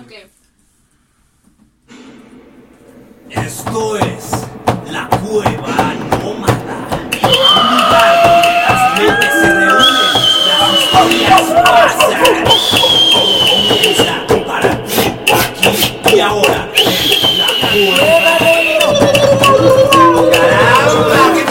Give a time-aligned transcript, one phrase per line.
[0.00, 0.12] Ok.
[3.28, 4.30] Esto es
[4.90, 6.76] la cueva nómada.
[6.90, 10.08] Un lugar donde las mentes se reúnen,
[10.48, 12.44] las historias pasan.
[13.12, 14.14] Todo comienza
[14.46, 16.60] para ti, aquí y ahora.
[16.74, 17.48] en La
[17.98, 18.38] cueva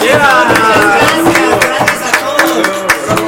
[0.00, 0.10] ¡Qué
[0.98, 2.66] gracias, gracias a todos.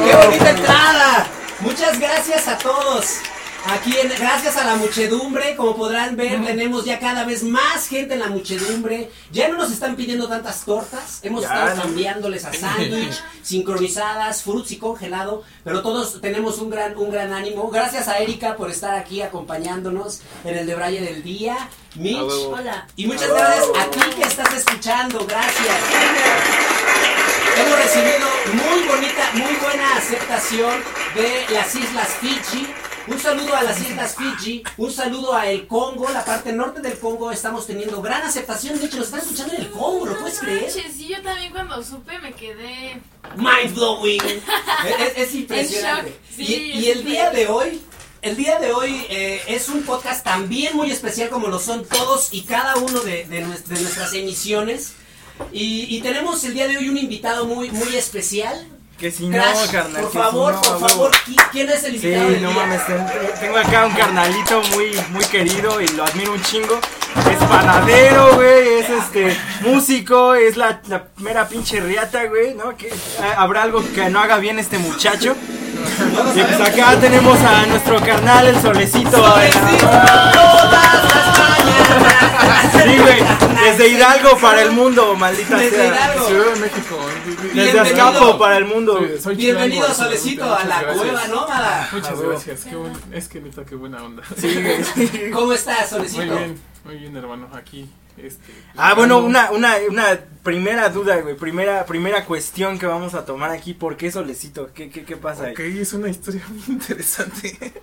[0.03, 1.27] ¡Qué bonita entrada!
[1.61, 3.32] Muchas gracias a todos.
[3.65, 8.13] Aquí, en- gracias a la muchedumbre, como podrán ver, tenemos ya cada vez más gente
[8.15, 9.09] en la muchedumbre.
[9.31, 11.81] Ya no nos están pidiendo tantas tortas, hemos Ya, estado no.
[11.83, 17.69] cambiándoles a sándwich, sincronizadas, fruits y congelado, pero todos tenemos un gran, un gran ánimo.
[17.69, 21.55] Gracias a Erika por estar aquí acompañándonos en el de Braille del Día.
[21.95, 22.17] Mitch.
[22.17, 22.87] Hola.
[22.97, 25.77] y muchas gracias a ti que estás escuchando, gracias.
[27.55, 30.83] Hemos recibido muy bonita, muy buena aceptación
[31.15, 32.67] de las Islas Fiji.
[33.05, 36.97] Un saludo a las Islas Fiji, un saludo a el Congo, la parte norte del
[36.97, 37.31] Congo.
[37.31, 38.79] Estamos teniendo gran aceptación.
[38.79, 40.71] De hecho, nos están escuchando en el Congo, ¿lo puedes creer?
[40.71, 43.01] sí, yo también cuando supe me quedé.
[43.35, 44.21] Mind blowing.
[45.17, 46.17] es, es impresionante.
[46.33, 47.81] Sí, y, el día de hoy,
[48.21, 52.29] el día de hoy eh, es un podcast también muy especial como lo son todos
[52.33, 54.93] y cada uno de, de nues- de nuestras emisiones.
[55.51, 58.65] Y, y tenemos el día de hoy un invitado muy, muy especial.
[58.97, 59.37] Que si no,
[59.71, 60.01] carnal.
[60.03, 62.29] por favor, si no, por favor, ¿qui- ¿quién es el Sí, invitado?
[62.29, 63.05] del no mames, ten-
[63.41, 66.79] tengo acá un carnalito muy, muy querido y lo admiro un chingo.
[67.31, 72.75] Es panadero, güey, es este músico, es la, la mera pinche riata, güey, ¿no?
[72.75, 75.35] Que ah, habrá algo que no haga bien este muchacho.
[76.35, 79.23] Y pues acá tenemos a nuestro carnal, el solecito.
[82.71, 83.23] Sí, güey,
[83.63, 85.87] desde Hidalgo para el mundo, maldita Desde sea.
[85.87, 86.27] Hidalgo.
[86.27, 86.99] Ciudad de México.
[87.25, 87.81] Desde Bienvenido.
[87.81, 88.99] Azcapo para el mundo.
[89.21, 90.97] Soy- Bienvenido, chilango, Solecito, a la gracias.
[91.03, 91.89] cueva nómada.
[91.91, 92.29] Muchas A huevo.
[92.31, 92.61] gracias.
[92.65, 94.23] Qué buen, es que neta, qué buena onda.
[94.39, 95.31] Sí, güey.
[95.31, 96.25] ¿Cómo estás, Solecito?
[96.25, 97.49] Muy bien, muy bien, hermano.
[97.53, 97.89] Aquí.
[98.15, 101.35] Este, Ah, bueno, buscando- una, una, una primera duda, güey.
[101.35, 103.73] Primera, primera cuestión que vamos a tomar aquí.
[103.73, 104.71] ¿Por qué solecito?
[104.73, 105.53] ¿Qué, qué, qué pasa ahí?
[105.53, 107.73] Ok, es una historia muy interesante.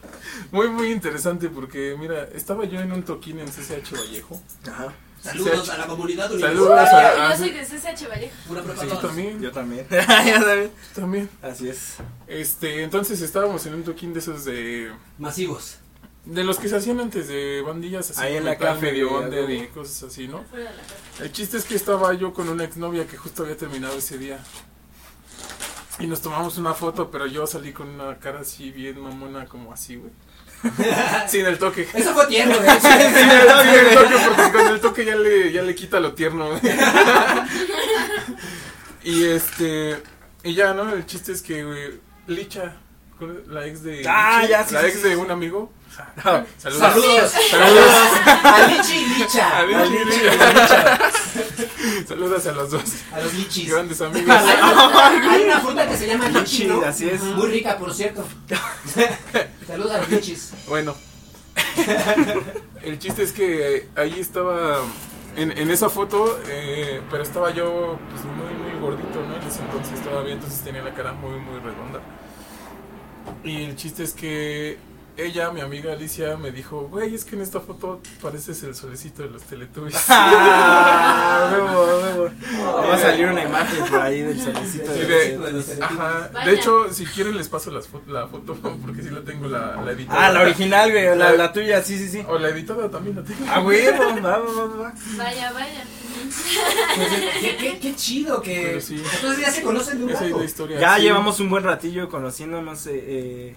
[0.52, 4.40] Muy, muy interesante porque, mira, estaba yo en un toquín en CCH Vallejo.
[4.70, 4.92] Ajá.
[5.20, 8.32] Saludos a la comunidad Saludos a- Yo soy de CSH Vallejo.
[8.48, 9.02] Pura Sí, todos.
[9.02, 9.86] también, Yo también.
[9.90, 10.70] ya sabes.
[10.94, 11.28] también.
[11.42, 11.94] Así es.
[12.28, 14.92] Este, entonces estábamos en un toquín de esos de...
[15.18, 15.78] Masivos.
[16.24, 18.20] De los que se hacían antes de bandillas así.
[18.20, 20.44] Ahí en la café, güey, under y cosas así, ¿no?
[20.52, 21.24] De.
[21.24, 24.38] El chiste es que estaba yo con una exnovia que justo había terminado ese día.
[25.98, 29.72] Y nos tomamos una foto, pero yo salí con una cara así bien mamona, como
[29.72, 30.12] así, güey.
[31.28, 31.88] Sin el toque.
[31.92, 32.80] Eso fue tierno, de hecho.
[32.80, 36.60] Sin el toque, porque con el toque ya le, ya le quita lo tierno, güey.
[39.02, 40.02] Y este.
[40.42, 40.92] Y ya, ¿no?
[40.92, 42.76] El chiste es que, güey, Licha,
[43.48, 44.04] la ex de.
[44.08, 45.20] Ah, ya, sí, La sí, ex sí, de sí.
[45.20, 45.70] un amigo.
[46.24, 46.80] Ah, Saludos.
[46.92, 47.32] Saludos.
[47.50, 47.90] Saludos.
[48.44, 49.48] A Lichi y Licha.
[49.48, 50.20] A A, Lichi.
[52.08, 52.82] Saludos a los dos.
[53.22, 53.70] los lichis.
[53.70, 54.34] Grandes amigos.
[54.34, 56.82] Hay una, hay una fruta que se llama lichi, Lichi, ¿no?
[56.82, 57.20] así es.
[57.22, 58.24] Muy rica, por cierto.
[59.66, 60.52] Saludos a los lichis.
[60.68, 60.94] Bueno,
[62.82, 64.78] el chiste es que ahí estaba
[65.36, 69.36] en, en esa foto, eh, pero estaba yo pues muy muy gordito, ¿no?
[69.36, 72.00] En ese entonces todavía, entonces tenía la cara muy muy redonda.
[73.44, 74.78] Y el chiste es que
[75.26, 79.22] ella, mi amiga Alicia, me dijo, güey, es que en esta foto pareces el solecito
[79.22, 79.96] de los Teletubbies.
[80.08, 81.50] Ah.
[82.90, 84.92] Va a salir una imagen por ahí del solecito.
[84.92, 85.80] De- de, de los Teletubbies.
[85.82, 86.46] ajá, Vaya.
[86.50, 88.54] de hecho, si quieren les paso las fo- la foto,
[88.84, 90.26] porque sí la tengo la, la editada.
[90.26, 91.16] Ah, la original, güey.
[91.16, 92.22] La, la tuya, sí, sí, sí.
[92.28, 93.44] O la editada también la tengo.
[93.48, 93.98] Ah, huevo.
[94.22, 94.94] Va, va, va, va.
[95.16, 95.84] Vaya, vaya.
[96.96, 97.08] Pues,
[97.40, 98.80] qué, qué, qué chido que.
[98.80, 99.02] Sí.
[99.14, 100.38] Entonces ya se conocen de un Esa es rato.
[100.38, 100.80] la historia.
[100.80, 101.02] Ya sí.
[101.02, 102.86] llevamos un buen ratillo conociéndonos.
[102.86, 103.56] eh, eh,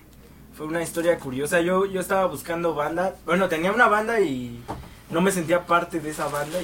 [0.56, 1.62] fue una historia curiosa.
[1.62, 3.16] Yo, yo estaba buscando banda.
[3.26, 4.64] Bueno, tenía una banda y
[5.10, 6.60] no me sentía parte de esa banda.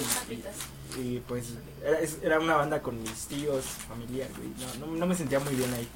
[0.98, 4.28] Y, pues era, era una banda con mis tíos, familia.
[4.36, 4.50] güey.
[4.80, 5.88] No, no, no me sentía muy bien ahí.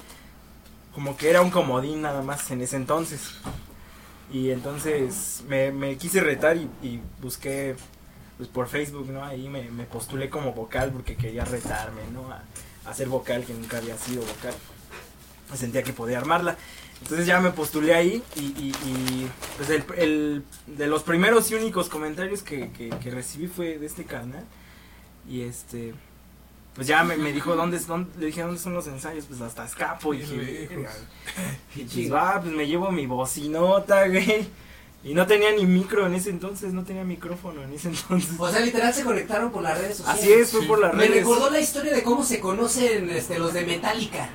[0.94, 3.34] Como que era un comodín nada más en ese entonces.
[4.32, 7.76] Y entonces me, me quise retar y, busqué
[8.36, 9.24] pues por Facebook, ¿no?
[9.24, 12.32] Ahí me, me postulé como vocal porque quería retarme, ¿no?
[12.32, 12.42] A,
[12.86, 14.54] a ser vocal que nunca había sido vocal.
[15.50, 16.56] Me sentía que podía armarla.
[17.04, 21.54] Entonces ya me postulé ahí y, y- y, pues el, el- de los primeros y
[21.54, 24.42] únicos comentarios que, que- que recibí fue de este canal.
[25.28, 25.94] Y este,
[26.74, 29.26] pues ya me, me dijo, ¿dónde, es- dónde, le dije, ¿dónde son los ensayos?
[29.26, 30.12] Pues hasta escapo.
[30.14, 30.68] Y dije.
[31.74, 34.48] Qué Pues va, pues me llevo mi bocinota, güey.
[35.04, 38.30] Y no tenía ni micro en ese entonces, no tenía micrófono en ese entonces.
[38.38, 40.22] O sea, literal se conectaron por las redes sociales.
[40.22, 40.66] Así es, fue Sí.
[40.66, 41.18] por las Me redes.
[41.18, 44.30] recordó la historia de cómo se conocen este, los de Metallica.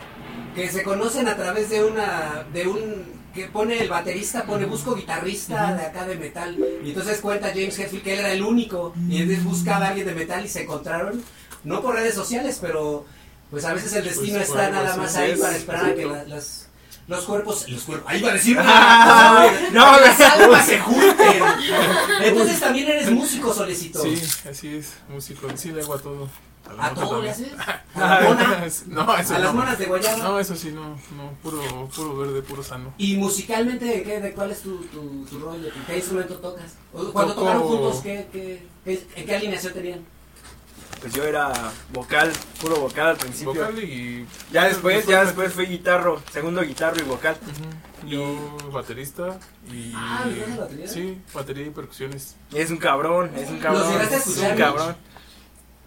[0.64, 2.46] Que se conocen a través de una.
[2.54, 6.58] de un que pone el baterista, pone busco guitarrista de acá de metal.
[6.84, 8.94] Y entonces cuenta James Hetfield que él era el único.
[9.08, 11.24] Y entonces buscaba a alguien de metal y se encontraron,
[11.64, 13.06] no por redes sociales, pero
[13.52, 16.06] pues a veces el destino Pues, está bueno, nada más ahí para esperar a que
[16.06, 16.70] la- las,
[17.08, 20.66] los cuerpos, los cuerpos, ahí va a decir una Ah, cosa, no, que las almas
[20.66, 21.44] se junten.
[22.24, 24.02] Entonces también eres músico, Solecito.
[24.02, 25.48] Sí, así es, músico.
[25.56, 26.30] Sí, le hago a todo.
[26.78, 27.52] ¿A todo le haces?
[27.96, 28.68] ¿A la mona?
[28.88, 29.60] No, eso ¿A las no.
[29.60, 30.18] monas de guayaba?
[30.24, 31.62] No, eso sí, no, no, puro,
[31.96, 32.94] puro verde, puro sano.
[32.98, 35.70] ¿Y musicalmente ¿de qué, de cuál es tu, tu, tu rollo?
[35.88, 36.74] ¿Qué instrumento tocas?
[36.92, 40.00] Cuando Toco- tocaron juntos, ¿qué, qué, qué- ¿en qué alineación tenían?
[41.02, 41.54] Pues yo era
[41.94, 42.30] vocal,
[42.60, 43.54] puro vocal al principio.
[43.54, 44.28] Vocal y...
[44.52, 47.38] Ya después, ya después fui guitarro, segundo guitarro y vocal.
[48.06, 49.40] Yo baterista
[49.72, 49.94] y...
[49.96, 50.88] Ah, ¿le das batería?
[50.90, 52.36] Sí, batería y percusiones.
[52.54, 53.92] Es un cabrón, es un ¿Los cabrón.
[53.94, 54.96] llegaste a Es un cabrón.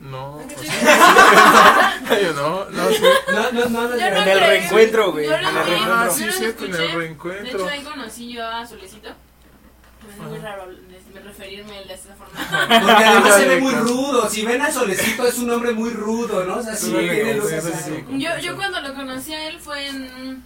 [0.03, 0.69] No, ¿Qué pues,
[2.23, 3.03] yo no, no, sí.
[3.33, 3.97] No, no, no, no.
[3.97, 4.41] Yo En no el creo.
[4.49, 5.27] reencuentro, güey.
[5.27, 5.65] Yo En no el creo.
[5.67, 5.95] reencuentro.
[5.95, 6.97] Ah, Yo sí, cierto, en el escuché.
[6.99, 7.45] reencuentro.
[7.45, 9.09] De hecho, ahí conocí yo a Solecito.
[9.09, 10.47] Es muy Ajá.
[10.57, 12.33] raro de- referirme a él de esta forma.
[12.81, 14.29] Porque además se ve muy rudo.
[14.29, 16.57] Si ven al solecito es un hombre muy rudo, ¿no?
[16.57, 17.73] O sea, sí, Sí, tiene sí, los sí, así.
[17.85, 18.19] sí.
[18.19, 20.43] Yo, yo cuando lo conocí a él fue en,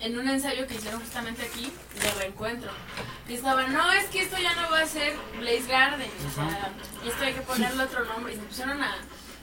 [0.00, 1.70] en un ensayo que hicieron justamente aquí,
[2.02, 2.70] de reencuentro.
[3.26, 6.72] Que estaba, no, es que esto ya no va a ser Blaze Garden, o sea,
[7.06, 8.32] esto hay que ponerle otro nombre.
[8.32, 8.96] Y se pusieron a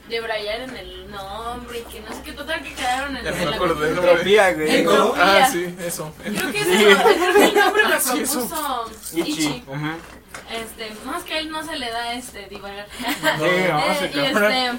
[0.08, 3.38] debrayar en el nombre y que no sé qué, total que quedaron en, Ya en
[3.38, 4.02] me la acordé, ¿no?
[4.02, 4.76] Entropía, güey.
[4.78, 5.44] Entropía.
[5.44, 6.14] Ah, sí, eso.
[6.22, 8.48] Creo que, creo que el nombre lo Sí, eso.
[8.48, 9.30] propuso Ichi.
[9.30, 9.64] Ichi.
[9.66, 9.86] Ujú.
[10.50, 12.86] Este, no es que a él no se le da este divagar.
[12.98, 13.04] Sí,
[13.68, 14.72] no, Eh, se y este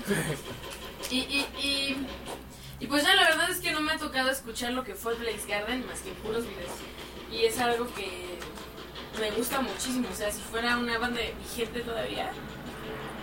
[1.11, 2.07] y, y, y,
[2.79, 5.15] y pues ya la verdad es que no me ha tocado escuchar lo que fue
[5.15, 6.71] Blaze Garden más que puros videos.
[7.31, 8.39] Y es algo que
[9.19, 10.07] me gusta muchísimo.
[10.11, 12.31] O sea, si fuera una banda vigente todavía,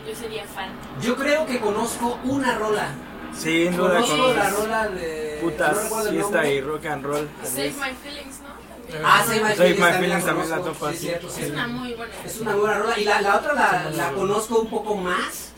[0.06, 0.70] yo sería fan.
[1.02, 2.88] Yo creo que conozco una rola.
[3.34, 5.38] Sin duda Conozco con la rola de.
[5.42, 7.28] no putas, fiesta y rock and roll.
[7.42, 8.56] Save My Feelings, ¿no?
[9.04, 10.78] Ah, Save My Save Feelings My también Feelings también la conozco.
[10.86, 11.26] topa, Sí, sí.
[11.28, 11.42] sí.
[11.42, 12.14] Es una muy buena.
[12.24, 12.98] Es una buena rola.
[12.98, 15.52] Y la, la otra la, la conozco un poco más.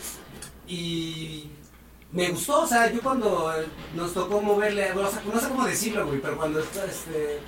[0.67, 1.51] Y
[2.13, 2.63] me gustó.
[2.63, 4.93] O sea, yo cuando eh, nos tocó moverle.
[4.93, 6.21] O sea, no sé cómo decirlo, güey.
[6.21, 7.41] Pero cuando este.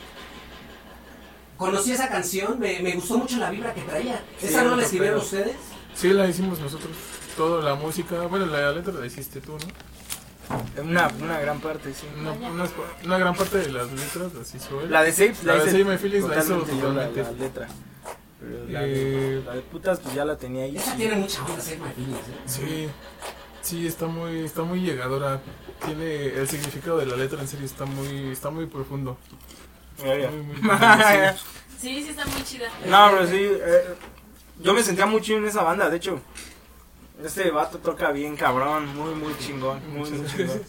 [1.56, 4.22] Conocí esa canción, me, me gustó mucho la vibra que traía.
[4.38, 5.56] Sí, ¿Esa no la escribieron ustedes?
[5.94, 6.90] Sí, la hicimos nosotros.
[7.36, 10.82] Toda la música, bueno, la letra la hiciste tú, ¿no?
[10.82, 12.06] Una, una gran parte, sí.
[12.18, 12.64] Una, una,
[13.04, 14.90] una gran parte de las letras las hizo él.
[14.90, 17.30] La de Save, La de hice Save My Feelings la hizo totalmente yo, la, la
[17.32, 17.68] letra.
[18.40, 20.76] Pero la, Eh, de, la de putas, pues ya la tenía ahí.
[20.76, 22.32] Esa tiene mucha onda, Save My Feelings, ¿eh?
[22.46, 22.88] Sí,
[23.62, 25.40] sí, está muy, está muy llegadora.
[25.84, 29.16] Tiene el significado de la letra en serio está muy, está muy profundo.
[30.04, 31.44] Muy, muy profundo, sí.
[31.80, 32.68] Sí, sí está muy chida.
[32.86, 33.94] No, pero sí, eh,
[34.58, 36.20] yo me sentía muy chido en esa banda, de hecho.
[37.24, 40.62] Este vato toca bien cabrón, muy, muy chingón, muy, muy chingón.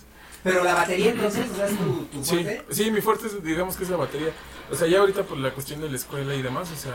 [0.43, 2.65] Pero la batería entonces, o sea, es tu, tu Sí, fuerte.
[2.71, 4.31] sí, mi fuerte es, digamos que es la batería.
[4.71, 6.93] O sea, ya ahorita por la cuestión de la escuela y demás, o sea,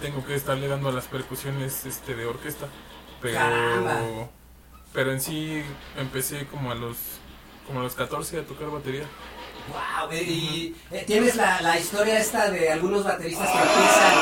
[0.00, 2.68] tengo que estarle dando a las percusiones este de orquesta.
[3.20, 4.00] Pero Caramba.
[4.92, 5.62] Pero en sí
[5.96, 6.96] empecé como a los
[7.66, 9.04] como a los 14 a tocar batería.
[9.68, 14.14] Wow, y eh, tienes la, la historia esta de algunos bateristas que empiezan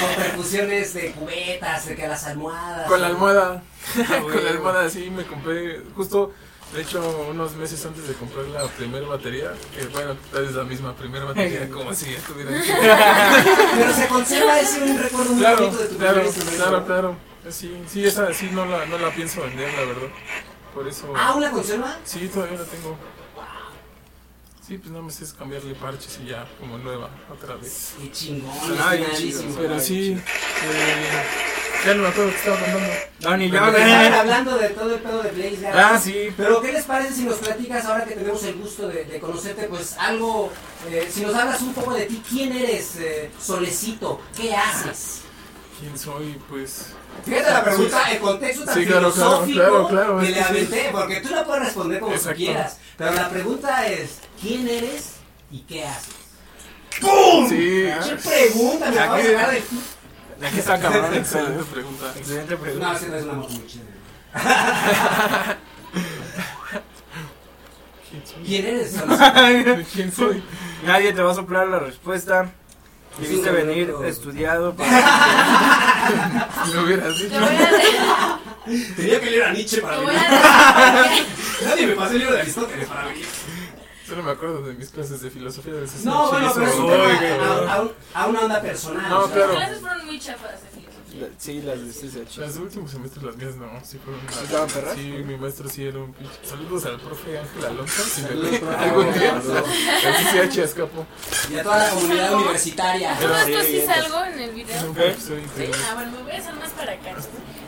[0.00, 2.88] con percusiones de cubetas, de que las almohadas.
[2.88, 3.62] Con la almohada,
[3.98, 6.32] Ah, con la almohada sí me compré justo
[6.74, 10.64] de hecho unos meses antes de comprar la primera batería, que bueno, tal vez la
[10.64, 12.50] misma primera batería como si estuviera
[13.76, 16.22] Pero se conserva ese un recuerdo muy Claro, bonito de tu claro,
[16.56, 17.16] claro, claro.
[17.50, 20.08] Sí, sí, esa sí no la, no la pienso vender, la verdad.
[20.74, 21.12] Por eso.
[21.16, 21.96] Ah, ¿una conserva?
[22.04, 22.96] Sí, todavía la tengo.
[24.66, 27.94] Sí, pues nada más es cambiarle parches y ya, como nueva, otra vez.
[28.02, 29.40] Qué chingón, originalísimo.
[29.50, 29.56] chido.
[29.62, 31.22] Pero sí, eh,
[31.86, 32.88] ya no me acuerdo que estaba contando.
[33.20, 34.18] No, ni yo, Porque estaban güey.
[34.20, 35.82] hablando de todo el pedo de Blaze Garden.
[35.86, 36.28] Ah, sí.
[36.36, 39.68] Pero ¿qué les parece si nos platicas ahora que tenemos el gusto de, de conocerte,
[39.68, 40.52] pues algo,
[40.90, 44.20] eh, si nos hablas un poco de ti, ¿quién eres, eh, Solecito?
[44.36, 45.22] ¿Qué haces?
[45.80, 46.38] ¿Quién soy?
[46.50, 46.88] Pues.
[47.24, 50.88] Fíjate la pregunta, el contexto tan Sí, claro, claro, filosófico claro, claro, que le aventé,
[50.92, 52.38] porque tú la puedes responder como Exacto.
[52.38, 55.12] tú quieras, pero la pregunta es, ¿quién eres
[55.50, 56.14] y qué haces?
[57.48, 58.90] Sí, Ah, ¿Qué pregunta?
[58.90, 59.62] Me acabo de Aquí- sacar de...
[60.46, 61.14] Aquí está cabrón.
[61.16, 62.12] excelente pregunta.
[62.16, 62.92] Excelente No, pregunta.
[62.94, 63.98] es que no es una moto muy chévere.
[68.46, 68.96] ¿Quién eres?
[69.92, 70.42] ¿Quién soy?
[70.86, 72.50] Nadie te va a soplar la respuesta.
[73.20, 74.74] Es Debiste un venir estudiado.
[74.76, 77.34] para- Si me hubieras dicho.
[78.96, 80.14] Tenía que leer a Nietzsche para venir.
[81.64, 83.26] Nadie me pasó el libro de Aristóteles para venir.
[84.06, 86.90] Solo me acuerdo de mis clases de filosofía de No, bueno, pero es un Uy,
[86.90, 87.28] tema qué
[88.14, 89.08] a, una onda personal.
[89.10, 89.52] No, o sea, claro.
[89.52, 90.67] Las clases fueron muy chafas filosofía.
[91.18, 92.38] La- sí, las de CCH.
[92.38, 94.94] Las últimos semestres, las mías no, sí fueron las- ¿Estaban perras?
[94.94, 96.32] Sí, mi maestro sí era un pinche.
[96.44, 98.76] Saludos al profe Ángel Alonso, si me profe.
[98.76, 99.42] algún día.
[100.42, 101.06] El escapó.
[101.50, 103.18] Y a toda la comunidad universitaria.
[103.18, 104.80] ¿Todo Sí, esto sí bien, salgo en el video?
[104.80, 105.32] Sí,
[105.90, 107.16] ah, bueno, me voy a hacer más para acá.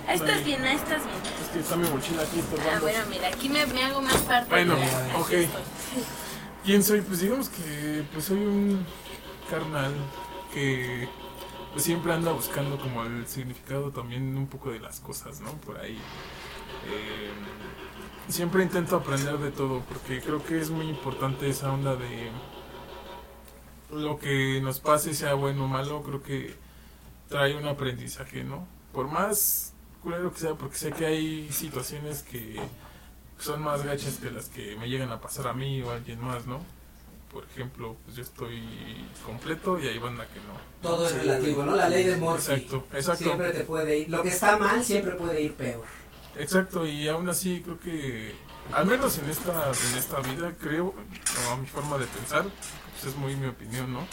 [0.09, 1.17] Ahí estás bien, ahí estás bien.
[1.43, 2.81] Es que está mi mochila aquí Ah, estorbando.
[2.83, 4.51] bueno, mira, aquí me, me hago más parte.
[4.51, 4.75] Bueno,
[5.19, 5.31] ok.
[6.65, 7.01] ¿Quién soy?
[7.01, 8.85] Pues digamos que pues soy un
[9.51, 9.93] carnal
[10.53, 11.09] que
[11.77, 15.53] siempre anda buscando como el significado también un poco de las cosas, ¿no?
[15.53, 15.99] Por ahí.
[16.87, 17.31] Eh,
[18.29, 22.31] siempre intento aprender de todo porque creo que es muy importante esa onda de
[23.91, 26.55] lo que nos pase, sea bueno o malo, creo que
[27.29, 28.67] trae un aprendizaje, ¿no?
[28.93, 29.73] Por más
[30.03, 32.61] culero que sea, porque sé que hay situaciones que
[33.39, 36.21] son más gachas que las que me llegan a pasar a mí o a alguien
[36.21, 36.61] más, ¿no?
[37.31, 38.61] Por ejemplo, pues yo estoy
[39.25, 40.59] completo y hay banda que no.
[40.83, 41.77] Todo es relativo, ¿no?
[41.77, 42.53] La ley de Murphy.
[42.53, 43.25] Exacto, exacto.
[43.25, 44.11] Siempre te puede ir.
[44.11, 45.85] Lo que está mal siempre puede ir peor.
[46.37, 48.35] Exacto, y aún así creo que,
[48.73, 50.95] al menos en esta, en esta vida, creo,
[51.47, 52.45] o a mi forma de pensar,
[52.93, 54.07] pues es muy mi opinión, ¿no?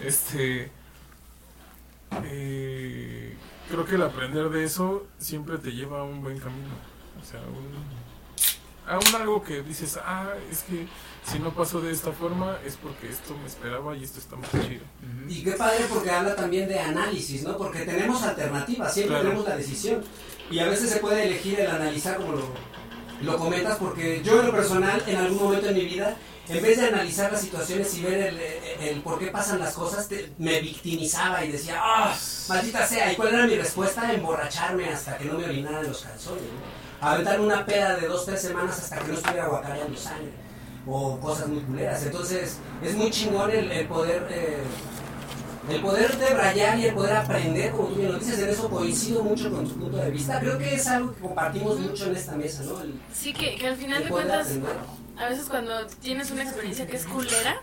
[0.00, 0.70] Este,
[2.24, 3.36] eh,
[3.68, 6.74] creo que el aprender de eso siempre te lleva a un buen camino,
[7.20, 10.86] o sea, un, a un algo que dices, ah, es que
[11.30, 14.50] si no pasó de esta forma es porque esto me esperaba y esto está más
[14.50, 14.82] chido.
[15.28, 17.56] Y qué padre porque habla también de análisis, ¿no?
[17.56, 19.28] Porque tenemos alternativas, siempre Claro.
[19.28, 20.02] tenemos la decisión.
[20.50, 22.42] Y a veces se puede elegir el analizar como lo,
[23.22, 26.16] lo comentas, porque yo en lo personal, en algún momento en mi vida,
[26.48, 29.74] en vez de analizar las situaciones y ver el, el- el por qué pasan las
[29.74, 32.16] cosas, te- me victimizaba y decía, ¡ah,
[32.48, 33.12] maldita sea!
[33.12, 34.12] ¿Y cuál era mi respuesta?
[34.12, 37.06] Emborracharme hasta que no me orinaran los calzones, ¿no?
[37.08, 40.32] Aventar una peda de dos, tres semanas hasta que no estuviera guacareando sangre.
[40.86, 42.04] O cosas muy culeras.
[42.04, 44.26] Entonces, es muy chingón el, el poder...
[44.30, 44.58] eh,
[45.68, 49.22] el poder debrayar y el poder aprender, como tú bien lo dices, en eso coincido
[49.22, 50.40] mucho con tu punto de vista.
[50.40, 52.80] Creo que es algo que compartimos mucho en esta mesa, ¿no?
[52.80, 54.72] El, Sí, que, que al final de cuentas, aprender.
[55.18, 57.60] a veces cuando tienes una experiencia que es culera,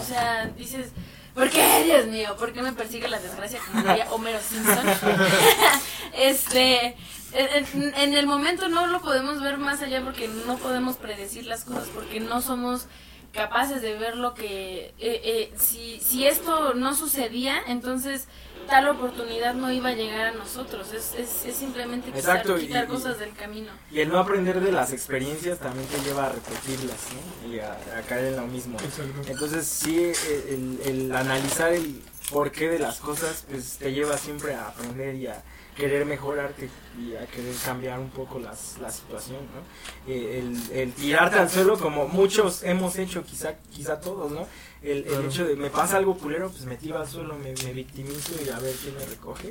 [0.00, 0.88] o sea, dices,
[1.34, 2.34] ¿por qué, Dios mío?
[2.36, 4.86] ¿Por qué me persigue la desgracia como diría Homero Simpson?
[6.16, 6.96] este,
[7.32, 11.64] en, en el momento no lo podemos ver más allá porque no podemos predecir las
[11.64, 12.86] cosas, porque no somos
[13.32, 18.28] capaces de ver lo que, eh, eh, si, si esto no sucedía, entonces
[18.68, 22.68] tal oportunidad no iba a llegar a nosotros, es, es, es simplemente quitar, Exacto, y-
[22.68, 23.72] quitar y- cosas del camino.
[23.90, 26.96] Y el no aprender de las experiencias también te lleva a repetirlas,
[27.44, 27.52] ¿no?
[27.52, 28.78] Y a, a caer en lo mismo.
[28.78, 29.22] Exacto.
[29.26, 30.12] Entonces sí,
[30.48, 35.26] el, el analizar el porqué de las cosas, pues te lleva siempre a aprender y
[35.26, 35.42] a
[35.76, 40.12] querer mejorarte y a querer cambiar un poco las, la situación, ¿no?
[40.12, 44.46] Eh, El, el tirarte al suelo como muchos hemos hecho, quizá, quizá todos, ¿no?
[44.82, 47.72] El, el hecho de me pasa algo culero, pues me tiro al suelo, me, me
[47.72, 49.48] victimizo y a ver quién me recoge.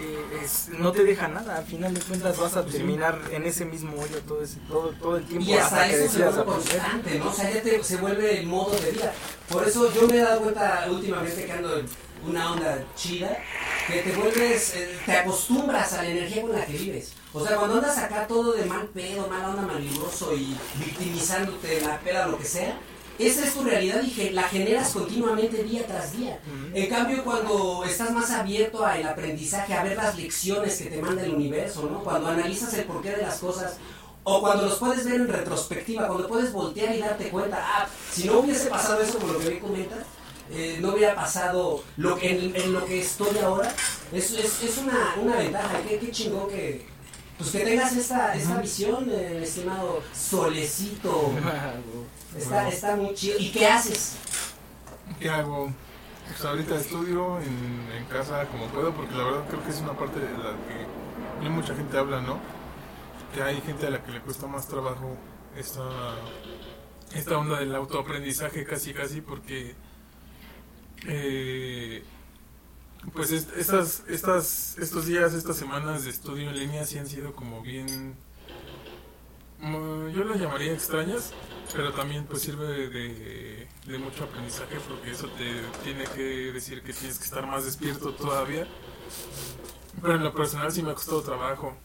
[0.00, 3.64] Eh, es- no te deja nada, al final de cuentas vas a terminar en ese
[3.64, 7.18] mismo hoyo todo, ese, todo, todo el tiempo Y hasta que eso se decidas constante,
[7.20, 7.28] ¿no?
[7.30, 9.12] O sea, ya te- se vuelve el modo de vida.
[9.48, 11.86] Por eso yo me he dado cuenta últimamente que ando en
[12.26, 13.38] una onda chida,
[13.86, 17.12] que te vuelves, eh, te acostumbras a la energía con la que vives.
[17.32, 21.88] O sea, cuando andas acá todo de mal pedo, mala onda, malvibroso y victimizándote en
[21.88, 22.78] la peda, lo que sea,
[23.18, 26.40] esa es tu realidad y la generas continuamente día tras día.
[26.72, 31.22] En cambio, cuando estás más abierto al aprendizaje, a ver las lecciones que te manda
[31.22, 32.02] el universo, ¿no?
[32.02, 33.76] Cuando analizas el porqué de las cosas,
[34.24, 38.24] o cuando los puedes ver en retrospectiva, cuando puedes voltear y darte cuenta, ah, si
[38.24, 39.98] no hubiese pasado eso como lo que me comentas,
[40.50, 43.72] eh, no hubiera pasado lo que, en, en lo que estoy ahora,
[44.12, 46.86] es, es, es una, una ventaja, qué, qué chingón que,
[47.38, 51.32] pues que tengas esta, esta visión, eh, estimado solecito,
[52.36, 53.38] está, está muy chido.
[53.38, 54.16] ¿Y qué haces?
[55.18, 55.72] ¿Qué hago?
[56.28, 59.92] Pues ahorita estudio en, en casa como puedo, porque la verdad creo que es una
[59.92, 62.38] parte de la que no mucha gente habla, ¿no?
[63.34, 65.16] Que hay gente a la que le cuesta más trabajo
[65.56, 65.82] esta,
[67.14, 69.74] esta onda del autoaprendizaje casi casi porque
[71.06, 72.02] eh,
[73.12, 77.34] pues est- estas, estas, estos días, estas semanas de estudio en línea sí han sido
[77.34, 78.14] como bien,
[79.60, 81.32] mm, yo las llamaría extrañas,
[81.74, 86.82] pero también pues sirve de, de- de mucho aprendizaje porque eso te tiene que decir
[86.82, 88.66] que tienes que estar más despierto todavía.
[90.00, 91.76] Pero en lo personal sí me ha costado trabajo.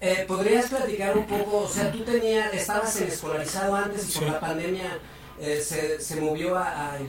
[0.00, 1.62] Eh, ¿Podrías platicar un poco?
[1.64, 4.30] O sea, tú tenías, estabas en escolarizado antes y por Sí.
[4.30, 4.98] la pandemia
[5.40, 7.06] eh, se, se movió a, En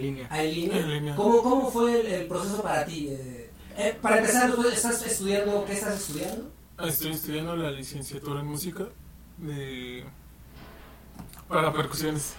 [0.00, 0.26] línea.
[0.30, 0.78] a en línea.
[0.78, 1.16] En línea.
[1.16, 3.08] ¿Cómo, cómo fue el, el proceso para ti?
[3.10, 5.64] Eh, eh, para empezar, ¿tú ¿estás estudiando?
[5.64, 6.50] ¿Qué estás estudiando?
[6.84, 8.84] Estoy estudiando la licenciatura en música
[9.38, 10.04] de
[11.48, 12.34] para percusiones.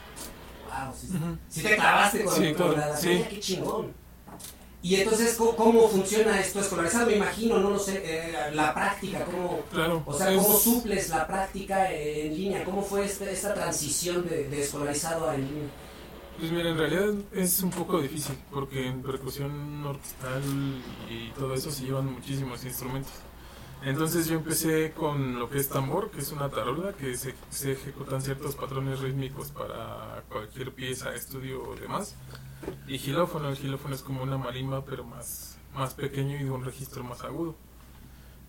[0.67, 1.37] Wow, Ujú.
[1.49, 3.25] sí te clavaste con, Sí, con todo, la sí.
[3.29, 3.93] qué chingón.
[4.81, 7.07] Y entonces, ¿cómo, cómo funciona esto escolarizado?
[7.07, 10.03] Me imagino, no lo sé, eh, la práctica, ¿cómo, Claro.
[10.05, 12.63] o sea, es- ¿cómo suples la práctica en línea?
[12.63, 15.67] ¿Cómo fue este- esta transición de, de escolarizado a en línea?
[16.39, 20.41] Pues mira, en realidad es un poco difícil porque en percusión orquestal
[21.09, 23.11] y todo eso se llevan muchísimos instrumentos.
[23.83, 27.33] Entonces yo empecé con lo que es tambor, que es una tarola, que se,
[27.71, 32.15] ejecutan ciertos patrones rítmicos para cualquier pieza, estudio o demás.
[32.87, 36.65] Y gilófono, el gilófono es como una marimba pero más, más pequeño y de un
[36.65, 37.55] registro más agudo.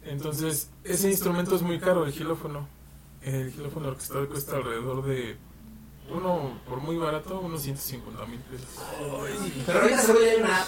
[0.03, 2.67] Entonces ese instrumento es muy caro, el gilófono.
[3.23, 5.37] El gilófono orquestal cuesta alrededor de
[6.11, 8.69] uno, por muy barato, unos 150 mil pesos.
[9.67, 10.67] Pero ahorita se ve una.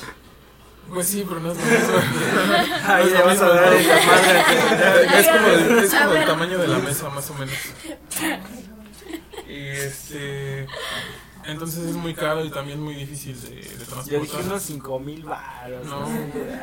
[0.91, 2.77] Pues sí, pero no es lo mismo.
[2.87, 3.79] Ahí No le vas a dar ¿no?
[3.79, 5.19] en la madre.
[5.21, 6.29] Es como, el, es A como el ver.
[6.29, 7.55] tamaño de la mesa, más o menos.
[9.49, 10.67] Y este.
[11.45, 14.43] Entonces es muy caro y también muy difícil de, de Yo dije transportar.
[14.45, 15.87] unos 5 mil baros.
[15.87, 16.09] No.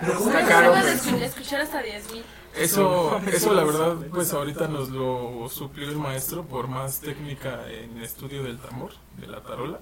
[0.01, 0.47] Pero ¿cómo Está es?
[0.47, 2.23] caro, pero- escu- escuchar hasta 10 mil.
[2.55, 8.01] Eso, eso la verdad, pues ahorita nos lo suplió el maestro por más técnica en
[8.01, 9.79] estudio del tambor, de la tarola.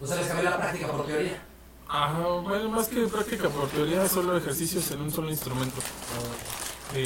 [0.00, 1.42] O sea, les cambió la práctica por teoría.
[1.88, 5.80] Ajá, bueno, más que práctica por teoría, solo ejercicios en un solo instrumento.
[6.92, 7.04] Sí,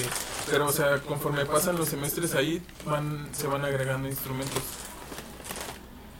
[0.50, 4.62] pero, o sea, conforme pasan los semestres ahí, van, se van agregando instrumentos.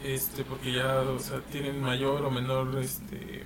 [0.05, 3.45] Este, porque ya, o sea, tienen mayor o menor este,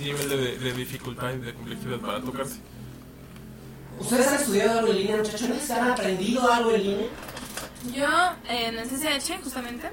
[0.00, 2.60] nivel de, de dificultad y de complejidad para tocarse.
[3.98, 5.70] ¿Ustedes han estudiado algo en línea, muchachones?
[5.70, 7.06] ¿Han aprendido algo en línea?
[7.92, 8.06] Yo
[8.48, 9.90] en el CCH, justamente,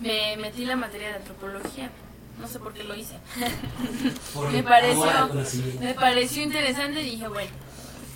[0.00, 1.90] me metí la materia de antropología.
[2.40, 3.18] No sé por qué lo hice.
[4.52, 5.30] Me pareció-.
[5.80, 7.50] Me pareció interesante y dije, bueno.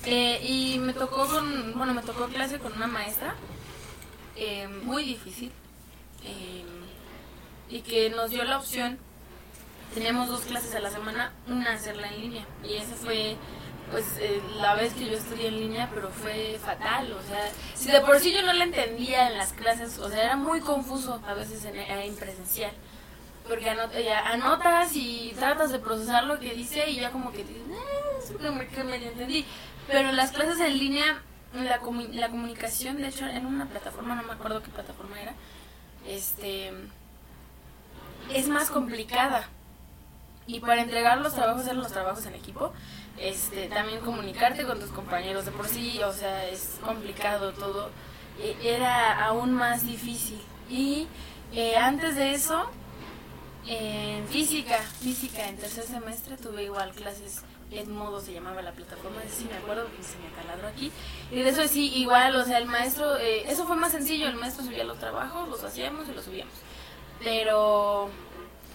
[0.06, 3.34] Eh, y me tocó con, bueno, me tocó clase con una maestra
[4.36, 5.50] eh, muy difícil
[6.24, 6.62] eh,
[7.70, 8.98] y que nos dio la opción.
[9.94, 13.36] Teníamos dos clases a la semana, una hacerla en línea y esa fue
[13.90, 17.90] pues eh, la vez que yo estudié en línea, pero fue fatal, o sea, si
[17.90, 21.20] de por sí yo no la entendía en las clases, o sea, era muy confuso
[21.26, 22.72] a veces en, en presencial
[23.48, 23.64] porque
[24.04, 27.62] ya anotas y tratas de procesar lo que dice y ya como que dices,
[28.40, 29.44] "Eh, que medio entendí.
[29.86, 31.22] Pero en las clases en línea,
[31.52, 35.34] la, comu- la comunicación, de hecho, en una plataforma, no me acuerdo qué plataforma era,
[36.06, 36.72] este
[38.32, 39.48] es más complicada.
[40.46, 42.72] Y para entregar los trabajos, hacer los trabajos en equipo,
[43.18, 47.90] este, también comunicarte con tus compañeros de por sí, o sea, es complicado todo.
[48.40, 50.40] E- Era aún más difícil.
[50.68, 51.06] Y
[51.52, 52.68] eh, antes de eso,
[53.66, 59.46] en física, física en tercer semestre tuve igual clases Edmodo se llamaba la plataforma, sí
[59.50, 60.92] me acuerdo porque se me taladró aquí.
[61.30, 64.36] Y de eso sí, igual, o sea, el maestro, eh, eso fue más sencillo, el
[64.36, 66.54] maestro subía los trabajos, los hacíamos y los subíamos.
[67.22, 68.10] Pero,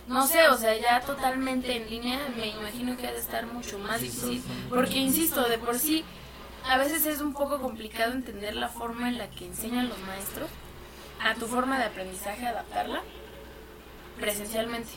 [0.07, 3.79] no sé, o sea, ya totalmente en línea, me imagino que ha de estar mucho
[3.79, 6.03] más difícil, porque insisto, de por sí,
[6.69, 10.49] a veces es un poco complicado entender la forma en la que enseñan los maestros
[11.21, 13.01] a tu forma de aprendizaje, adaptarla
[14.19, 14.89] presencialmente.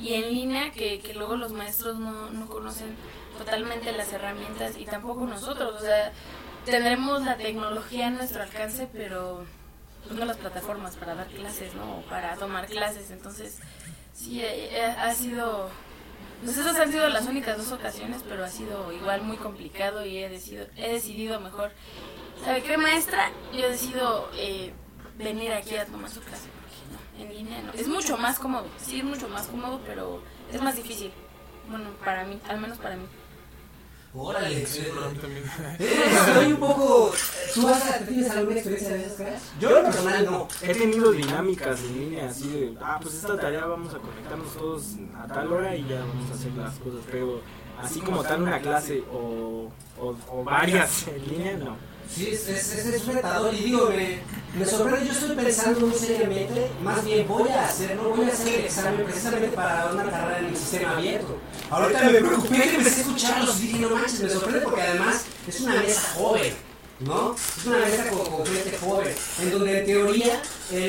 [0.00, 2.96] Y en línea que, que luego los maestros no, no conocen
[3.38, 6.12] totalmente las herramientas y tampoco nosotros, o sea,
[6.64, 9.44] tendremos la tecnología a nuestro alcance, pero
[10.06, 11.98] pues, no las plataformas para dar clases, ¿no?
[11.98, 13.58] O para tomar clases, entonces
[14.12, 15.68] sí, eh, eh, ha sido,
[16.42, 20.18] pues esas han sido las únicas dos ocasiones, pero ha sido igual muy complicado y
[20.18, 21.72] he decidido, he decidido mejor,
[22.44, 23.30] ¿sabe qué maestra?
[23.52, 24.72] Yo decido eh,
[25.16, 26.48] venir aquí a tomar su clase,
[27.18, 27.72] en línea no.
[27.72, 30.22] Es mucho más cómodo, sí, es mucho más cómodo, pero
[30.52, 31.12] es más difícil.
[31.68, 33.04] Bueno, para mí, al menos para mí.
[34.16, 34.64] Órale.
[34.64, 35.44] Sí, para mí también.
[35.80, 37.12] Eh, Estoy un poco.
[37.52, 39.52] ¿Tú has, tienes alguna experiencia de esas?
[39.58, 40.48] Yo en lo personal no.
[40.62, 44.94] He tenido dinámicas en línea así de, ah, pues esta tarea vamos a conectarnos todos
[45.16, 47.40] a tal hora y ya vamos a hacer las cosas, pero
[47.82, 49.70] así como tal una clase o,
[50.00, 51.76] o, o varias en línea, no.
[52.08, 54.20] Sí, es, es, es, retador y digo, me,
[54.58, 58.54] me sorprende, yo estoy pensando muy seriamente, más bien voy a hacerlo, voy a hacer
[58.60, 61.38] el examen precisamente para una carrera en el sistema abierto.
[61.70, 65.24] Ahorita me preocupé que empecé a escucharlos y dije, no manches, me sorprende porque además
[65.48, 66.52] es una mesa joven,
[67.04, 67.34] ¿no?
[67.34, 70.42] Es una mesa con, con gente joven, en donde en teoría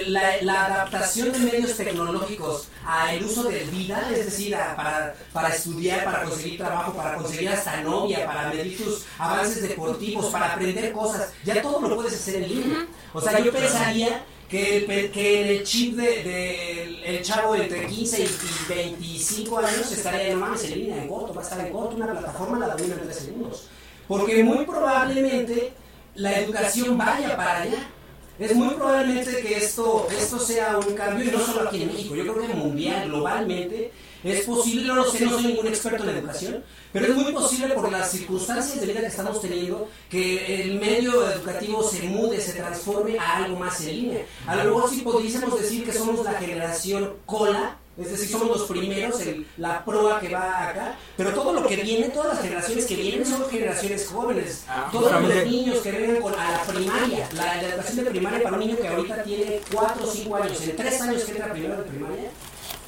[0.08, 5.50] la, la adaptación de medios tecnológicos al uso del vida, es decir, a- para, para
[5.50, 10.92] estudiar, para conseguir trabajo, para conseguir hasta novia, para medir tus avances deportivos, para aprender
[10.92, 12.88] cosas, ya todo lo puedes hacer en línea.
[13.14, 17.56] O sea, yo pensaría que, el que en el chip de, de el- el chavo
[17.56, 21.44] entre 15 y, y 25 años estaría no mames, en línea, en corto, va a
[21.44, 23.68] estar en corto, una plataforma la domina en 3 segundos.
[24.08, 25.74] Porque muy probablemente
[26.16, 27.90] la educación vaya para allá.
[28.38, 32.16] Es muy probablemente que esto, esto sea un cambio, y no solo aquí en México,
[32.16, 33.92] yo creo que mundial, globalmente,
[34.24, 37.76] Es posible, no lo sé, no soy ningún experto en educación, pero es muy posible
[37.76, 42.54] por las circunstancias de vida que estamos teniendo que el medio educativo se mude, se
[42.54, 44.26] transforme a algo más en línea.
[44.48, 48.68] A lo mejor sí pudiésemos decir que somos la generación cola, es decir, somos los
[48.68, 52.86] primeros, el- la proa que va acá, pero todo lo que viene, todas las generaciones
[52.86, 54.64] que vienen son generaciones jóvenes.
[54.68, 58.54] Ah, Todos los niños que con, a la primaria, la, la educación de primaria para
[58.58, 61.78] un niño que ahorita tiene 4 o 5 años, en 3 años que entra primero
[61.78, 62.30] de primaria,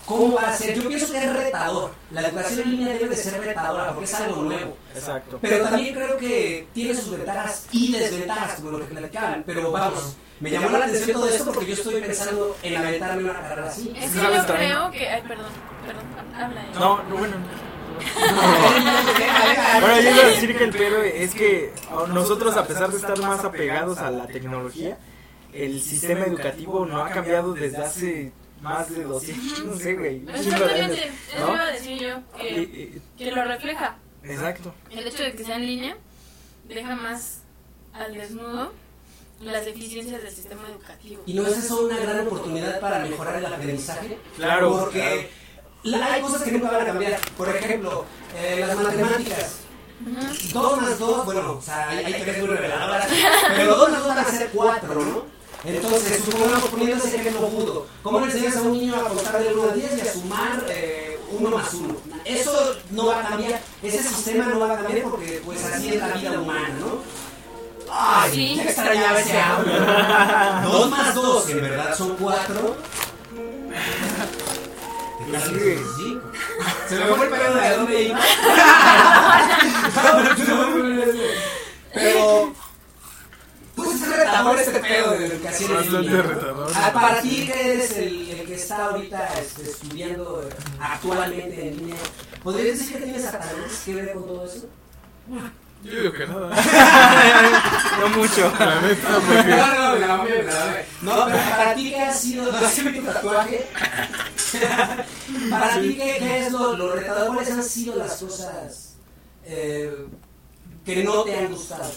[0.05, 0.75] ¿cómo va a ser?
[0.75, 1.91] Yo pienso que es retador.
[2.11, 4.77] La educación en línea debe de ser retadora porque es algo nuevo.
[4.93, 5.39] Exacto.
[5.41, 9.43] Pero también creo que tiene sus ventajas y desventajas, como lo que platicaban.
[9.45, 13.33] Pero vamos, me llamó la atención todo esto porque yo estoy pensando en aventarme una
[13.41, 13.93] carrera así.
[13.95, 15.07] Es que ¿Sabes yo creo que.
[15.09, 15.51] Ay, perdón,
[15.85, 16.03] perdón,
[16.35, 16.61] habla.
[16.61, 16.67] eh.
[16.75, 17.35] No, no, bueno.
[19.81, 21.73] Bueno, yo iba a decir que el pedo es que
[22.13, 24.97] nosotros, a pesar de estar más apegados a la tecnología,
[25.53, 30.23] el sistema educativo no ha cambiado desde hace más de 200, no sé, güey.
[30.29, 32.19] Exactamente, eso iba a decir yo.
[33.17, 33.97] Que lo refleja.
[34.23, 34.73] Exacto.
[34.89, 35.97] El hecho de que sea en línea
[36.67, 37.41] deja más
[37.93, 38.73] al desnudo
[39.41, 41.21] las deficiencias del sistema educativo.
[41.25, 44.17] ¿Y no es eso una gran oportunidad para mejorar el aprendizaje?
[44.35, 45.29] Claro, Porque
[45.83, 47.19] la- hay cosas que nunca van a cambiar.
[47.37, 49.55] Por ejemplo, eh, las matemáticas.
[50.05, 50.59] Ujú.
[50.59, 53.07] 2 más 2, bueno, o sea, hay, hay teorías muy reveladoras,
[53.55, 55.23] pero 2 más 2 van a ser 4, ¿no?
[55.65, 59.57] Entonces, supongamos poniendo ese ejemplo judo, ¿cómo le enseñas a un niño a contar del
[59.57, 60.65] 1 al 10 y a sumar
[61.31, 61.95] 1 más 1?
[62.25, 65.99] Eso no va a cambiar, ese sistema no va a cambiar porque pues así es
[65.99, 67.01] la vida humana, ¿no?
[67.91, 68.55] Ay, Sí.
[68.57, 69.73] ya extrañaba ese audio.
[70.71, 72.75] 2 más 2, en verdad son 4.
[75.97, 76.17] Sí.
[76.87, 78.19] Se me fue el pedo de dónde iba.
[81.93, 82.53] Pero.
[83.75, 86.71] Pues es retador este pedo de educación Bastante retador.
[86.75, 90.49] Ah, Para ti, que eres el, el que está ahorita este, estudiando
[90.81, 91.95] actualmente en línea,
[92.43, 94.65] ¿podrías decir que tienes Satanás que ver con todo eso?
[95.83, 96.49] Yo digo que nada.
[97.97, 98.53] No mucho.
[98.59, 99.55] La neta, porque.
[101.01, 102.51] No, pero para ti, ¿qué ha sido?
[102.51, 103.65] ¿No has visto tu tatuaje?
[105.49, 107.33] para ti, ¿qué, qué es lo, lo retador?
[107.33, 108.97] ¿Cuáles han sido las cosas
[109.45, 110.05] eh,
[110.85, 111.91] que no te han gustado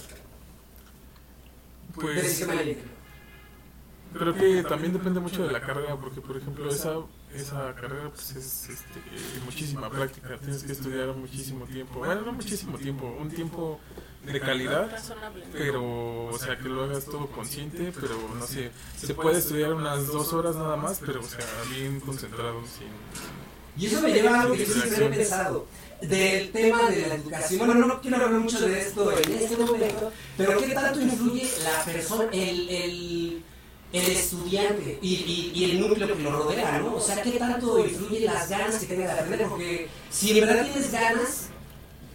[1.95, 2.47] Pues.
[4.13, 6.95] Creo que también depende mucho de la carrera, porque por ejemplo esa
[7.35, 9.01] esa carrera pues es este,
[9.45, 13.79] muchísima práctica, tienes que estudiar muchísimo tiempo, bueno no muchísimo tiempo, un tiempo
[14.25, 14.91] de calidad,
[15.53, 20.07] pero o sea que lo hagas todo consciente, pero no sé, se puede estudiar unas
[20.09, 22.89] dos horas nada más, pero o sea bien concentrado, sin,
[23.77, 25.67] Y eso me lleva a algo que yo siempre he pensado.
[26.01, 27.67] Del tema de la educación.
[27.67, 31.85] Bueno, no quiero hablar mucho de esto en este momento, pero ¿qué tanto influye la
[31.85, 33.45] persona, el, el,
[33.93, 36.95] el estudiante y, y, el núcleo que lo rodea, ¿no?
[36.95, 39.49] O sea, ¿qué tanto influye las ganas que tenga de aprender?
[39.49, 41.49] Porque si en verdad tienes ganas,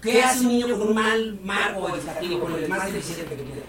[0.01, 3.61] ¿qué hace un niño con un mal marco educativo, con el más deficiente que tiene?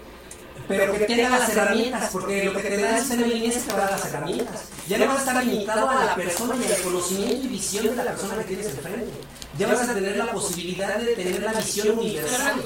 [0.67, 3.71] pero que tenga las herramientas, porque lo que te da el en línea es que
[3.71, 4.63] te da las herramientas.
[4.87, 7.95] Ya no vas a estar limitado a la persona y al conocimiento y visión de
[7.95, 9.11] la persona que tienes enfrente.
[9.57, 12.61] Ya vas a tener la posibilidad de tener la visión universal.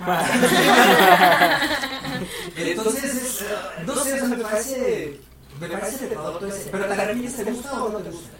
[2.56, 3.44] Entonces, es,
[3.86, 5.20] no sé, o sea, me parece,
[5.60, 6.70] me parece retador todo ese.
[6.70, 8.30] Pero arrepientes, ¿te gusta o no te gusta?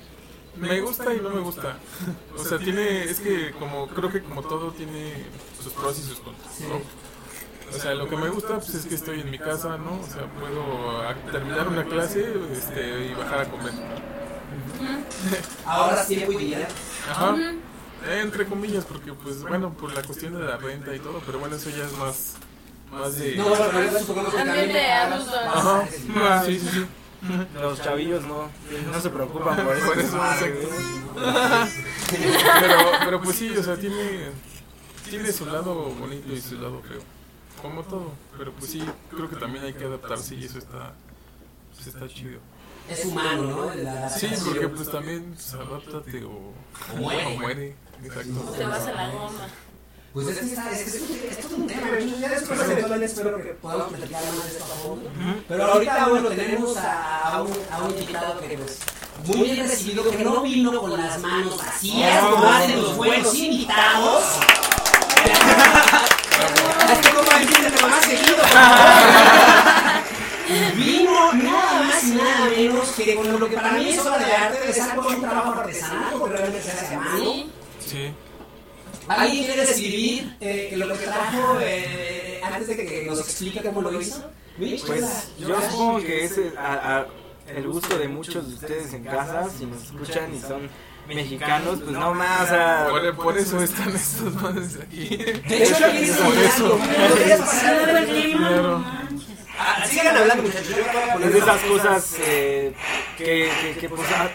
[0.56, 1.78] Me gusta y no me gusta.
[2.36, 5.24] O sea, tiene, es que como, creo que como todo tiene
[5.62, 6.80] sus pros y sus contras, ¿no?
[7.74, 10.00] O sea, lo que me gusta pues es que estoy en mi casa, ¿no?
[10.00, 13.72] O sea, puedo terminar una clase este, y bajar a comer.
[15.64, 16.66] Ahora tiempo y dinero.
[17.10, 17.34] Ajá.
[18.06, 21.38] Eh, entre comillas, porque pues bueno, por la cuestión de la renta y todo, pero
[21.38, 22.34] bueno, eso ya es más,
[22.90, 23.36] más de...
[23.36, 23.88] No, pero.
[25.54, 25.88] Ajá.
[26.16, 26.86] Ah, sí, sí, sí.
[27.60, 28.50] Los chavillos no,
[28.92, 29.86] no se preocupan por eso.
[29.86, 30.18] Por eso.
[32.60, 34.30] Pero, pero pues sí, o sea, tiene,
[35.08, 37.00] tiene su lado bonito y su lado feo.
[37.60, 38.12] Como todo.
[38.36, 40.94] Pero pues sí, creo que también hay que adaptarse y eso está,
[41.74, 42.40] pues está chido.
[42.88, 43.74] Es humano, ¿no?
[43.74, 46.52] La Sí, porque pues también pues, adáptate o,
[46.92, 47.26] O muere.
[47.26, 47.76] o muere.
[48.04, 48.52] Exacto.
[48.56, 49.48] Te vas a la goma.
[50.12, 53.06] Pues es que está, es, que es, es todo un tema, yo ya después eventualmente
[53.06, 55.10] espero que podamos platicar más de esto a fondo.
[55.48, 58.78] Pero ahorita, bueno, tenemos a, a, un, a un invitado que pues
[59.26, 64.24] muy bien recibido, que no vino con las manos vacías, como hacen los buenos invitados.
[66.92, 68.36] Es que como entiéndelo más seguido.
[70.76, 74.32] Vino nada más y nada menos que con lo que para mí es obra de
[74.32, 77.44] arte, de sacar un trabajo artesanal, porque realmente se hace a mano.
[77.86, 78.12] Sí.
[79.08, 83.80] ¿Alguien quiere describir eh, que lo que trajo eh, antes de que nos explique cómo
[83.82, 84.30] lo hizo?
[84.58, 87.06] Mitch, Pues yo supongo que es el, a- a-
[87.56, 90.68] el gusto de muchos de ustedes en casa, si nos escuchan y son
[91.08, 95.16] mexicanos, pues no más, sea, Por, por eso están estos manes aquí.
[95.16, 96.78] De hecho, aquí es Por eso.
[98.36, 98.84] Claro.
[99.58, 100.74] Ah, sigan hablando, muchachos.
[100.94, 102.72] A es de esas cosas eh,
[103.18, 104.28] que, que, que, pues, ah,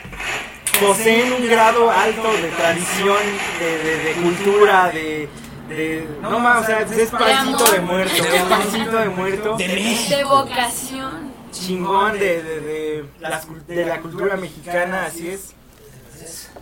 [0.80, 3.18] poseen un grado alto de tradición,
[3.60, 5.28] de, de, de cultura, de,
[5.70, 6.08] de...
[6.22, 9.56] No más, o sea, es pancito de muerto, es pancito de muerto.
[9.58, 11.34] De vocación.
[11.52, 15.54] chingón de, de, de, las cul- de la cultura mexicana, así es.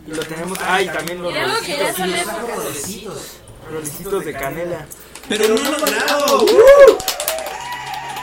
[0.07, 0.57] Y lo tenemos.
[0.65, 2.23] Ay, también los Y que ya rolecitos, sale
[2.55, 3.37] Rolecitos.
[3.71, 4.85] rolecitos de canela.
[5.27, 6.45] Pero no lo bravo.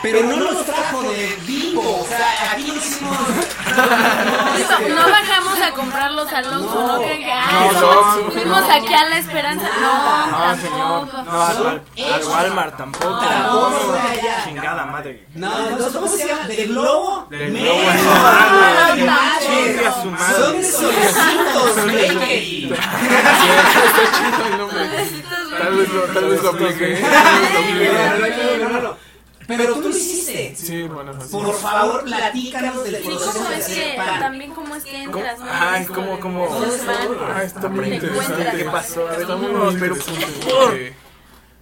[0.03, 2.01] Pero no los trajo de Bimbo.
[2.01, 3.17] O sea, aquí hicimos.
[4.57, 7.81] Digo, no bajamos a comprarlos al Oxxo, no crean que No,
[8.25, 8.31] no.
[8.33, 9.69] fuimos aquí a la esperanza.
[9.81, 11.09] No, No, señor.
[11.09, 11.31] tampoco.
[11.33, 11.83] No, al,
[12.15, 13.21] al Walmart tampoco.
[14.45, 15.27] Chingada madre.
[15.35, 16.47] No, no, ¿cómo se llama?
[16.49, 17.27] ¿De Globo?
[17.31, 17.81] Del Globo.
[17.88, 19.33] Ah, No.
[20.03, 22.73] Son de solecitos, bakery.
[22.73, 24.83] Está chido el nombre.
[25.59, 26.93] Tal vez lo, tal vez lo aplique.
[26.95, 27.03] ¿eh?
[27.03, 28.35] Tal vez
[29.42, 29.62] aplique.
[29.62, 30.55] Pero tú lo hiciste.
[30.57, 31.12] Sí, bueno.
[31.31, 35.38] Por favor, platícanos del Sí, proceso como de es que también como es que entras,
[35.40, 35.46] ¿no?
[35.50, 36.48] Ay, ¿cómo, cómo?
[37.35, 38.57] Ah, está muy Te interesante.
[38.57, 39.07] ¿Qué pasó?
[39.09, 40.94] A ver, Está muy pero interesante.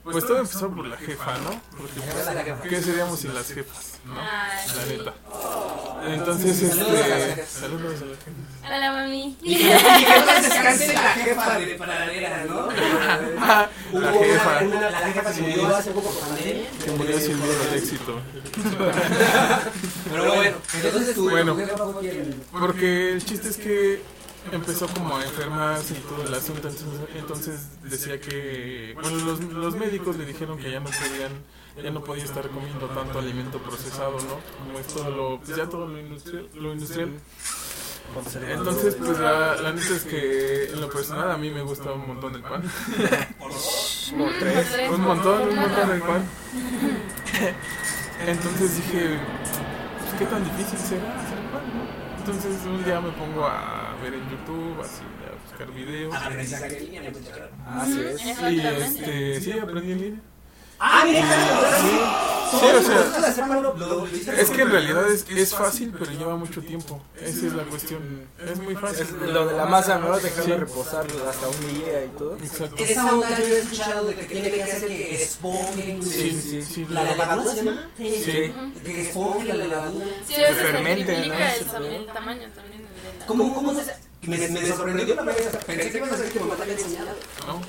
[0.03, 1.61] Porque, Pues todo empezó por la jefa, ¿no?
[1.77, 3.99] Porque pues, ¿qué seríamos sin las jefas?
[4.05, 4.15] ¿no?
[4.19, 4.97] Ay, La sí.
[4.97, 5.15] neta.
[6.07, 7.47] Entonces, este.
[7.47, 8.77] Saludos a la jefa.
[8.77, 9.37] Hola, mami.
[9.43, 9.65] Y que
[10.43, 12.71] descanse la jefa de Pradera, ¿no?
[12.71, 14.63] La Hubo jefa.
[14.63, 16.71] La jefa se murió hace poco por pandemia.
[16.83, 18.21] Que murió sin miedo al éxito.
[20.11, 21.57] Pero bueno, entonces tu Bueno.
[22.53, 24.03] Porque el chiste es que
[24.53, 29.77] empezó como a enfermarse y todo el asunto, entonces, entonces decía que, bueno, los, los
[29.77, 31.33] médicos le dijeron que ya no podían,
[31.83, 34.41] ya no podía estar comiendo tanto alimento procesado, ¿no?
[34.59, 37.13] Como es todo lo, pues ya todo lo industrial, lo industrial.
[38.49, 42.09] Entonces, pues la, la neta es que en lo personal a mí me gusta un
[42.09, 42.63] montón el pan.
[43.39, 43.53] Por
[44.41, 44.67] tres.
[44.91, 46.25] Un montón, un montón el pan.
[48.27, 49.21] Entonces dije,
[50.01, 52.19] pues, ¿qué tan difícil será hacer pan, no?
[52.19, 56.15] Entonces un día me pongo a ver en YouTube, así, a buscar videos.
[56.15, 57.51] Aprendizaje en línea, muchachos.
[57.67, 58.53] Así es.
[58.53, 60.21] Y este, sí, aprendí en línea.
[60.83, 61.23] Ah, mira,
[62.51, 67.01] Sí, o sea, es que en realidad es, es fácil, pero lleva mucho tiempo.
[67.21, 68.27] Esa es la cuestión.
[68.45, 69.03] Es muy fácil.
[69.03, 70.19] Es lo de la masa, ¿no?
[70.19, 72.37] Dejarlo reposar hasta un día y todo.
[72.39, 72.83] Exacto.
[72.83, 76.03] Esa onda yo he escuchado de que tiene que hacer que esponjen.
[76.03, 76.87] Sí, sí, sí.
[76.89, 77.89] ¿La levadura se llama?
[77.97, 78.53] Sí.
[78.85, 80.07] Que esponje la levadura.
[80.27, 81.35] Sí, a se fermente, ¿no?
[81.35, 82.80] el tamaño también
[83.21, 83.27] la...
[83.27, 83.97] ¿Cómo, cómo se hace?
[84.23, 85.65] Me, me sorprendió la verdad.
[85.67, 87.09] Pensé que ibas a decir que mamá te había enseñado.
[87.47, 87.61] ¿No?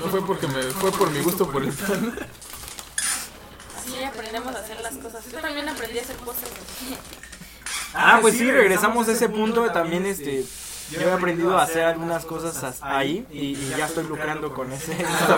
[0.00, 2.18] No fue porque me fue por mi gusto por el pan.
[3.86, 5.24] Sí, aprendemos a hacer las cosas.
[5.30, 6.48] Yo también aprendí a hacer cosas.
[7.94, 9.70] Ah, pues sí, regresamos a ese punto.
[9.70, 10.44] También este,
[10.90, 14.72] yo he aprendido a hacer algunas cosas as- ahí y, y ya estoy lucrando con
[14.72, 14.92] ese.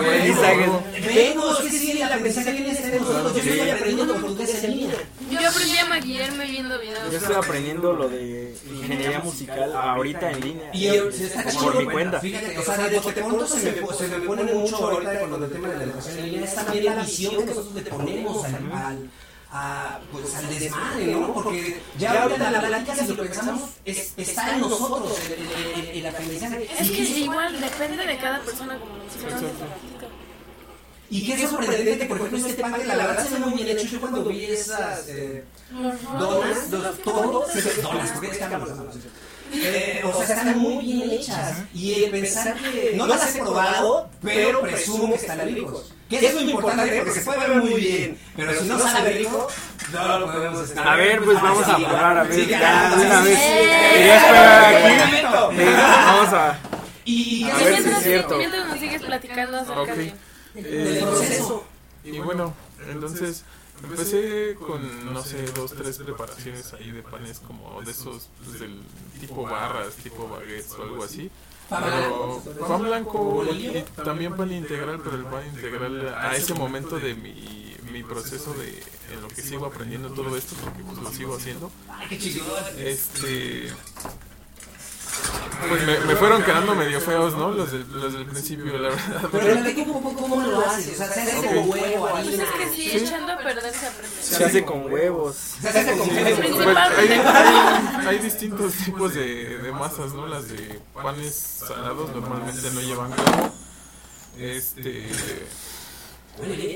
[1.15, 3.33] Vengo, es que sí, el aprendizaje viene de nosotros.
[3.35, 4.95] Yo estoy aprendiendo portugués en línea.
[5.31, 7.11] Yo aprendí a maquillarme viendo videos.
[7.11, 10.69] Yo estoy aprendiendo lo de ingeniería musical ahorita en línea.
[10.73, 12.19] Y está por mi cuenta.
[12.19, 15.67] Fíjate, o sea, de pronto se me, se me pone mucho ahorita con el tema
[15.69, 19.09] de la educación en línea, es también la visión que nosotros le ponemos al, al,
[19.51, 21.33] a, pues, al desmadre, ¿no?
[21.33, 25.97] Porque ya ahorita la plática, si lo pensamos, es, está en nosotros el, el, el,
[25.97, 26.69] el aprendizaje.
[26.79, 29.65] Es que igual depende de cada persona, como hace ratito.
[31.11, 33.87] Y qué sorprendente, por ejemplo, este pan que la verdad se ve muy bien hecho.
[33.87, 35.43] Yo cuando vi esas eh,
[36.19, 38.69] donas, los- todo, se donas, porque estamos
[39.53, 41.57] eh, o sea, están muy bien hechas.
[41.73, 45.93] Y el pensar que no las he probado, pero presumo que están ricos.
[46.09, 48.17] Que es lo importante porque se puede ver muy bien.
[48.35, 49.47] Pero si no sabe rico,
[49.93, 50.87] no lo podemos estar.
[50.87, 53.39] A ver, pues vamos a probar, a ver, ya, de una vez.
[53.39, 55.55] Quería esperar aquí.
[55.55, 56.57] Vamos a.
[57.05, 58.37] Y A ver si es cierto.
[58.37, 60.13] mientras nos sigues platicando acerca del
[60.55, 61.63] Eh, proceso.
[62.03, 62.53] Y bueno,
[62.89, 63.43] entonces
[63.83, 68.81] empecé con, no sé, dos, tres preparaciones ahí de panes como de esos, pues, del
[69.19, 71.29] tipo barras, tipo baguettes o algo así.
[71.69, 77.13] Pero pan blanco y también pan integral, pero el pan integral a ese momento de
[77.13, 81.35] mi, mi proceso de en lo que sigo aprendiendo todo esto, porque pues lo sigo
[81.35, 82.47] haciendo, Ay, qué chingón.
[82.77, 83.71] este
[85.67, 87.51] pues me, me fueron quedando medio feos, ¿no?
[87.51, 89.29] Los del, los del principio, la verdad.
[89.31, 90.93] Pero un poco cómo lo haces.
[90.93, 92.43] O sea, se hace con huevo, Pues harina.
[92.43, 94.15] es que sí, echando a perder se aprende.
[94.21, 95.35] Se hace con huevos.
[95.61, 96.63] Se hace con huevo.
[96.63, 100.27] Pues hay, hay, hay distintos tipos de, de masas, ¿no?
[100.27, 101.35] Las de panes
[101.67, 103.51] salados normalmente no llevan huevo.
[104.37, 105.09] Este.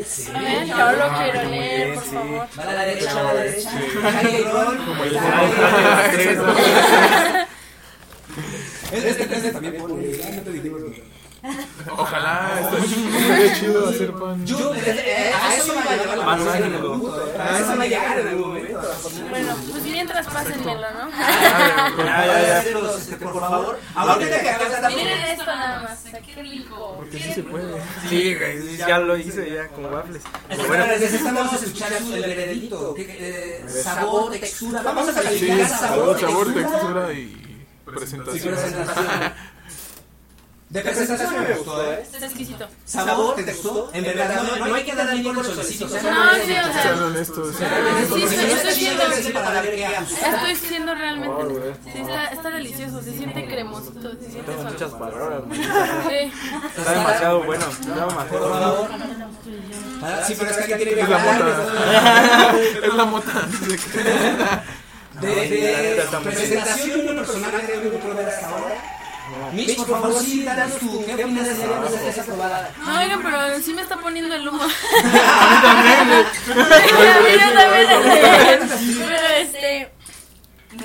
[0.05, 0.29] Sí.
[0.35, 2.09] A ver, yo lo quiero muy leer, bien, por sí.
[2.09, 2.47] favor.
[2.57, 3.71] A la derecha, a la derecha.
[3.71, 3.77] Sí.
[4.85, 5.17] Como el
[8.91, 8.97] ¿no?
[8.97, 11.23] Este este también pone, ya no te dijimos que-
[11.97, 14.45] Ojalá, estaría chido hacer pan.
[14.45, 17.37] Yo, eh, a eso va a llegar la ¿eh?
[17.37, 18.81] A eso va a llegar en algún momento.
[19.29, 21.09] Bueno, pues mientras pásenmelo, ¿no?
[21.11, 22.59] Ya, ya, ya.
[22.59, 26.93] Hacerlos, este, Por favor, ahorita que acabas Miren esto nada más, qué rico.
[26.97, 27.81] Porque sí se puede.
[28.09, 30.23] Sí, güey, ya lo hice, ya, como waffles.
[30.47, 32.93] Pero Bueno, necesitamos escuchar el veredicto.
[32.93, 34.81] ¿Qué- eh, sabor, textura.
[34.81, 37.11] Vamos a Sí, calificar sabor, sabor, textura.
[37.11, 37.42] y
[37.93, 38.53] presentación.
[38.53, 39.33] presentación.
[40.73, 42.01] De presentación me gustó, ¿eh?
[42.01, 42.67] Está exquisito.
[42.83, 43.91] ¿Sabor te gustó?
[43.93, 45.85] En verdad, no, no hay que darle con el solecito.
[45.85, 47.55] No, sí, o sea, Sean honestos.
[47.55, 48.27] Sí, estoy,
[48.73, 51.29] siendo, es estoy siendo realmente.
[51.29, 51.73] Oh, güey.
[51.93, 55.43] Sí, está, está delicioso, se siente cremosito, se siente tengo muchas palabras.
[55.51, 56.31] Sí.
[56.75, 57.65] Está demasiado bueno.
[57.69, 58.89] Está Por demasiado favor.
[60.01, 61.55] Ah, Sí, pero es que alguien tiene que Es la mota.
[62.83, 63.47] Es la mota.
[65.23, 68.99] De, de presentación de un personaje que no puedo ver hasta ahora.
[69.53, 71.05] Mitch, por favor, sí, danos tu.
[71.05, 72.69] ¿Qué opinas de de esa probada?
[72.79, 74.63] No, oigan, pero sí me está poniendo el humo.
[74.63, 74.73] A mí
[75.61, 76.25] también.
[78.99, 79.91] Pero este.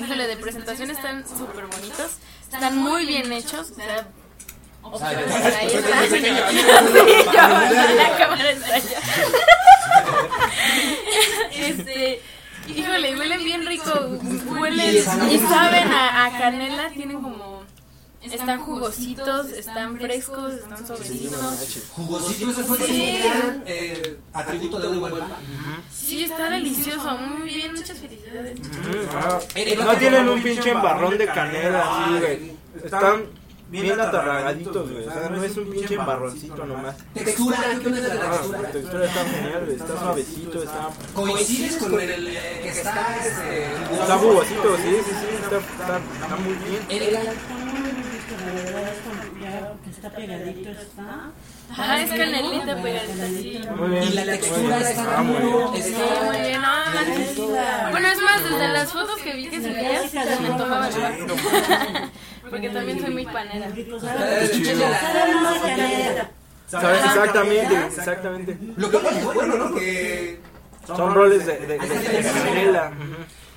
[0.03, 2.11] Híjole, de presentación están súper bonitos.
[2.51, 3.71] Están muy bien hechos.
[3.71, 5.09] O sea,
[5.59, 6.07] ahí está.
[6.07, 6.23] Sí,
[7.25, 7.41] yo,
[7.95, 8.99] la cámara está allá.
[11.51, 12.21] Este.
[12.75, 13.91] Híjole, huelen bien rico.
[14.59, 16.89] Huelen y saben a, a canela.
[16.89, 17.59] Tienen como.
[18.21, 21.85] Están jugositos, están frescos, están suavecitos.
[21.95, 23.17] Jugosito, ese fue Sí.
[23.23, 25.31] gran eh, atributo de un buen pan.
[25.91, 27.17] Sí, está delicioso.
[27.17, 28.59] Muy bien, muchas felicidades.
[29.15, 29.39] Ah,
[29.85, 32.51] No tienen un pinche embarrón de canela así, güey.
[32.83, 33.23] Están
[33.69, 35.07] bien atarragaditos, güey.
[35.07, 36.95] O sea, no es un pinche embarroncito nomás.
[37.13, 38.61] Textura, ¿qué opinas de la Ah, textura?
[38.61, 39.75] la textura está genial, güey.
[39.77, 40.89] Está suavecito, está...
[41.13, 43.65] ¿Coincides con el eh, que está este,
[44.01, 45.35] Está jugosito, sí, sí, sí.
[45.43, 47.89] Está, está, está muy bien.
[49.83, 51.31] Que está pegadito está.
[51.71, 53.61] Ajá, es canelita pegadita, sí.
[53.75, 54.03] Muy bien.
[54.03, 54.87] Y la textura bien.
[54.89, 55.53] está Ah, muy bien.
[55.69, 56.61] muy Sí, muy bien.
[56.61, 60.47] No, no, Bueno, es más, desde las fotos que vi que se veían, se me
[60.47, 60.89] antojaba.
[62.49, 63.69] Porque también soy muy panera.
[66.67, 67.03] ¿Sabes?
[67.03, 68.57] Exactamente, exactamente.
[68.77, 69.75] Lo que pasa es bueno, ¿no?
[69.75, 70.39] Que.
[70.85, 72.91] Son roles de, de, canela.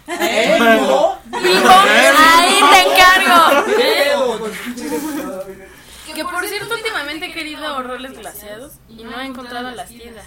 [0.07, 1.19] ¡Eh, no!
[1.25, 1.69] ¡Vivo!
[2.19, 3.65] ¡Ahí te encargo!
[6.15, 10.27] Que por cierto, últimamente he querido roles glaseados y no he encontrado en las tiendas.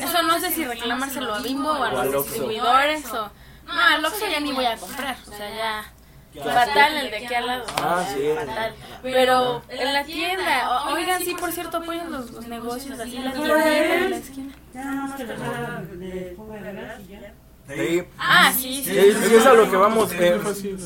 [0.00, 3.30] Eso no sé si reclamárselo a Bimbo o a los distribuidores o...
[3.66, 5.93] No, al Oxxo ya ni voy a comprar, o sea, ya...
[6.42, 7.64] Fatal el de aquí al lado.
[7.80, 8.28] Ah, sí.
[8.34, 8.74] Fatal.
[9.02, 13.78] Pero en la tienda, oigan, sí, por cierto, apoyen los, los negocios, así la tienda
[13.94, 14.54] en la esquina.
[14.72, 17.32] Ya nada más que le ponga- el gas y ya.
[17.66, 18.02] Sí.
[18.18, 18.90] Ah, sí, sí.
[18.92, 20.12] Sí, sí, es a lo que vamos.
[20.12, 20.76] eh, Es así.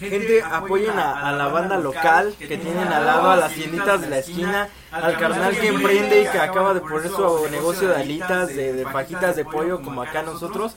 [0.00, 4.08] Gente, apoyen a, a la banda local que tienen al lado a las tienditas de
[4.08, 8.48] la esquina, al carnal que emprende y que acaba de poner su negocio de alitas,
[8.48, 10.74] de, de fajitas de pollo como acá nosotros.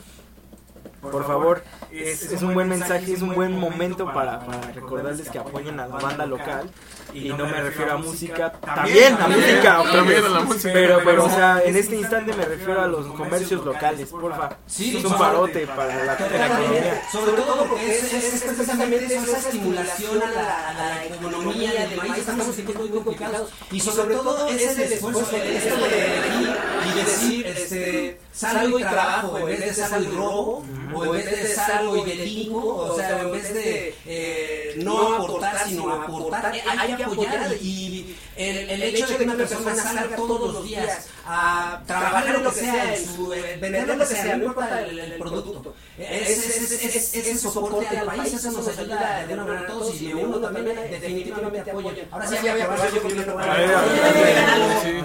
[1.01, 1.63] Por favor,
[2.03, 5.87] es, es un buen mensaje, es un buen momento para, para recordarles que apoyen a
[5.87, 6.69] la banda local.
[7.13, 10.69] Y no me refiero a música, también a música, También a la música.
[10.73, 14.57] pero, pero, o sea, en este instante me refiero a los comercios locales, porfa.
[14.67, 17.01] Sí, es un parote para la, la economía.
[17.11, 21.99] Sobre todo porque es, es, es precisamente esa estimulación a la, a la economía del
[21.99, 22.17] país.
[22.17, 23.49] Estamos en tiempos muy complicados.
[23.71, 29.37] Y sobre todo es el esfuerzo de este de y decir, este, salgo y trabajo
[29.39, 33.21] en vez de salgo y robo, o en vez de salgo y delinco, o sea,
[33.21, 37.53] en vez de eh, no aportar, sino aportar, eh, hay que apoyar.
[37.61, 42.43] Y el, el hecho de que una persona salga todos los días a trabajar en
[42.43, 45.73] lo que sea, en su, eh, vender lo que sea, no importa el, el producto.
[45.97, 49.61] Es, es, es, es, es el soporte al país, eso nos ayuda de una manera
[49.61, 51.91] a todos y de uno también definitivamente apoyo.
[52.11, 53.29] Ahora sí ya voy a probar yo ver,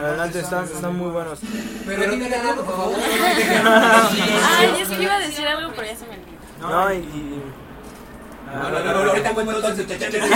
[0.05, 1.39] adelante, están muy buenos.
[1.87, 2.97] Pero dime ganando, por favor.
[3.65, 6.69] Ay, es que iba a decir algo, pero ya se me olvidó.
[6.69, 7.43] No, y, y-
[8.47, 10.29] No, no, no, ahorita cuento entonces, muchachos.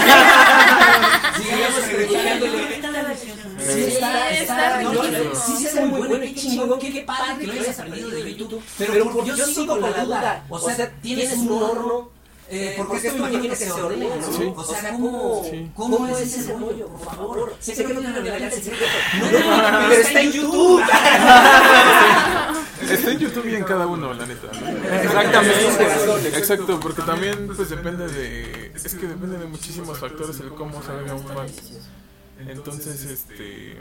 [1.36, 3.36] Sigamos delicioso.
[3.58, 5.02] Sí, está, Sí, está, está no,
[5.34, 8.62] sí está muy bueno, qué chingón, qué padre que lo hayas aprendido de YouTube.
[8.78, 12.10] Pero yo sigo con la duda, o sea, tienes un horno,
[12.48, 14.32] eh, porque esto me imagino que se ordena, ¿no?
[14.32, 14.52] Sí.
[14.54, 15.70] O sea, ¿cómo, Sí.
[15.74, 17.56] cómo es ese rollo, por favor?
[17.58, 18.84] Sé que no me revelar el secreto,
[19.20, 20.82] no, no, no, pero está en YouTube.
[22.88, 24.46] Está en YouTube y en cada uno, la neta.
[25.02, 26.38] Exactamente.
[26.38, 28.72] Exacto, porque también pues depende de...
[28.74, 31.46] Es que depende de muchísimos factores el cómo salga un pan.
[32.46, 33.76] Entonces, este...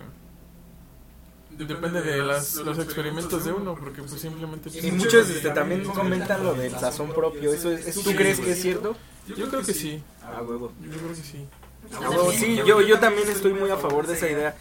[1.57, 4.69] Depende de las, los experimentos de uno, porque pues simplemente...
[4.77, 7.53] y muchos este, también comentan lo del sazón propio.
[7.53, 8.95] ¿Eso es, ¿Tú crees que es cierto?
[9.27, 10.03] Yo creo que sí.
[10.21, 10.73] A huevo.
[10.81, 11.47] Yo creo que sí.
[11.93, 14.55] A huevo, sí, yo, yo también estoy muy a favor de esa idea.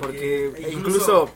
[0.00, 1.30] Porque incluso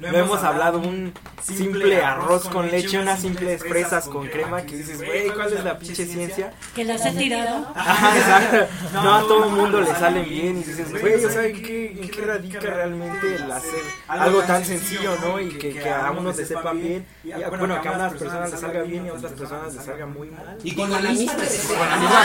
[0.00, 4.98] lo hemos hablado, un simple arroz con leche, unas simples fresas con crema que dices,
[5.04, 6.52] güey, ¿cuál es la pinche ciencia?
[6.74, 7.66] Que las he tirado.
[7.74, 8.66] Ajá, exacto.
[9.02, 11.92] No a todo el mundo le salen bien y dices, güey, o sea, ¿en qué,
[12.02, 15.40] en qué radica realmente el hacer algo tan sencillo, no?
[15.40, 18.50] Y que, que a unos les sepa bien, y a- bueno, que a unas personas
[18.50, 20.58] les salga bien y a otras personas les salga muy mal.
[20.62, 21.78] Y con la misma receta.
[21.78, 22.24] Con la misma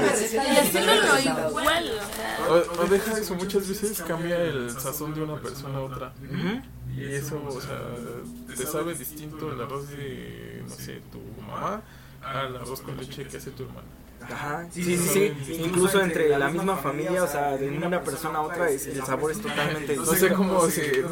[0.00, 0.44] receta.
[0.52, 1.92] Y haciéndolo igual.
[2.48, 6.12] O, o deja eso, muchas veces cambia el sazón de una persona a otra.
[6.96, 7.78] Y eso, o sea,
[8.56, 11.82] te sabe distinto el arroz de, no sé, tu mamá
[12.22, 13.86] al arroz con leche que hace tu hermana.
[14.28, 14.96] Ajá, sí, sí,
[15.44, 19.04] sí, incluso entre la misma familia, o sea, de una persona a otra, es- el
[19.04, 21.04] sabor es totalmente No sé cómo, no, sé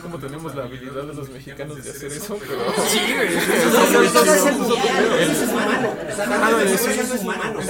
[0.00, 2.60] cómo tenemos la habilidad de los mexicanos de hacer eso, pero...
[2.88, 4.02] Sí, Eso
[5.42, 5.88] es humano.
[6.08, 7.60] O sea, Ah, realmente sí, eso es humano.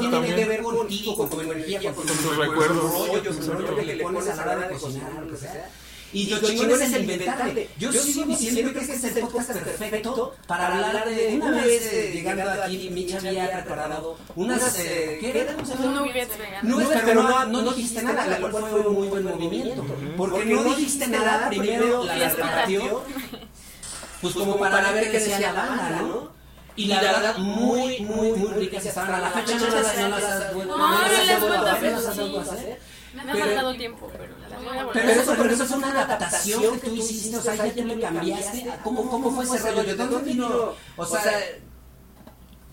[0.00, 3.08] Tiene que ver contigo, con tu energía, con, Con tus recuerdos.
[3.08, 5.70] rollos, con el rollo que le pones a la hora de cocinar, lo que sea.
[6.12, 7.68] Y lo chingón es el inventarle.
[7.78, 12.10] Yo sigo diciendo que este es el podcast perfecto para hablar de una vez eh,
[12.14, 15.46] llegando aquí, Micha había preparado unas, eh, ¿qué?
[15.78, 16.64] Nuggets veganos.
[16.64, 19.84] Nubes, pero no, no dijiste nada, lo cual fue un muy buen movimiento.
[20.16, 23.04] Porque no dijiste nada, primero la repartió,
[24.22, 26.38] pues como para ver qué decía la banda, ¿no?
[26.78, 29.12] Y la verdad, muy, muy, muy ricas estaban.
[29.12, 32.78] A la fecha no las, no has No, no vuelto a hacer,
[33.24, 34.34] Me ha faltado tiempo, pero
[34.92, 37.84] Pero a eso, pero eso es una adaptación que tú hiciste, o sea, ya tú
[37.84, 38.70] le cambiaste.
[38.82, 39.82] ¿Cómo, cómo fue ese rollo?
[39.84, 40.74] ¿De dónde vino?
[40.96, 41.40] O sea,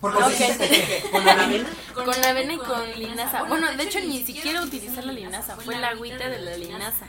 [0.00, 0.28] porque Ok.
[0.30, 1.68] dijiste que con la avena.
[1.94, 3.42] Con avena y con linaza.
[3.44, 7.06] Bueno, de hecho ni siquiera utilizar la linaza, fue la agüita de la linaza.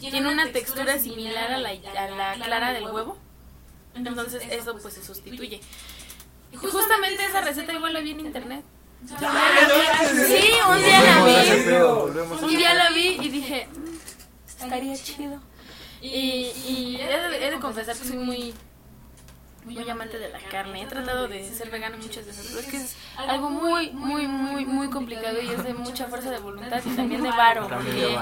[0.00, 3.18] Tiene una textura similar a la, a la clara del huevo.
[3.94, 5.60] Entonces eso pues se sustituye.
[6.52, 8.64] Y justamente esa receta igual la vi en internet.
[9.08, 12.44] Sí, un día la vi.
[12.44, 15.40] Un día la vi y dije, "Mm, estaría chido.
[16.02, 16.08] Y,
[16.66, 18.54] y he, de, he de confesar que soy muy
[19.64, 20.82] muy amante de la carne.
[20.82, 24.64] He tratado de ser vegano muchas veces, pero es que es algo muy, muy, muy,
[24.64, 27.68] muy complicado y es de mucha fuerza de voluntad y también de varo.
[27.68, 28.16] Porque,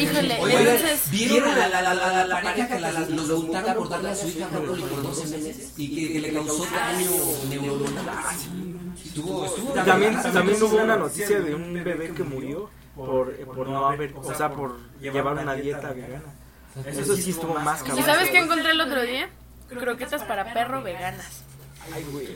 [0.00, 1.10] híjole, Oye, entonces...
[1.10, 4.28] ¿vieron a la, la, la, la pareja que la, los multaron por darle a su
[4.28, 7.10] hija brócoli por 12 meses y que, que le causó daño
[7.48, 8.08] neuronal?
[8.08, 8.32] Ah.
[9.04, 13.86] Estuvo, estuvo También, también hubo una noticia de un bebé que murió por, por no
[13.88, 16.34] haber, o sea, por llevar una dieta vegana.
[16.86, 18.04] Eso sí estuvo más ¿Y cabrón.
[18.04, 19.28] sabes qué encontré el otro día?
[19.68, 21.42] Croquetas para perro veganas.
[21.94, 22.28] Ay, güey.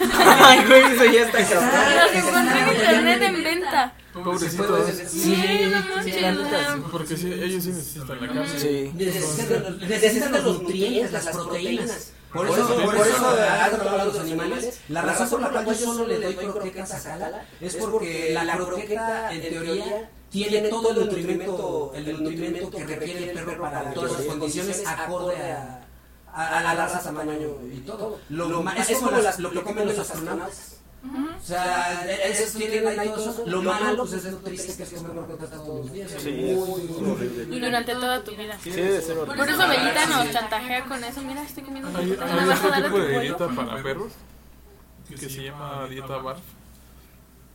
[0.00, 1.38] Ay, güey, eso ya está.
[1.38, 3.92] Las encontré en internet en venta.
[4.12, 4.90] Pobrecitos.
[5.06, 6.88] Sí, no.
[6.90, 8.58] Porque sí, ellos sí necesitan la carne.
[8.58, 8.90] Sí.
[8.94, 12.12] Necesitan, necesitan los nutrientes, las proteínas.
[12.32, 16.06] Por eso, por eso, hablando de los animales, la razón por la cual yo solo
[16.06, 21.06] le doy croquetas a Cala es porque la, la croqueta, en teoría, tiene todo el
[21.06, 25.77] nutrimento, el nutrimento que requiere el perro para todas las condiciones acorde a,
[26.38, 27.34] a, a la raza, tamaño
[27.72, 28.18] y todo.
[28.30, 30.74] Lo, lo, es como las, lo que comen los astronautas.
[31.04, 33.44] O sea, esos tienen ahí todo eso.
[33.46, 36.10] Lo malo, pues es lo triste que es comer croquetas todos los días.
[36.18, 37.56] Sí, Muy, muy horrible.
[37.56, 38.58] Y durante toda tu vida.
[38.62, 39.36] Sí, debe ser horrible.
[39.36, 41.20] Por eso Belita nos chantajea con eso.
[41.22, 42.30] Mira, estoy comiendo croquetas.
[42.30, 44.12] hay ¿Me vas a otro tipo de dieta para perros
[45.08, 46.40] que se llama dieta BARF.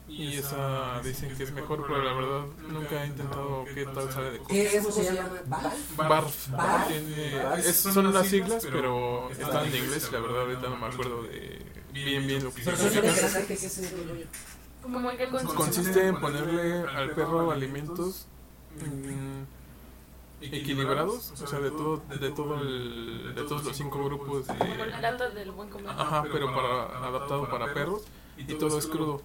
[0.07, 4.31] Y esa dicen que es mejor, pero la verdad nunca he intentado qué tal sale
[4.31, 4.51] de cosas.
[4.51, 4.83] ¿Qué es?
[4.83, 5.29] ¿Cómo se llama?
[5.47, 5.95] BARF.
[6.51, 6.87] Barf.
[6.87, 10.11] Tiene- es- son las siglas, pero están en inglés.
[10.11, 11.61] La verdad, ahorita no me acuerdo de
[11.93, 13.01] bien, bien lo que significa.
[15.39, 15.55] consiste.
[15.55, 18.27] Consiste en ponerle al perro alimentos
[18.81, 19.43] mm,
[20.41, 24.53] equilibrados, o sea, de todo, de todo el, de todos los cinco grupos de,
[25.87, 28.01] ajá, pero para adaptado para perros
[28.37, 29.21] y todo es crudo.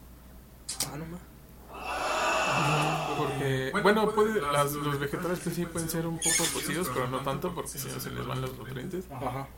[3.16, 7.20] Porque, bueno, puede, las, los vegetales que sí pueden ser un poco cocidos, pero no
[7.20, 9.04] tanto porque si no se les van los nutrientes.
[9.10, 9.48] Ajá.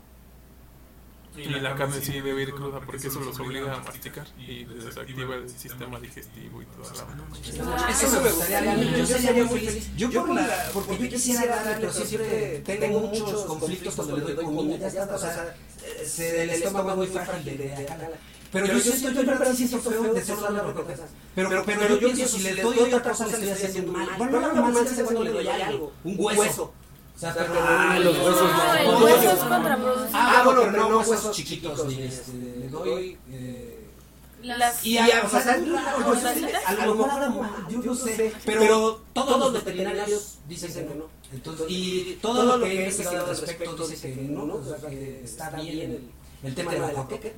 [1.37, 4.83] Y la carne sí debe ir cruda porque eso los obliga a masticar y les
[4.83, 7.89] desactiva el sistema digestivo y toda la onda.
[7.89, 9.95] Eso me gustaría a mí, yo sería muy feliz.
[9.95, 14.45] Yo por la, porque yo quisiera darle, pero siempre tengo muchos conflictos cuando le doy
[14.45, 15.55] comida, ya está, o sea,
[16.05, 17.87] se, el estómago es muy frágil de,
[18.51, 21.09] Pero yo siento, yo en verdad siento feo de solo darle croquetas.
[21.35, 24.09] Pero, pero, pero yo pienso, si le doy otra cosa, le estoy haciendo mal.
[24.17, 26.73] Bueno, no lo mal es cuando le doy algo, un hueso.
[27.15, 28.97] O sea, pero ah, los huesos No, el no.
[29.05, 30.11] hueso es contraproducente.
[30.13, 33.17] Ah, bueno, pero no huesos chiquitos, ni este, le doy...
[33.29, 33.87] eh,
[34.41, 35.53] Las, y a, o sea,
[36.65, 41.05] a lo mejor yo no sé, pero todos los veterinarios dicen que no.
[41.31, 44.55] Entonces, y todo lo que he investigado al respecto dice que no, ¿no?
[44.55, 46.09] o sea, que está bien el,
[46.43, 47.29] el tema de la croqueta.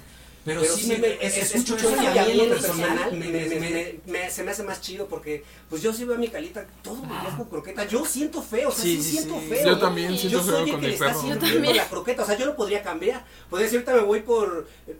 [0.45, 3.59] Pero, sí, me, es- escucho eso y a mí en lo personal me- me- me-
[3.59, 6.65] me- me- se me hace más chido porque pues yo sí veo a mi calita
[6.81, 7.85] todo mi con croqueta.
[7.85, 9.47] Yo siento feo, o sea, sí, Sí, sí, siento sí.
[9.47, 9.65] feo.
[9.67, 11.27] Yo también siento Yo feo soy el con que mi le está perro.
[11.29, 11.77] Yo también.
[11.77, 13.23] la croqueta, o sea, yo no podría cambiar.
[13.49, 14.95] Podría decir, ahorita me voy por eh,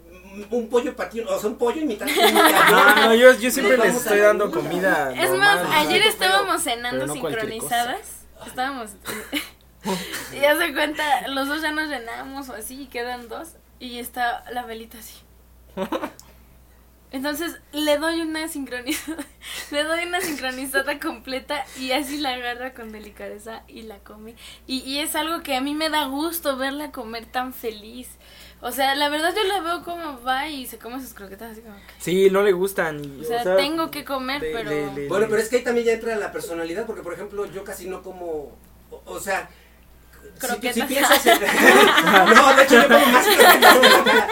[0.49, 2.07] un pollo patio, o sea, un pollo y mitad.
[2.71, 5.11] No, no, yo, yo siempre les estoy dando comida.
[5.13, 7.99] Es normal, más, ayer pero- estábamos cenando pero no sincronizadas.
[8.47, 8.91] Estábamos.
[10.33, 13.49] y ya se cuenta, los dos ya nos llenamos o así y quedan dos.
[13.79, 15.15] Y está la velita así.
[17.11, 19.23] Entonces le doy una sincronizada,
[19.71, 24.33] le doy una sincronizada completa y así la agarra con delicadeza y la come.
[24.65, 28.09] Y, y es algo que a mí me da gusto verla comer tan feliz.
[28.61, 31.61] O sea, la verdad yo la veo como va y se come sus croquetas así
[31.61, 31.83] como que...
[31.99, 33.03] Sí, no le gustan.
[33.03, 34.69] y, O sea, tengo que comer, le- pero...
[34.71, 37.45] le- le- Bueno, pero es que ahí también ya entra la personalidad, porque por ejemplo
[37.45, 38.57] yo casi no como,
[38.89, 39.49] o, o sea,
[40.39, 40.73] si, Croquetas.
[40.75, 41.39] si piensas en...
[42.33, 44.27] no, de hecho yo como más croquetas que la cara.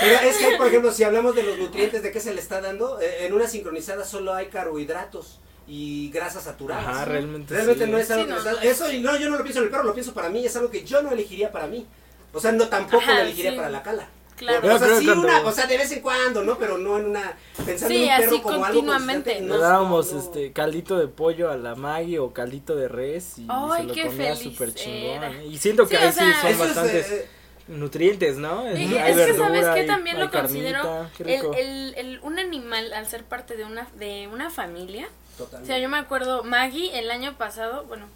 [0.00, 2.60] Pero es que, por ejemplo, si hablamos de los nutrientes, de qué se le está
[2.60, 5.38] dando, eh, en una sincronizada solo hay carbohidratos
[5.68, 6.86] y grasas saturadas.
[6.86, 7.54] Ajá, realmente.
[7.54, 7.90] Realmente sí.
[7.90, 8.50] no es algo Sí, que no.
[8.50, 10.44] está- Eso, y no, yo no lo pienso en el perro, lo pienso para mí,
[10.44, 11.86] es algo que yo no elegiría para mí.
[12.32, 13.56] O sea, no tampoco Ajá, lo elegiría sí.
[13.56, 14.08] para la cala.
[14.36, 14.74] Claro.
[14.74, 16.56] O sea, sí, cuando- una, o sea, de vez en cuando, ¿no?
[16.56, 17.36] Pero no en una.
[17.66, 19.30] Pensando Sí, en un perro así como algo continuamente.
[19.32, 20.18] constante, Le no, dábamos no.
[20.18, 23.94] este caldito de pollo a la Maggie o caldito de res y Ay, se lo
[23.94, 25.24] qué comía súper chingón.
[25.24, 25.46] ¿eh?
[25.46, 27.28] Y siento que Sí, ahí sí sea, son es, bastantes eh,
[27.70, 28.66] nutrientes, ¿no?
[28.66, 33.06] Es que verdura, sabes que también lo considero carnita, el, el, el- un animal al
[33.06, 35.08] ser parte de una de una familia.
[35.34, 35.72] O totalmente.
[35.72, 38.06] sea, yo me acuerdo Maggie el año pasado, bueno,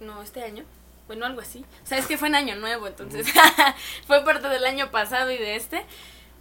[0.00, 0.64] no este año,
[1.08, 1.64] bueno algo así.
[1.82, 3.26] O sea, es que fue en año nuevo, entonces
[4.06, 5.84] fue parte del año pasado y de este.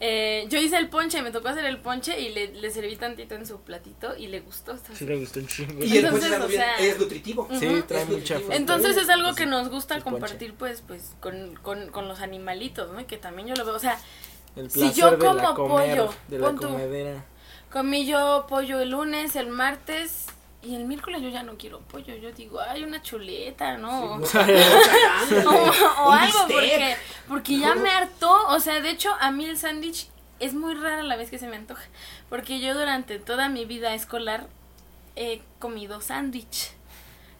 [0.01, 3.35] Eh, yo hice el ponche, me tocó hacer el ponche y le, le serví tantito
[3.35, 4.77] en su platito y le gustó.
[4.93, 5.83] Sí le gustó un chingo.
[5.83, 7.47] Y el Entonces, ponche es algo o sea, es nutritivo.
[7.59, 8.55] Sí, trae Es mucha fruta.
[8.55, 13.01] Entonces es algo que nos gusta compartir pues pues con, con, con los animalitos, ¿no?
[13.01, 13.99] Y que también yo lo veo, o sea,
[14.55, 17.25] El si yo de la como comer, pollo, de la comedera.
[17.69, 20.27] Comí yo pollo el lunes, el martes
[20.61, 22.15] y el miércoles yo ya no quiero pollo.
[22.15, 24.19] Yo digo, ay, una chuleta, ¿no?
[24.25, 24.37] Sí,
[25.97, 26.95] o, algo, porque,
[27.27, 28.47] porque ya me hartó.
[28.49, 31.47] O sea, de hecho, a mí el sándwich es muy rara la vez que se
[31.47, 31.83] me antoja.
[32.29, 34.47] Porque yo durante toda mi vida escolar
[35.15, 36.71] he comido sándwich.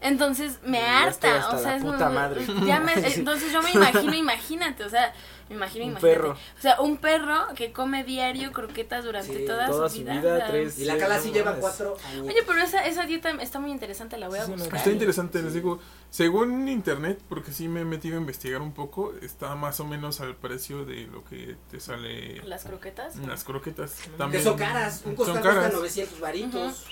[0.01, 2.45] Entonces me harta, o sea, es madre.
[2.65, 5.13] ya me- entonces yo me imagino, imagínate, o sea,
[5.50, 6.16] me imagino, Un imagínate.
[6.16, 6.32] perro.
[6.32, 10.45] O sea, un perro que come diario croquetas durante Sí, toda, Toda su su vida.
[10.47, 10.80] tres.
[10.80, 12.28] Y la cala sí lleva cuatro años.
[12.28, 14.76] Oye, pero esa, esa dieta está muy interesante, la voy a Sí, buscar.
[14.78, 15.80] Está interesante, les digo.
[16.12, 20.22] Según internet, porque sí me he metido a investigar un poco, está más o menos
[20.22, 23.16] al precio de lo que te sale Las croquetas.
[23.18, 23.93] las croquetas.
[24.02, 24.97] Que También son caras.
[25.00, 25.74] Un son costal cuesta caras.
[25.74, 26.86] 900 varitos.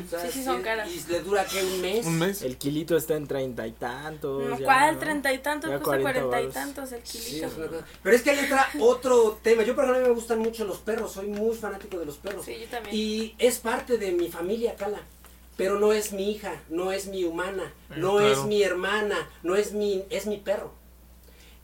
[0.00, 0.88] Sí, O sea, Sí, sí, son caras.
[0.90, 2.06] Y le dura que un mes.
[2.06, 2.42] un mes.
[2.42, 4.42] El kilito está en treinta y tantos.
[4.48, 4.94] No, ya, ¿Cuál?
[4.94, 5.00] ¿no?
[5.00, 7.46] Treinta y tantos, Ya cuesta 40 cuarenta y tantos el Sí, kilito.
[7.46, 7.84] es.
[8.02, 9.62] Pero es que ahí entra otro tema.
[9.62, 11.12] Yo, por ejemplo, a mí me gustan mucho los perros.
[11.12, 12.44] Soy muy fanático de los perros.
[12.44, 12.94] Sí, yo también.
[12.96, 15.00] Y es parte de mi familia, Cala.
[15.56, 18.32] Pero no es mi hija, no es mi humana, Eh, no claro.
[18.32, 20.72] es mi hermana, no es mi, es mi perro.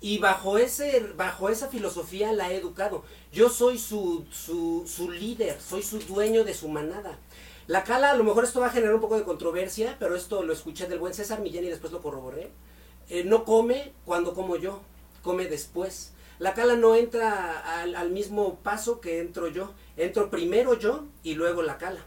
[0.00, 3.02] Y bajo ese, bajo esa filosofía la he educado.
[3.32, 7.18] Yo soy su, su, su líder, soy su dueño de su manada.
[7.68, 10.42] La Cala, a lo mejor esto va a generar un poco de controversia, pero esto
[10.42, 12.50] lo escuché del buen César Millán y después lo corroboré.
[13.10, 14.80] Eh, no come cuando como yo,
[15.22, 16.12] come después.
[16.38, 19.74] La Cala no entra al, al mismo paso que entro yo.
[19.98, 22.00] Entro primero yo y luego la Cala.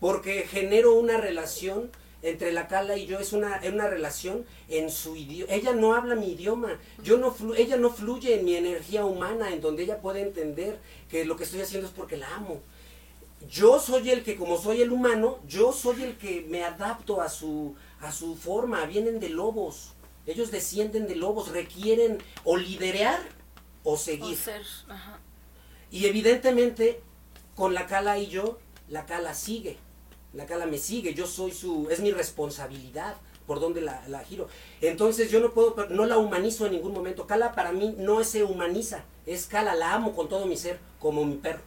[0.00, 1.90] Porque genero una relación
[2.22, 5.52] entre la Cala y yo, es una, es una relación en su idioma.
[5.52, 9.52] Ella no habla mi idioma, yo no flu- ella no fluye en mi energía humana,
[9.52, 12.60] en donde ella puede entender que lo que estoy haciendo es porque la amo.
[13.48, 17.28] Yo soy el que, como soy el humano, yo soy el que me adapto a
[17.28, 18.84] su, a su forma.
[18.86, 19.92] Vienen de lobos.
[20.26, 23.20] Ellos descienden de lobos, requieren o liderar
[23.84, 24.36] o O seguir.
[24.36, 25.20] ser, ajá.
[25.90, 27.00] Y evidentemente,
[27.54, 29.76] con la cala y yo, la cala sigue.
[30.32, 31.14] La cala me sigue.
[31.14, 31.88] Yo soy su.
[31.90, 33.16] Es mi responsabilidad
[33.46, 34.48] por donde la, la giro.
[34.80, 37.26] Entonces yo no puedo, no la humanizo en ningún momento.
[37.28, 39.04] Cala para mí no se humaniza.
[39.24, 41.60] Es cala, la amo con todo mi ser, como mi perro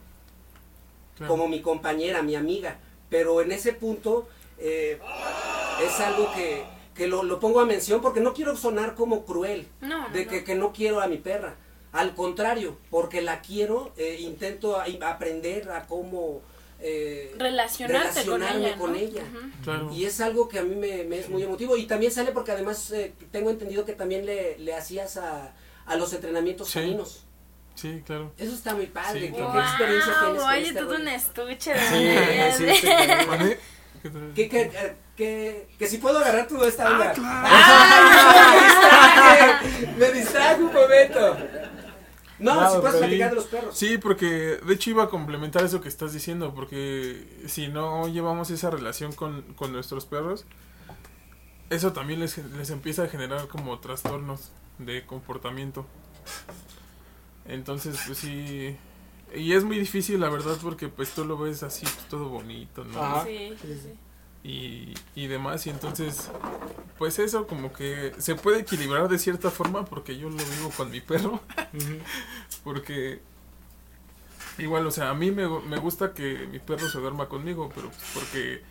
[1.20, 1.32] Claro.
[1.34, 2.80] como mi compañera, mi amiga.
[3.10, 5.00] Pero en ese punto eh,
[5.86, 6.64] es algo que,
[6.96, 10.26] que lo, lo pongo a mención porque no quiero sonar como cruel, No, no, de
[10.26, 10.32] no.
[10.32, 11.56] que, que no quiero a mi perra.
[11.92, 16.42] Al contrario, porque la quiero, eh, intento a- aprender a cómo
[16.82, 18.78] eh, Relacionarte con relacionarme ella.
[18.78, 18.98] con ¿no?
[18.98, 19.24] ella.
[19.64, 19.92] Claro.
[19.94, 21.76] Y es algo que a mí me, me es muy emotivo.
[21.78, 25.54] Y también sale porque además eh, tengo entendido que también le, le hacías a,
[25.86, 26.80] a los entrenamientos Sí.
[26.80, 27.26] caninos.
[27.80, 28.34] Sí, claro.
[28.38, 29.22] Eso está muy padre.
[29.22, 33.28] Sí, ¿Qué, qué experiencia Guau, tienes Oye, todo un estuche de Sí, sí, cabrón.
[33.30, 33.60] ¿Mande?
[34.36, 34.98] ¿Qué tal?
[35.16, 37.14] Que, que, si puedo agarrar toda esta Ah, onda.
[37.46, 39.98] ¡Ay, me distraje!
[39.98, 41.38] Me distraje un momento.
[42.40, 43.78] No, si puedes platicar de los perros.
[43.78, 48.50] Sí, porque de hecho iba a complementar eso que estás diciendo, porque si no llevamos
[48.50, 50.46] esa relación con, con nuestros perros,
[51.70, 55.86] eso también les, les empieza a generar como trastornos de comportamiento.
[57.50, 58.78] Entonces, pues sí,
[59.36, 63.04] y es muy difícil la verdad porque pues tú lo ves así todo bonito, ¿no?
[63.04, 63.26] Ajá.
[63.26, 63.94] Sí, sí, sí.
[64.44, 64.94] y,
[65.24, 65.66] y demás.
[65.68, 66.30] Y entonces,
[66.98, 70.90] pues eso como que se puede equilibrar de cierta forma porque yo lo vivo con
[70.92, 71.42] mi perro.
[72.64, 73.22] Porque
[74.58, 77.90] igual, o sea, a mí me, me gusta que mi perro se duerma conmigo, pero
[77.90, 78.62] pues porque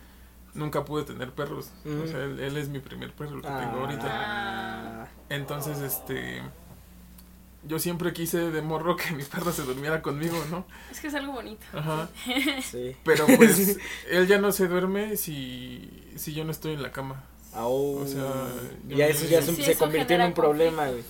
[0.53, 1.71] nunca pude tener perros.
[2.03, 3.59] O sea, él, él es mi primer perro, el que Ah.
[3.59, 4.07] tengo ahorita.
[4.07, 5.07] Ah.
[5.29, 6.41] Entonces, este...
[7.63, 10.65] Yo siempre quise de morro que mi perro se durmiera conmigo, ¿no?
[10.91, 11.65] Es que es algo bonito.
[11.73, 12.09] Ajá.
[12.61, 12.95] Sí.
[13.03, 13.77] Pero pues
[14.09, 17.23] él ya no se duerme si, si yo no estoy en la cama.
[17.53, 17.97] Au.
[17.99, 18.23] O sea,
[18.87, 21.03] ya me- eso ya Sí, se, eso se convirtió en un problema, güey.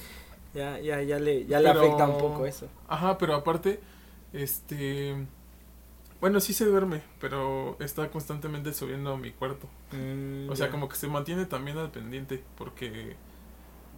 [0.56, 2.68] Ya, ya, ya le, ya le Pero- afecta un poco eso.
[2.88, 3.80] Ajá, pero aparte,
[4.34, 5.16] este...
[6.20, 9.70] Bueno, sí se duerme, pero está constantemente subiendo a mi cuarto.
[9.94, 13.16] Mm, O sea, como que se mantiene también al pendiente, porque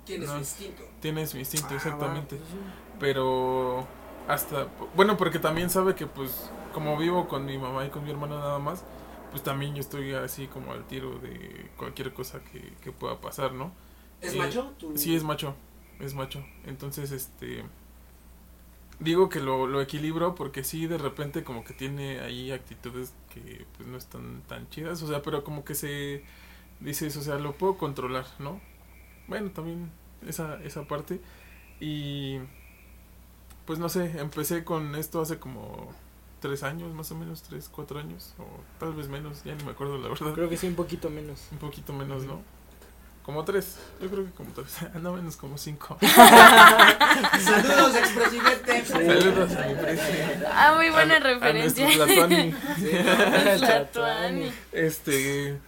[0.05, 0.33] Tienes No.
[0.35, 0.83] su instinto.
[0.99, 2.35] tiene su instinto, Ah, exactamente.
[2.35, 2.51] va, pues.
[2.99, 3.87] Pero
[4.27, 4.67] hasta...
[4.95, 8.37] Bueno, porque también sabe que pues como vivo con mi mamá y con mi hermana
[8.39, 8.83] nada más,
[9.31, 13.53] pues también yo estoy así como al tiro de cualquier cosa que, que pueda pasar,
[13.53, 13.71] ¿no?
[14.21, 14.73] ¿Es Eh, macho?
[14.77, 15.55] Tu- Sí, es macho,
[15.99, 16.43] es macho.
[16.65, 17.63] Entonces, este...
[18.99, 23.65] Digo que lo, lo equilibro porque sí, de repente como que tiene ahí actitudes que
[23.75, 26.23] pues no están tan chidas, o sea, pero como que se...
[26.79, 28.59] Dices, o sea, lo puedo controlar, ¿no?
[29.31, 29.89] Bueno, también
[30.27, 31.19] esa, esa parte.
[31.79, 32.37] Y...
[33.65, 35.89] Pues no sé, empecé con esto hace como
[36.41, 38.43] tres años, más o menos, tres, cuatro años, o
[38.79, 40.33] tal vez menos, ya ni me acuerdo la verdad.
[40.33, 41.47] Creo que sí, un poquito menos.
[41.53, 42.41] Un poquito menos, ¿no?
[43.23, 45.97] Como tres, yo creo que como tres, no menos como cinco.
[47.39, 48.85] Saludos, expresidente.
[48.85, 50.45] Saludos a mi presidente.
[50.51, 51.85] Ah, muy buena A- a referencia.
[51.85, 52.55] nuestro Tlatuani.
[53.59, 54.51] Tlatuani.
[54.71, 55.59] Este,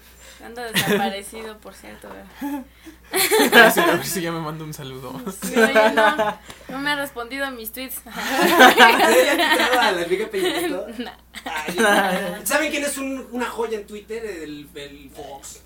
[0.43, 2.09] Anda desaparecido, por cierto.
[2.09, 5.19] a ver si- ya me manda un saludo.
[5.41, 6.37] Sí, oye, no,
[6.69, 8.01] no me ha respondido a mis tweets.
[12.43, 14.23] ¿Saben quién es un- una joya en Twitter?
[14.25, 15.61] El, el Fox.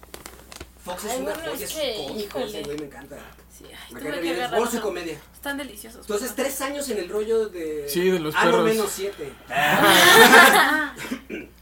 [0.84, 2.46] Fox es Ay, una bueno, joya, es es que, cómico, híjole.
[2.60, 3.18] ese güey me encanta.
[3.58, 5.18] Sí, ay, Me tuve que es comedia.
[5.34, 6.02] Están deliciosos.
[6.02, 7.86] Entonces, tres años en el rollo de...
[7.90, 8.66] Sí, de los ah, no, perros.
[8.70, 9.34] menos siete.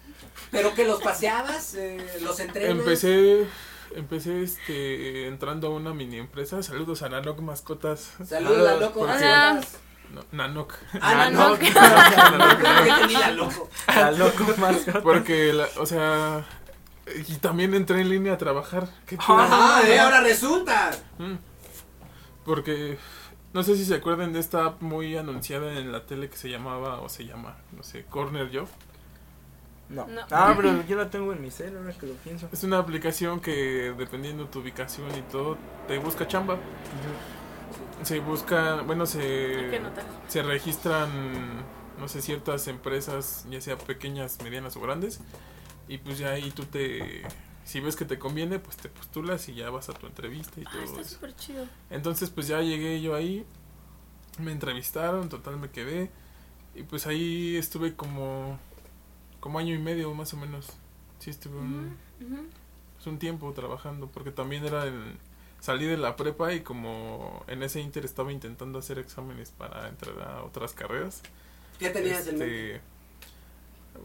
[0.55, 2.71] Pero que los paseabas, eh, los entrenas.
[2.77, 3.45] Empecé,
[3.95, 6.63] empecé este, entrando a una mini empresa.
[6.63, 8.13] Saludos a Nanok Mascotas.
[8.25, 9.01] Saludos, la loco.
[9.01, 9.59] Hola.
[10.13, 10.73] No, Nanok.
[11.01, 13.69] Ah, la loco.
[13.87, 15.01] La loco mascota.
[15.01, 16.45] Porque, la- o sea,
[17.27, 18.87] y también entré en línea a trabajar.
[19.05, 19.15] ¿Qué?
[19.19, 20.91] Ajá, eh, ahora resulta.
[21.17, 21.35] Mm.
[22.45, 22.97] Porque
[23.53, 26.49] no sé si se acuerdan de esta app muy anunciada en la tele que se
[26.49, 28.67] llamaba o se llama, no sé, Corner Job.
[29.89, 30.07] No.
[30.07, 30.21] No.
[30.31, 32.49] Ah, pero yo la tengo en mi cel ahora que lo pienso.
[32.51, 35.57] Es una aplicación que dependiendo tu ubicación y todo
[35.87, 36.57] te busca chamba.
[38.03, 39.79] Se busca, bueno, se
[40.27, 41.63] se registran
[41.99, 45.21] no sé ciertas empresas, ya sea pequeñas, medianas o grandes,
[45.87, 47.23] y pues ya ahí tú te
[47.63, 50.65] si ves que te conviene, pues te postulas y ya vas a tu entrevista y
[50.67, 51.65] Ah, todo está súper chido.
[51.89, 53.45] Entonces pues ya llegué yo ahí,
[54.39, 56.11] me entrevistaron, total me quedé
[56.75, 58.59] y pues ahí estuve como
[59.45, 60.65] como año y medio más o menos.
[61.19, 61.95] Sí estuve un,
[62.95, 65.19] pues, un tiempo trabajando porque también era en,
[65.59, 70.19] salí de la prepa y como en ese inter estaba intentando hacer exámenes para entrar
[70.19, 71.21] a otras carreras.
[71.77, 72.75] ¿Qué tenías en mente?
[72.77, 72.81] Este,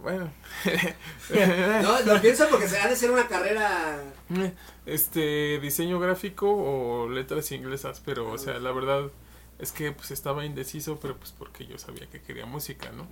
[0.03, 0.30] bueno,
[1.82, 3.99] No, lo pienso porque se ha de ser una carrera.
[4.84, 9.11] este diseño gráfico o letras inglesas, pero o sea, la verdad
[9.59, 13.09] es que pues estaba indeciso, pero pues porque yo sabía que quería música, ¿no?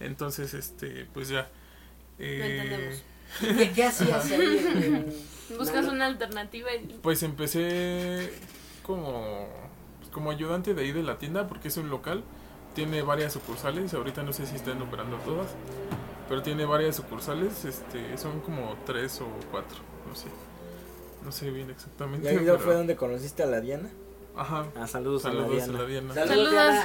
[0.00, 1.48] Entonces, este, pues ya.
[2.18, 3.02] eh, entendemos.
[3.74, 5.04] ¿Qué, hacías ahí?
[5.58, 8.32] Buscas una alternativa y pues empecé
[8.82, 9.46] como
[9.98, 12.22] pues, como ayudante de ahí de la tienda porque es un local,
[12.74, 15.48] tiene varias sucursales, ahorita no sé si están operando todas,
[16.28, 19.78] pero tiene varias sucursales, este, son como tres o cuatro,
[20.08, 20.28] no sé.
[21.24, 22.28] No sé bien ¿Y exactamente.
[22.28, 23.90] ahí pero- fue donde conociste a la Diana?
[24.36, 24.66] Ajá.
[24.76, 25.84] Ah, saludos, Saludos a la Diana.
[25.84, 26.14] Diana.
[26.14, 26.84] Saludos, Saludos.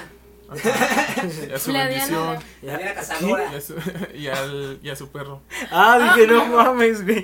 [1.50, 2.10] Y a su La bendición.
[2.10, 2.40] Diana.
[2.62, 2.78] Ya.
[2.78, 3.50] Diana Y Cazadora.
[3.50, 3.76] a su,
[4.14, 5.42] y, al, y a su perro.
[5.72, 7.24] Ah, dije, no mames, güey.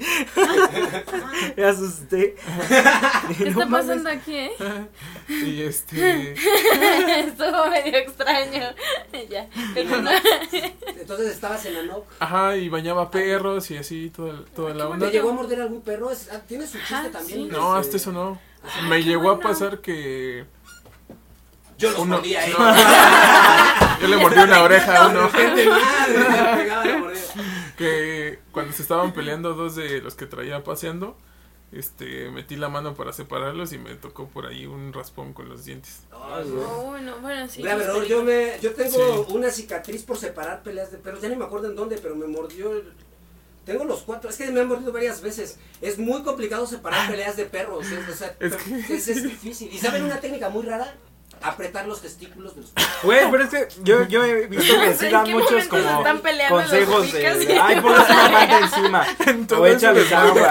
[1.57, 2.35] Me asusté.
[3.37, 4.51] ¿Qué está pasando aquí, eh?
[5.29, 6.33] Y este.
[7.19, 8.73] Estuvo medio extraño.
[9.29, 9.47] ya.
[9.75, 12.05] Entonces estabas en Anok.
[12.19, 15.05] Ajá, y bañaba perros y así, toda, toda la Qué onda.
[15.07, 16.09] ¿Te llegó a morder algún perro?
[16.31, 17.39] Ah, Tiene su chiste Ajá, también.
[17.43, 17.47] sí.
[17.51, 18.39] No, este, hasta eso no.
[18.89, 20.45] Me llegó a pasar que.
[21.79, 22.53] Yo los Uno- mordía, ¿eh?
[24.01, 25.29] Yo le mordí una oreja a uno.
[25.33, 27.13] La
[27.77, 31.17] que cuando se estaban peleando dos de los que traía paseando,
[31.71, 35.65] este, metí la mano para separarlos y me tocó por ahí un raspón con los
[35.65, 36.01] dientes.
[36.11, 36.91] No.
[36.91, 37.61] Uy, no, bueno, sí.
[37.65, 38.05] Es error.
[38.05, 39.33] yo, me, yo tengo Sí.
[39.33, 41.21] una cicatriz por separar peleas de perros.
[41.21, 42.73] Ya ni me acuerdo en dónde, pero me mordió.
[42.73, 42.91] el-
[43.65, 44.29] Tengo los cuatro.
[44.29, 45.59] Es que me han mordido varias veces.
[45.81, 47.85] Es muy complicado separar peleas de perros.
[47.91, 49.69] Es, o sea, Es pero que- es, es difícil.
[49.71, 50.95] ¿Y saben una técnica muy rara?
[51.41, 52.71] Apretar los testículos de los.
[53.03, 56.03] Güey, pero es que yo, yo he visto que sí dan muchos como
[56.49, 59.05] consejos de, ay, ponle una manta encima,
[59.57, 60.49] o ese échale desmadre agua,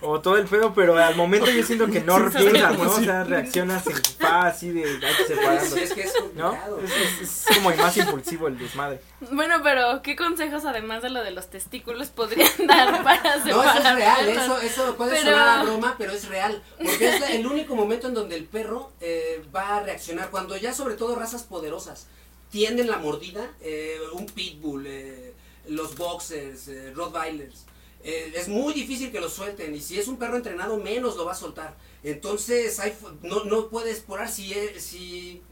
[0.00, 2.90] o todo el pedo, pero al momento yo siento que no piensas, ¿no?
[2.90, 6.52] O sea, reaccionas en paz, así de, hay que separando, es que es ¿no?
[6.84, 9.00] Es, es- es como más impulsivo el desmadre.
[9.30, 13.76] Bueno, pero ¿qué consejos además de lo de los testículos podrían dar para No, separar
[13.78, 16.62] eso es real, eso, eso puede Pero- sonar a broma, pero es real.
[16.76, 20.30] Porque es el único momento en donde el perro eh, va a reaccionar.
[20.30, 22.06] Cuando ya, sobre todo, razas poderosas
[22.50, 25.32] tienden la mordida, eh, un pitbull, eh,
[25.68, 27.64] los boxers, eh, rottweilers.
[28.04, 31.24] eh, es muy difícil que lo suelten y si es un perro entrenado menos lo
[31.24, 31.74] va a soltar.
[32.04, 35.42] Entonces hay, no, no puedes explorar si, es- si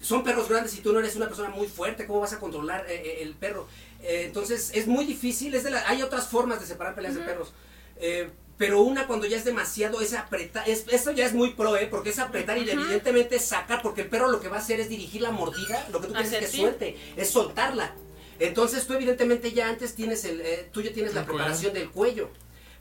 [0.00, 2.86] son perros grandes y tú no eres una persona muy fuerte, ¿cómo vas a controlar
[2.88, 3.66] eh, eh, el perro?
[4.02, 7.20] Eh, entonces es muy difícil, es de la- hay otras formas de separar peleas de
[7.22, 7.52] perros.
[7.96, 11.76] Eh, pero una cuando ya es demasiado, es apretar, es, esto ya es muy pro,
[11.76, 11.86] ¿eh?
[11.90, 14.88] porque es apretar y evidentemente sacar, porque el perro lo que va a hacer es
[14.88, 17.94] dirigir la mordida, lo que tú quieres es que suelte, es soltarla.
[18.40, 22.30] Entonces tú evidentemente ya antes tienes el, eh, tú ya tienes la preparación del cuello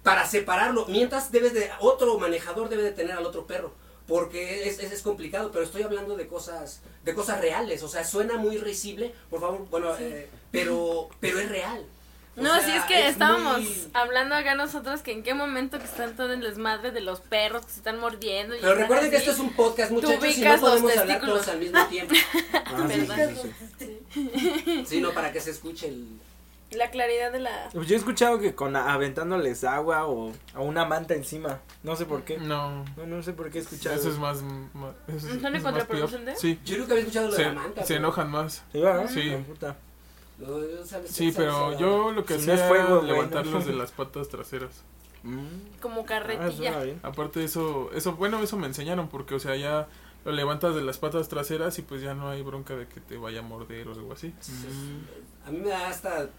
[0.04, 3.74] para separarlo, mientras debes de, otro manejador debe de tener al otro perro.
[4.08, 8.06] Porque es, es, es complicado, pero estoy hablando de cosas, de cosas reales, o sea,
[8.06, 11.86] suena muy risible, por favor, bueno, eh, pero, pero es real.
[12.38, 15.80] O No, sea, sí, es que estábamos muy- hablando acá nosotros que en qué momento
[15.80, 18.56] que están todo el desmadre de los perros que se están mordiendo.
[18.56, 21.60] y Pero recuerden que esto es un podcast, muchachos, y no podemos hablar todos al
[21.60, 22.14] mismo tiempo.
[22.54, 23.32] Ah, sí, ¿Verdad?
[23.80, 24.84] sí, sí.
[24.86, 26.06] Sino para que se escuche el...
[26.72, 27.70] La claridad de la...
[27.72, 32.06] Pues yo he escuchado que con aventándoles agua o, o una manta encima, no sé
[32.06, 32.38] por qué.
[32.40, 33.96] No, No, no sé por qué he escuchado.
[33.96, 34.42] eso es más.
[34.74, 36.36] más eso es, ¿Son es más contraproducente?
[36.36, 37.82] Sí, Yo nunca había escuchado lo de la manta.
[37.84, 38.64] se pero- enojan más.
[38.74, 39.10] Sí, ¿verdad?
[39.10, 39.30] Sí.
[39.30, 39.76] La puta.
[40.40, 40.48] No,
[41.06, 43.72] Sí, pero sabes- yo lo que Si no hacía es fuego, era levantarlos no.
[43.72, 44.84] de las patas traseras.
[45.24, 45.80] Mm.
[45.82, 46.84] como Ah, carretilla.
[47.02, 49.88] Aparte de eso, eso, bueno, eso me enseñaron porque, o sea, ya
[50.26, 53.18] lo levantas de las patas traseras y pues ya no hay bronca de que te
[53.18, 54.34] vaya a morder o algo así.
[55.46, 56.30] A mí me da hasta...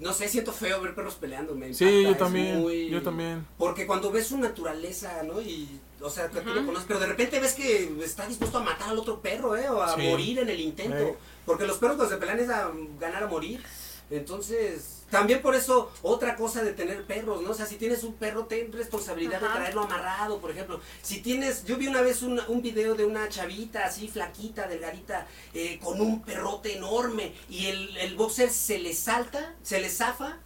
[0.00, 1.54] No sé, siento feo ver perros peleando.
[1.54, 3.46] Me Sí, impacta, yo también, muy- yo también.
[3.58, 5.40] Porque cuando ves su naturaleza, ¿no?
[5.40, 8.62] Y, o sea, que tú lo conoces, pero de repente ves que está dispuesto a
[8.64, 9.68] matar al otro perro, ¿eh?
[9.68, 10.02] O a Sí.
[10.02, 10.96] morir en el intento.
[10.98, 11.16] Eh.
[11.46, 13.62] Porque los perros cuando se pelean es a ganar a morir.
[14.10, 17.50] Entonces, también por eso, otra cosa de tener perros, ¿no?
[17.50, 20.80] O sea, si tienes un perro, ten responsabilidad de traerlo amarrado, por ejemplo.
[21.02, 25.26] Si tienes, yo vi una vez un, un video de una chavita así, flaquita, delgadita,
[25.52, 30.38] eh, con un perrote enorme, y el, el boxer se le salta, se le zafa,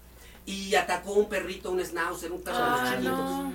[0.45, 3.53] y atacó un perrito, un schnauzer, un perro de los no.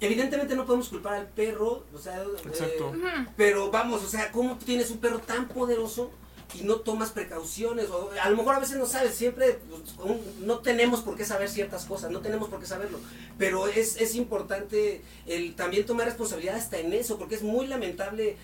[0.00, 2.92] Evidentemente no podemos culpar al perro, o sea, Exacto.
[2.94, 6.10] eh, pero vamos, o sea, ¿cómo tienes un perro tan poderoso
[6.54, 7.90] y no tomas precauciones?
[7.90, 11.48] O a lo mejor a veces no sabes, siempre pues, no tenemos por qué saber
[11.48, 12.98] ciertas cosas, no tenemos por qué saberlo,
[13.38, 18.36] pero es, es importante el también tomar responsabilidad hasta en eso, porque es muy lamentable.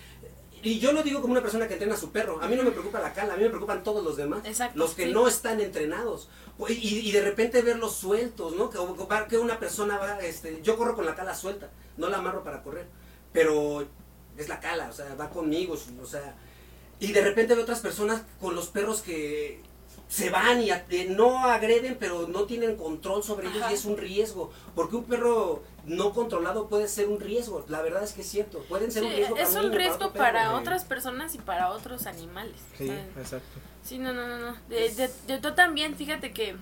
[0.61, 2.41] Y yo lo digo como una persona que entrena a su perro.
[2.41, 4.45] A mí no me preocupa la cala, a mí me preocupan todos los demás.
[4.45, 5.11] Exacto, los que sí.
[5.11, 6.29] no están entrenados.
[6.69, 8.69] Y, y de repente verlos sueltos, ¿no?
[8.69, 8.79] Que,
[9.27, 12.63] que una persona va, este, yo corro con la cala suelta, no la amarro para
[12.63, 12.87] correr,
[13.33, 13.85] pero
[14.37, 16.35] es la cala, o sea, va conmigo, o sea,
[16.99, 19.61] y de repente veo otras personas con los perros que
[20.07, 20.69] se van y
[21.09, 23.71] no agreden, pero no tienen control sobre ellos Ajá.
[23.71, 28.03] y es un riesgo, porque un perro no controlado puede ser un riesgo, la verdad
[28.03, 30.13] es que es cierto, pueden ser Sí, un riesgo para es un un niño, riesgo
[30.13, 30.55] para sí.
[30.55, 32.55] otras personas y para otros animales.
[32.77, 33.59] Sí, exacto.
[33.83, 34.57] Sí, no, no, no, no.
[34.69, 36.55] De, de- de- yo también, fíjate que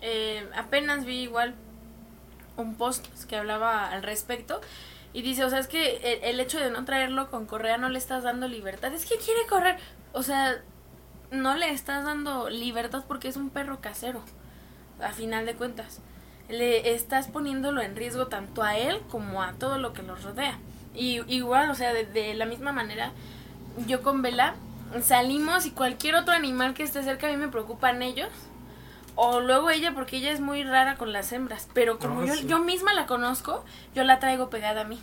[0.00, 1.54] eh, apenas vi igual
[2.56, 4.60] un post que hablaba al respecto
[5.14, 7.88] y dice, o sea, es que el, el hecho de no traerlo con correa no
[7.88, 8.92] le estás dando libertad.
[8.92, 9.78] Es que quiere correr.
[10.12, 10.60] O sea,
[11.30, 14.22] no le estás dando libertad porque es un perro casero,
[15.00, 16.00] a final de cuentas.
[16.48, 20.58] Le estás poniéndolo en riesgo tanto a él como a todo lo que los rodea.
[20.94, 23.12] Y igual, o sea, de, la misma manera,
[23.86, 24.54] yo con Vela
[25.02, 28.30] salimos y cualquier otro animal que esté cerca a mí me preocupan ellos.
[29.16, 31.68] O luego ella, porque ella es muy rara con las hembras.
[31.72, 32.46] Pero como yo, sí.
[32.46, 34.98] yo misma la conozco, yo la traigo pegada a mí.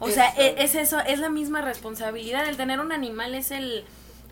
[0.00, 0.40] O sea, Eso.
[0.40, 2.46] e- es eso, es la misma responsabilidad.
[2.48, 3.84] El tener un animal es el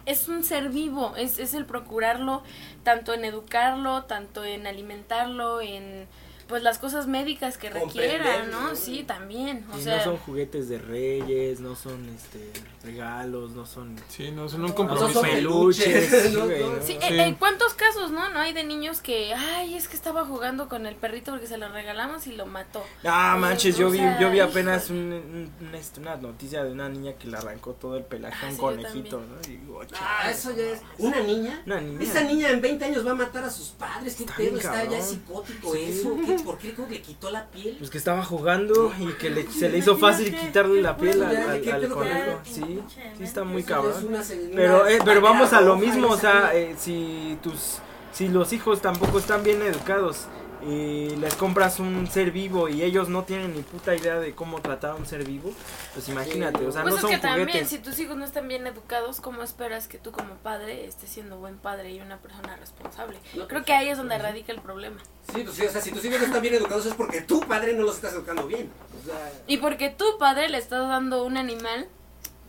[0.06, 2.44] es un ser vivo, es, es el procurarlo
[2.84, 6.06] tanto en educarlo, tanto en alimentarlo, en
[6.48, 8.68] pues las cosas médicas que requieran, ¿no?
[8.68, 8.76] ¿no?
[8.76, 9.64] Sí, también.
[9.72, 12.52] O Y sea, no son juguetes de reyes, no son este
[12.84, 15.12] regalos, no son Sí, no, son un No compromiso.
[15.20, 16.76] son peluches, no, güey, no.
[16.76, 16.82] ¿no?
[16.82, 16.98] Sí, Sí.
[17.02, 18.28] eh, eh, ¿cuántos casos, no?
[18.30, 21.58] No hay de niños que, ay, es que estaba jugando con el perrito porque se
[21.58, 22.84] lo regalamos y lo mató.
[23.04, 26.88] Ah, manches, yo vi, yo vi apenas un, un- un- este, una noticia de una
[26.88, 29.52] niña que le arrancó todo el pelaje a Ah, un sí, conejito, ¿no?
[29.52, 30.80] Y digo, Ah, eso ya es.
[30.98, 31.62] ¿Una niña?
[31.66, 32.02] Una niña.
[32.02, 34.14] Esa niña en 20 años va a matar a sus padres.
[34.14, 34.50] ¿Qué Está pedo?
[34.52, 35.80] bien Está ya psicótico Sí.
[35.88, 36.16] eso.
[36.24, 37.76] ¿Qué, ¿Por qué ¿Cómo le quitó la piel?
[37.78, 41.32] Pues que estaba jugando y que le- se le hizo fácil quitarle la piel al,
[41.32, 42.40] Ya, al- ¿qué al pedo con conejo.
[42.44, 42.80] Sí,
[43.16, 44.50] sí está muy Eso es cabrón.
[44.54, 47.78] Pero, eh, pero vamos a lo mismo, o sea, eh, si tus,
[48.12, 50.26] si los hijos tampoco están bien educados
[50.68, 54.60] y les compras un ser vivo y ellos no tienen ni puta idea de cómo
[54.60, 55.52] tratar a un ser vivo,
[55.94, 57.68] pues imagínate, o sea, Pues no es son que también, juguetes.
[57.68, 61.38] si tus hijos no están bien educados, ¿cómo esperas que tú como padre estés siendo
[61.38, 63.18] buen padre y una persona responsable?
[63.34, 64.98] No, Creo que ahí es donde radica el problema.
[65.34, 67.40] Sí, pues sí, o sea, si tus hijos no están bien educados es porque tu
[67.40, 68.68] padre no los estás educando bien.
[69.02, 71.86] O sea, Y porque tu padre le estás dando un animal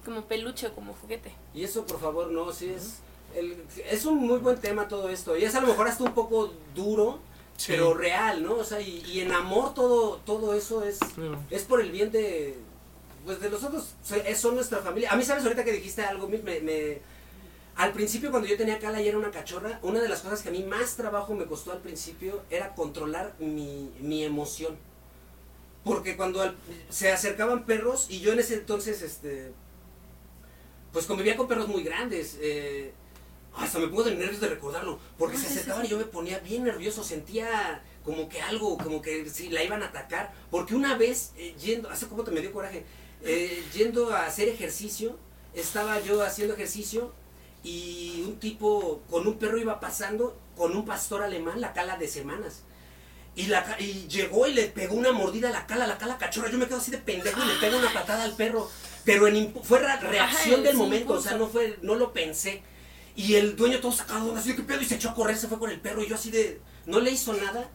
[0.05, 1.34] como peluche o como juguete.
[1.53, 2.99] y eso, por favor, no, sí es.
[3.36, 5.38] el- es un muy buen tema todo esto.
[5.38, 7.20] Y es a lo mejor hasta un poco duro,
[7.58, 7.72] Sí.
[7.74, 8.55] pero real, ¿no?
[8.55, 11.39] O sea, y, y en amor todo, todo eso es, Claro.
[11.49, 12.55] es por el bien de.
[13.26, 13.93] Pues de nosotros,
[14.38, 15.12] son nuestra familia.
[15.12, 15.43] A mí, ¿sabes?
[15.43, 17.01] Ahorita que dijiste algo, me, me-
[17.76, 20.49] al principio cuando yo tenía Cala y era una cachorra, una de las cosas que
[20.49, 24.78] a mí más trabajo me costó al principio era controlar mi, mi emoción.
[25.84, 26.55] Porque cuando al-
[26.89, 29.51] se acercaban perros, y yo en ese entonces, este,
[30.93, 32.93] pues convivía con perros muy grandes, eh,
[33.58, 36.64] hasta me pongo de nervios de recordarlo, porque se acercaban y yo me ponía bien
[36.64, 41.32] nervioso, sentía como que algo, como que si la iban a atacar, porque una vez,
[41.38, 42.86] eh, yendo, hace como te me dio coraje,
[43.24, 45.18] eh, yendo a hacer ejercicio,
[45.53, 47.14] estaba yo haciendo ejercicio
[47.64, 52.08] y un tipo con un perro iba pasando con un pastor alemán, la cala de
[52.08, 52.62] semanas.
[53.36, 56.49] Y, la, y llegó y le pegó una mordida a la cala, la cala cachorra.
[56.49, 58.68] Yo me quedo así de pendejo y le pego una patada al perro.
[59.05, 61.45] Pero en fue reacción del momento, o sea, impulso.
[61.45, 62.64] no fue, no lo pensé.
[63.18, 65.47] Y el dueño todo sacado, así de qué pedo, y se echó a correr, se
[65.47, 66.03] fue con el perro.
[66.03, 67.68] Y yo así de, no le hizo nada.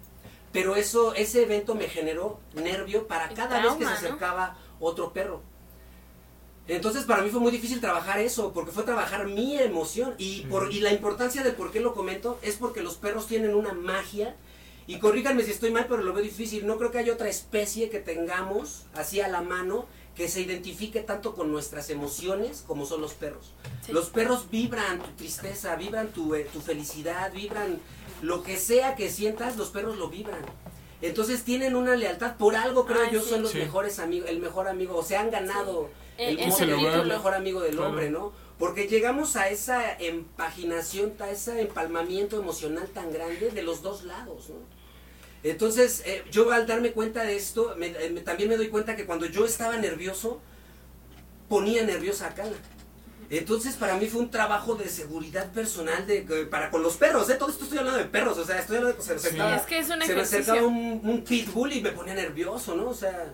[0.53, 5.43] Pero eso, ese evento me generó nervio para cada vez que se acercaba otro perro.
[6.68, 10.14] Entonces para mí fue muy difícil trabajar eso, porque fue trabajar mi emoción.
[10.16, 13.57] Y, por, y la importancia de por qué lo comento es porque los perros tienen
[13.57, 14.36] una magia.
[14.86, 16.68] Y corríganme si estoy mal, pero lo veo difícil.
[16.68, 21.01] No creo que haya otra especie que tengamos así a la mano que se identifique
[21.01, 23.53] tanto con nuestras emociones como son los perros.
[23.87, 23.93] Sí.
[23.93, 27.81] Los perros vibran tu tristeza, vibran tu, eh, tu felicidad, vibran
[28.21, 30.45] lo que sea que sientas, los perros lo vibran.
[31.01, 33.31] Entonces tienen una lealtad, por algo creo Ay, yo sí.
[33.31, 33.59] son los Sí.
[33.59, 35.89] mejores amigos, el mejor amigo, o se han ganado
[36.19, 36.37] el
[37.07, 37.89] mejor amigo del Claro.
[37.89, 38.33] hombre, ¿no?
[38.59, 44.51] Porque llegamos a esa empaginación, a ese empalmamiento emocional tan grande de los dos lados,
[44.51, 44.57] ¿no?
[45.43, 48.95] Entonces, eh, yo al darme cuenta de esto, me- eh, me- también me doy cuenta
[48.97, 50.40] que cuando yo estaba nervioso,
[51.49, 52.57] ponía nerviosa a Cala.
[53.30, 57.28] Entonces, para mí fue un trabajo de seguridad personal de, que- para con los perros,
[57.30, 57.34] ¿eh?
[57.34, 59.26] Todo esto estoy hablando de perros, o sea, estoy hablando de que se me Sí.
[59.28, 62.76] acercaba, Es que es un se me acercaba un, un pitbull y me ponía nervioso,
[62.76, 62.90] ¿no?
[62.90, 63.32] O sea,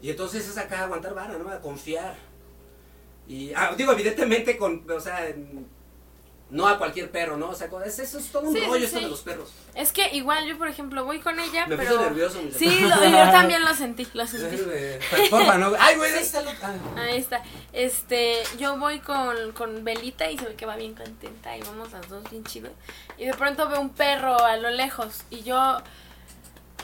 [0.00, 1.50] y entonces es acá aguantar vara, ¿no?
[1.50, 2.14] A confiar.
[3.28, 5.66] Y, ah, digo, evidentemente, con, o sea, en-
[6.50, 7.50] no a cualquier perro, ¿no?
[7.50, 9.04] O sea, eso es todo un Sí, sí, rollo esto sí.
[9.04, 9.48] de los perros.
[9.74, 11.90] Es que igual yo, por ejemplo, voy con ella, Me pero...
[11.92, 12.42] puse nervioso.
[12.42, 14.56] mi Sí, lo- yo también lo sentí, lo sentí.
[15.30, 15.72] Porfa, no.
[15.78, 16.74] Ay, güey, ahí está ah.
[16.96, 17.42] Ahí está.
[17.72, 21.92] Este, yo voy con, con Belita y se ve que va bien contenta y vamos
[21.92, 22.70] las dos bien chido.
[23.16, 25.78] Y de pronto veo un perro a lo lejos y yo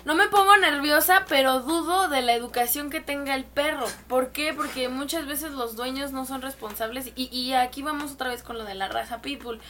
[0.07, 3.85] no me pongo nerviosa, pero dudo de la educación que tenga el perro.
[4.09, 4.55] ¿Por qué?
[4.55, 8.57] Porque muchas veces los dueños no son responsables y, y aquí vamos otra vez con
[8.57, 9.61] lo de la raza pitbull.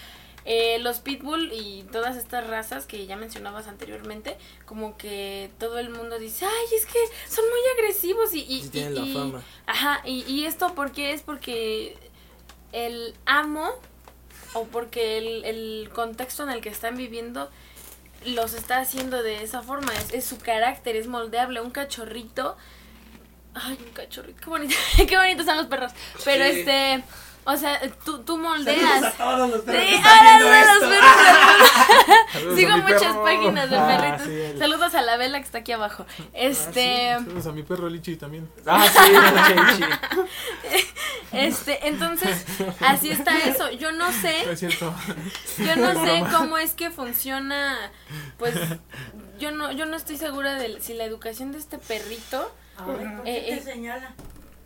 [0.49, 5.91] Eh, los pitbull y todas estas razas que ya mencionabas anteriormente, como que todo el
[5.91, 8.43] mundo dice, ay, es que son muy agresivos y...
[8.43, 9.43] y Sí tienen y- la y- fama.
[9.66, 11.99] Ajá, y, y esto por qué es porque
[12.70, 13.72] el amo
[14.55, 17.51] o porque el, el contexto en el que están viviendo
[18.27, 22.57] los está haciendo de esa forma, es, es su carácter, es moldeable, un cachorrito.
[23.55, 24.74] Ay, un cachorrito, qué bonito,
[25.09, 25.93] qué bonitos son los perros.
[26.24, 26.61] Pero Sí.
[26.61, 27.03] este,
[27.47, 29.03] o sea, tú, tú Saludos moldeas.
[29.05, 30.03] a todos los perros Sí, los
[30.51, 30.82] perros
[32.53, 33.22] a Sigo muchas perro.
[33.24, 34.26] páginas de Ah, perritos.
[34.26, 36.05] sí, Saludos a la vela que está aquí abajo.
[36.32, 38.49] Este, Ah, sí, saludos a mi perro Lichi también.
[38.66, 38.99] Ah, sí,
[39.78, 39.84] sí,
[41.32, 42.44] este, entonces,
[42.80, 43.70] así está eso.
[43.72, 44.94] Yo no No sé, es cierto.
[45.59, 47.76] yo no sé cómo es que funciona,
[48.38, 48.55] pues,
[49.38, 53.01] yo no, yo no estoy segura de si la educación de este perrito, Ay, ¿por
[53.01, 53.57] Eh, qué eh.
[53.59, 54.14] te señala?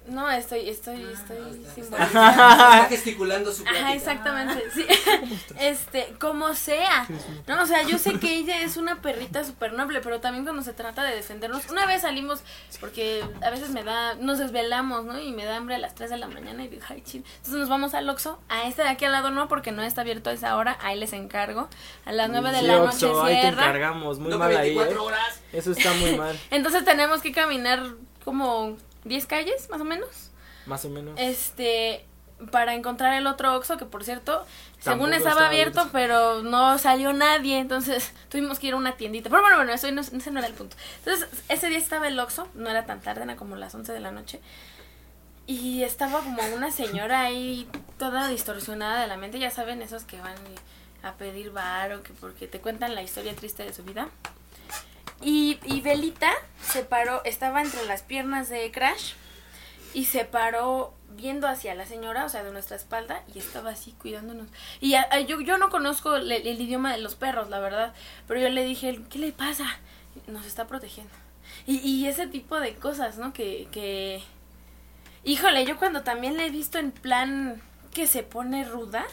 [0.07, 3.85] No, estoy, estoy, estoy sin Está, está gesticulando su plática.
[3.87, 4.85] Ajá, exactamente, sí.
[5.61, 7.07] Este, como sea.
[7.47, 10.63] No, o sea, yo sé que ella es una perrita súper noble, pero también cuando
[10.63, 12.41] se trata de defendernos, una vez salimos,
[12.81, 15.21] porque a veces me da, nos desvelamos, ¿no?
[15.21, 17.25] Y me da hambre a las 3 de la mañana y digo, ay, chill.
[17.37, 20.01] Entonces nos vamos al Oxxo, a este de aquí al lado no, porque no está
[20.01, 21.69] abierto a esa hora, ahí les encargo.
[22.05, 23.63] A las 9 de Sí, la Oxxo, noche ahí te cierra.
[23.65, 25.07] encargamos, muy No, mal ahí, 24 ¿eh?
[25.07, 25.41] horas.
[25.53, 27.83] Eso está muy mal, Entonces tenemos que caminar
[28.25, 30.31] como 10 calles, más o menos.
[30.67, 31.15] más o menos.
[31.19, 32.05] este
[32.51, 34.47] para encontrar el otro Oxxo que por cierto
[34.79, 35.93] según estaba abierto abierto.
[35.93, 39.91] pero no salió nadie entonces tuvimos que ir a una tiendita pero bueno bueno eso
[39.91, 43.01] no, ese no era el punto entonces ese día estaba el Oxxo no era tan
[43.01, 44.41] tarde era como las 11 de la noche
[45.47, 50.19] y estaba como una señora ahí toda distorsionada de la mente ya saben esos que
[50.21, 50.37] van
[51.03, 54.09] a pedir bar o que porque te cuentan la historia triste de su vida
[55.23, 59.13] y, y Belita se paró, estaba entre las piernas de Crash
[59.95, 63.93] y se paró viendo hacia la señora, o sea, de nuestra espalda, y estaba así
[64.01, 64.49] cuidándonos.
[64.81, 67.93] Y a- yo, yo no conozco el, el idioma de los perros, la verdad,
[68.29, 69.67] pero yo le dije, ¿qué le pasa?
[70.29, 71.13] Nos está protegiendo.
[71.67, 73.33] Y, y ese tipo de cosas, ¿no?
[73.33, 74.23] Que, que...
[75.25, 77.61] Híjole, yo cuando también le he visto en plan
[77.93, 79.05] que se pone ruda,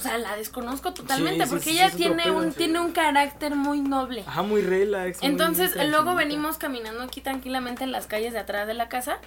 [0.00, 3.80] o sea, la desconozco totalmente, sí, porque sí, ella tiene un, tiene un carácter muy
[3.82, 4.24] noble.
[4.26, 5.18] Ajá, muy relax.
[5.22, 9.18] Entonces, muy luego venimos caminando aquí tranquilamente en las calles de atrás de la casa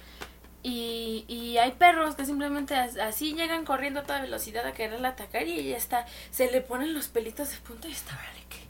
[0.62, 5.10] y, y hay perros que simplemente as- así llegan corriendo a toda velocidad a quererla
[5.10, 8.63] atacar y ella está, se le ponen los pelitos de punta y está, órale, ¿qué?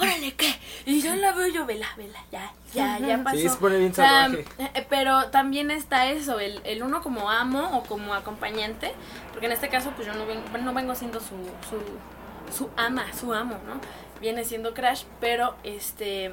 [0.00, 0.54] Órale, ¿qué?
[0.86, 3.36] Y yo la veo yo, vela, vela, ya, ya, ya pasó.
[3.36, 4.44] Sí, se pone bien salvaje.
[4.58, 8.92] eh, pero también está eso, el, el uno como amo o como acompañante,
[9.32, 11.36] porque en este caso pues yo no, ven- no vengo siendo su,
[11.68, 13.80] su, su ama, su amo, ¿no?
[14.20, 16.30] Viene siendo Crash, pero este...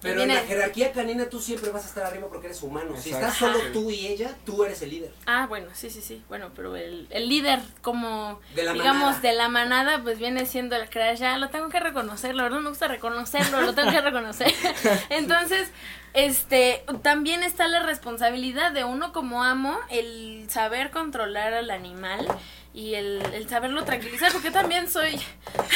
[0.00, 2.94] Pero en la jerarquía canina tú siempre vas a estar arriba porque eres humano.
[2.96, 3.72] Si estás solo Ajá.
[3.72, 5.12] tú y ella, tú eres el líder.
[5.26, 6.22] Ah, bueno, sí, sí, sí.
[6.28, 9.20] Bueno, pero el, el líder como, De la digamos, manada.
[9.20, 11.18] de la manada, pues viene siendo el Crash.
[11.18, 14.54] Ya lo tengo que reconocer, la verdad me gusta reconocerlo, lo tengo que reconocer.
[15.10, 15.68] Entonces,
[16.14, 22.26] este, también está la responsabilidad de uno como amo, el saber controlar al animal
[22.72, 25.18] y el, el saberlo tranquilizar, porque también soy,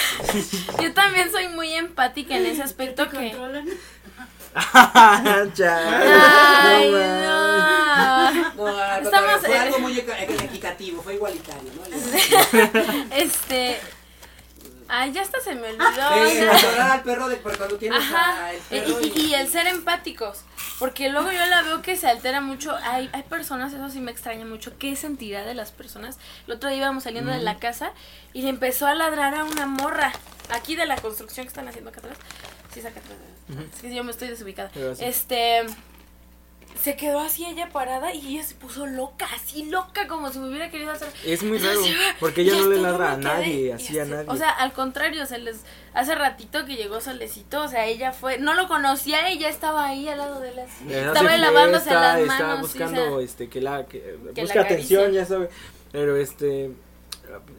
[0.82, 3.30] yo también soy muy empática en ese aspecto ¿Te que...
[3.30, 3.68] controlan?
[4.54, 5.52] Ay,
[6.92, 8.54] No, no.
[8.54, 11.82] No, Estamos fue algo muy equitativo, fue igualitario, ¿no?
[13.16, 13.80] Este.
[14.94, 16.28] Ay, ya hasta se me olvidó.
[16.28, 16.50] Sí, ya.
[16.50, 18.44] controlar al perro de cuando tienes Ajá.
[18.46, 20.40] a- el Y, perro y- y el ser empáticos.
[20.78, 22.76] Porque luego yo la veo que se altera mucho.
[22.82, 24.76] Hay, hay personas, eso sí me extraña mucho.
[24.78, 26.18] ¿Qué sentirá de las personas?
[26.46, 27.92] El otro día íbamos saliendo de la casa
[28.34, 30.12] y le empezó a ladrar a una morra.
[30.50, 32.18] Aquí de la construcción que están haciendo acá atrás.
[32.72, 33.18] Sí, es acá atrás.
[33.74, 34.70] Es que yo me estoy desubicada.
[35.00, 35.62] Este.
[36.80, 40.48] Se quedó así ella parada y ella se puso loca, así loca, como si me
[40.48, 41.08] hubiera querido hacer.
[41.24, 41.78] Es muy raro,
[42.18, 44.24] porque ella no le ladra a nadie, así a nadie.
[44.30, 45.58] O sea, al contrario, se les
[45.92, 50.08] hace ratito que llegó Solecito, o sea, ella fue, no lo conocía, ella estaba ahí
[50.08, 52.60] al lado de las Ella estaba se lavándose fue, las está- manos, Está sí, o
[52.88, 55.50] buscando, sea, este, que la, que, que busca la atención, ya sabe.
[55.92, 56.70] Pero este,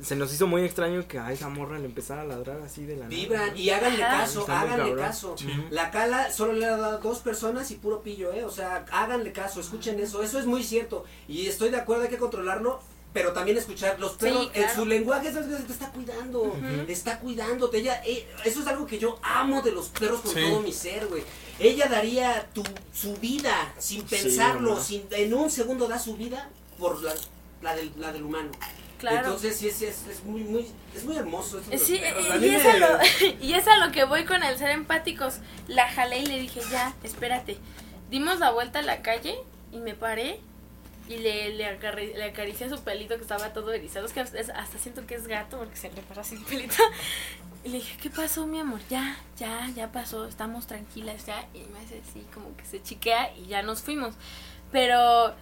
[0.01, 2.95] se nos hizo muy extraño que a esa morra le empezara a ladrar así de
[2.95, 3.15] la nada.
[3.15, 4.19] Vibran y háganle Ajá.
[4.21, 5.35] caso, Está háganle caso.
[5.37, 5.47] Sí.
[5.69, 8.43] La cala solo le ha dado a dos personas y puro pillo, ¿eh?
[8.43, 10.21] O sea, háganle caso, escuchen eso.
[10.23, 11.05] Eso es muy cierto.
[11.27, 12.81] Y estoy de acuerdo, hay que controlarlo.
[13.13, 14.73] Pero también escuchar los perros, en claro.
[14.73, 16.51] su lenguaje es algo que te está cuidando,
[16.87, 17.77] te está cuidándote.
[17.77, 20.41] Ella, eh, eso es algo que yo amo de los perros con Sí.
[20.41, 21.21] todo mi ser, güey.
[21.59, 26.49] Ella daría tu, su vida sin pensarlo, sin, en un segundo da su vida
[26.79, 27.13] por la,
[27.61, 28.49] la, del, la del humano.
[29.09, 29.27] Claro.
[29.27, 31.61] Entonces sí es, es, es muy, muy, es muy hermoso.
[31.69, 32.87] Eh, Sí, eh, y, es a lo,
[33.41, 35.39] y es a lo que voy con el ser empáticos.
[35.67, 37.57] La jalé y le dije, ya, espérate.
[38.09, 39.35] Dimos la vuelta a la calle
[39.71, 40.39] y me paré
[41.09, 44.05] y le, le, acarri- le acaricié su pelito que estaba todo erizado.
[44.05, 46.75] Es que hasta siento que es gato porque se le para así el pelito.
[47.65, 48.81] Y le dije, ¿qué pasó, mi amor?
[48.89, 51.47] Ya, ya, ya pasó, estamos tranquilas ya.
[51.53, 54.15] Y me hace así, como que se chiquea y ya nos fuimos.
[54.69, 55.33] Pero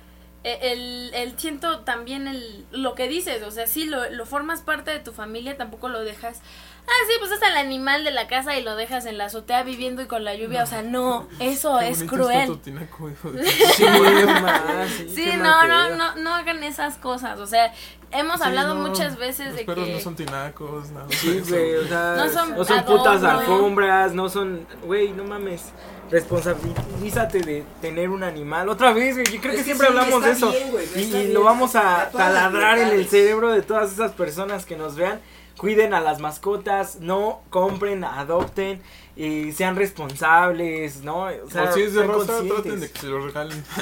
[0.43, 4.91] el, el siento también el, lo que dices, o sea, sí, lo, lo formas parte
[4.91, 6.41] de tu familia, tampoco lo dejas.
[6.87, 9.61] Ah, sí, pues es el animal de la casa y lo dejas en la azotea
[9.61, 10.63] viviendo y con la lluvia.
[10.63, 12.31] O sea, no, eso Qué es cruel.
[12.41, 16.63] está tu tinaco, hijo de- Sí, muy mal, sí, Sí, no, no, no, no hagan
[16.63, 17.39] esas cosas.
[17.39, 17.71] O sea,
[18.11, 19.93] hemos Sí, hablado no, muchas veces los de perros que.
[19.93, 21.05] no son tinacos, nada.
[21.11, 25.71] Sí, güey, o sea, No no son son, putas alfombras, no son, güey, no mames.
[26.11, 28.69] Responsabilízate de tener un animal.
[28.69, 30.51] Otra vez, güey, yo creo Es que que siempre sí, hablamos de eso.
[30.51, 31.33] bien, güey, y está y bien.
[31.33, 35.19] lo vamos a taladrar en el cerebro de todas esas personas que nos vean.
[35.57, 38.81] Cuiden a las mascotas, no compren, adopten,
[39.15, 41.25] y sean responsables, ¿no?
[41.25, 43.63] O sea, o si es de rosa, traten de que se lo regalen.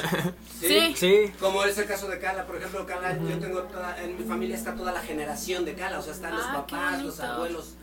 [0.60, 0.92] Sí.
[0.94, 4.24] Sí, Como es el caso de Cala, por ejemplo, Cala, yo tengo toda, en mi
[4.24, 7.76] familia está toda la generación de Cala, o sea, están los Ah, papás, los abuelos.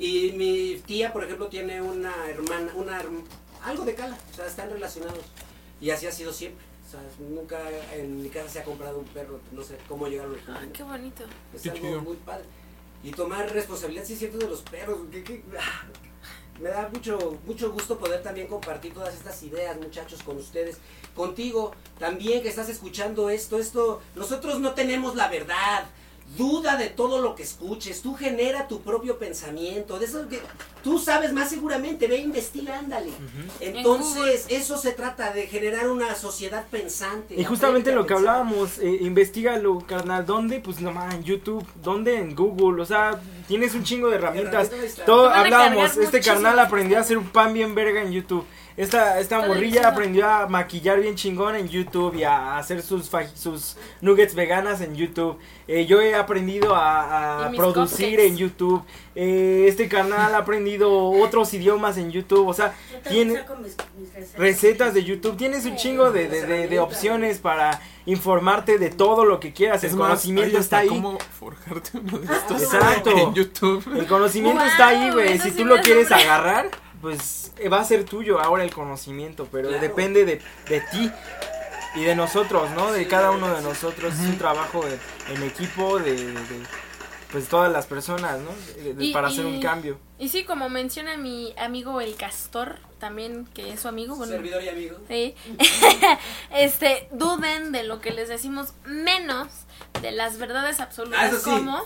[0.00, 3.22] Y mi tía, por ejemplo, tiene una hermana, una herm-
[3.64, 5.18] algo de Cala, o sea, están relacionados.
[5.80, 6.64] Y así ha sido siempre.
[6.86, 7.58] O sea, nunca
[7.94, 10.82] en mi casa se ha comprado un perro, no sé cómo llegaron a Ay, qué
[10.82, 11.24] bonito.
[11.54, 12.00] Es Qué algo chido.
[12.02, 12.44] muy padre.
[13.02, 14.98] Y tomar responsabilidad, sí es cierto, de los perros.
[15.10, 15.84] que- que- ah,
[16.60, 20.76] me da mucho, mucho gusto poder también compartir todas estas ideas, muchachos, con ustedes.
[21.14, 25.86] Contigo, también que estás escuchando esto, esto, nosotros no tenemos la verdad.
[26.38, 30.40] Duda de todo lo que escuches, tú genera tu propio pensamiento, de eso que
[30.84, 33.10] tú sabes más seguramente, ve, investiga, ándale.
[33.58, 37.34] Entonces, eso se trata de generar una sociedad pensante.
[37.34, 40.26] Y justamente lo que hablábamos, eh, investigalo, carnal.
[40.26, 40.60] ¿Dónde?
[40.60, 41.66] Pues nomás en YouTube.
[41.82, 42.18] ¿Dónde?
[42.18, 42.82] En Google.
[42.82, 43.18] O sea,
[43.48, 44.70] tienes un chingo de herramientas.
[45.06, 48.44] Todo, hablábamos, este carnal aprendió a hacer un pan bien verga en YouTube.
[48.76, 53.08] Esta, esta Está morrilla aprendió a maquillar bien chingón en YouTube y a hacer sus,
[53.34, 55.38] sus nuggets veganas en YouTube.
[55.68, 58.26] Eh, yo he aprendido a, producir cupcakes.
[58.26, 58.82] en YouTube.
[59.16, 62.48] Eh, este canal ha aprendido otros idiomas en YouTube.
[62.48, 62.74] O sea,
[63.08, 64.38] tiene saco mis, mis recetas.
[64.40, 65.36] recetas de YouTube.
[65.36, 69.84] Tienes un chingo de, de- de- de opciones para informarte de todo lo que quieras.
[69.84, 70.88] El más, conocimiento está ahí.
[70.88, 73.10] cómo forjarte uno de estos Exacto.
[73.10, 73.84] en YouTube.
[73.96, 75.38] El conocimiento Wow, está ahí, güey.
[75.38, 79.46] Si sí tú lo quieres agarrar, pues eh, va a ser tuyo ahora el conocimiento.
[79.52, 79.80] Pero Claro.
[79.82, 81.10] depende de, de ti
[81.94, 82.90] y de nosotros, ¿no?
[82.92, 84.12] De Sí, cada uno de nosotros.
[84.14, 84.98] Es un trabajo de-
[85.34, 86.32] en equipo de, de,
[87.34, 88.50] pues todas las personas, ¿no?
[88.82, 89.98] De- de- Y- para hacer un cambio.
[90.20, 94.62] Y sí, como menciona mi amigo el castor, también que es su amigo, bueno, Servidor
[94.62, 94.98] y amigo.
[95.08, 95.34] Sí.
[96.52, 99.48] este, duden de lo que les decimos menos
[100.00, 101.50] de las verdades absolutas Ah, eso sí.
[101.50, 101.82] como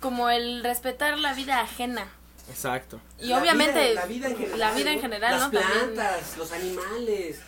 [0.00, 2.08] como el respetar la vida ajena.
[2.48, 3.00] Exacto.
[3.18, 5.02] Y La obviamente vida- la vida en general, la vida en ¿no?
[5.02, 5.60] general, las ¿no?
[5.60, 7.40] También- plantas, los animales,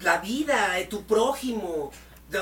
[0.00, 1.90] la vida, tu prójimo.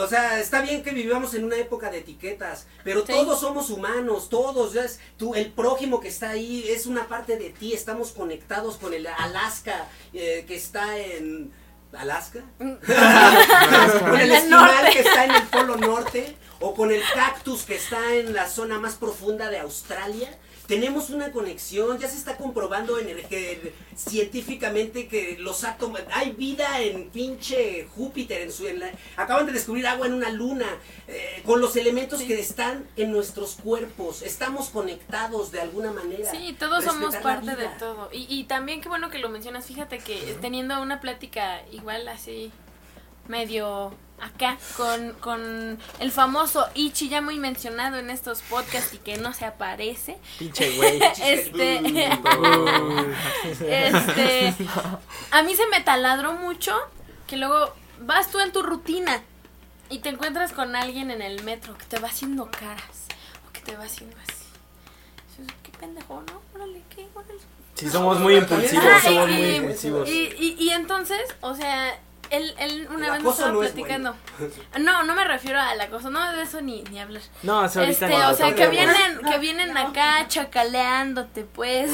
[0.00, 3.12] O sea, está bien que vivamos en una época de etiquetas, pero Sí.
[3.12, 4.72] todos somos humanos, todos.
[4.72, 7.72] ya es- tú, el prójimo que está ahí es una parte de ti.
[7.72, 11.52] Estamos conectados con el Alaska eh, que está en
[11.92, 17.76] Alaska, con el esquimal que está en el polo norte o con el cactus que
[17.76, 20.36] está en la zona más profunda de Australia.
[20.66, 22.96] Tenemos una conexión, ya se está comprobando
[23.28, 29.46] que- científicamente que los átomos, hay vida en pinche Júpiter, en su, en la- acaban
[29.46, 30.66] de descubrir agua en una luna,
[31.08, 32.26] eh, con los elementos Sí.
[32.26, 36.30] que están en nuestros cuerpos, estamos conectados de alguna manera.
[36.30, 38.08] Sí, todos somos parte de todo.
[38.12, 39.66] Y, y también qué bueno que lo mencionas.
[39.66, 42.50] Fíjate que teniendo una plática igual así
[43.28, 43.92] medio
[44.22, 49.32] acá con, con el famoso Ichi ya muy mencionado en estos podcasts y que no
[49.34, 50.16] se aparece.
[50.38, 51.00] Pinche güey.
[51.22, 51.76] Este,
[53.60, 54.54] este,
[55.30, 56.74] a mí se me taladró mucho
[57.26, 59.20] que luego vas tú en tu rutina
[59.90, 63.06] y te encuentras con alguien en el metro que te va haciendo caras
[63.48, 64.32] o que te va haciendo así.
[65.62, 66.40] Qué pendejo, ¿no?
[66.54, 67.06] Órale, ¿qué?
[67.14, 67.40] Órale.
[67.74, 70.08] Sí, somos muy impulsivos, Ajá, somos y- muy impulsivos.
[70.08, 71.98] Y, y, y entonces, o sea,
[72.32, 74.16] él, él una El vez estaba no es platicando.
[74.80, 77.22] No, no me refiero al acoso, no de eso ni, ni hablar.
[77.42, 81.92] No, o sea, ahorita Este, ni o sea, que vienen, que vienen acá chacaleándote, pues.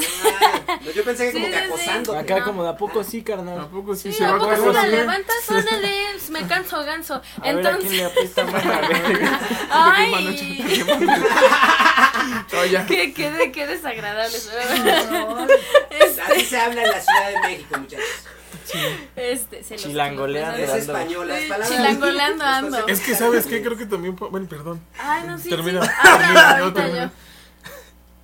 [0.67, 1.69] Ay, yo pensé que como Sí, que sí, sí.
[1.73, 2.17] acosando.
[2.17, 2.45] Acá No.
[2.45, 3.57] como de a poco sí, carnal.
[3.57, 5.35] Tampoco sí, Sí, se ¿a va poco con si la levantas?
[5.49, 5.95] Órale,
[6.29, 7.15] me canso ganso.
[7.15, 9.39] A ver a quién Entonces, le apesta más la verga.
[9.69, 10.45] ay,
[12.53, 12.85] No, ya.
[12.85, 14.37] qué, qué, de- qué desagradable.
[16.27, 18.05] Así se habla en la Ciudad de México, muchachos.
[19.15, 20.57] Este, se los- Chilangoleando.
[20.57, 20.81] Es Ando.
[20.93, 21.69] español, las Sí, palabras.
[21.77, 22.87] chilangoleando ando.
[22.87, 23.61] Es que, ¿sabes qué?
[23.61, 24.15] Creo que también...
[24.15, 24.81] Bueno, perdón.
[24.99, 25.83] Ay, no, sí, Termina.
[25.83, 25.89] sí.
[26.03, 27.11] Termina, ahorita termina.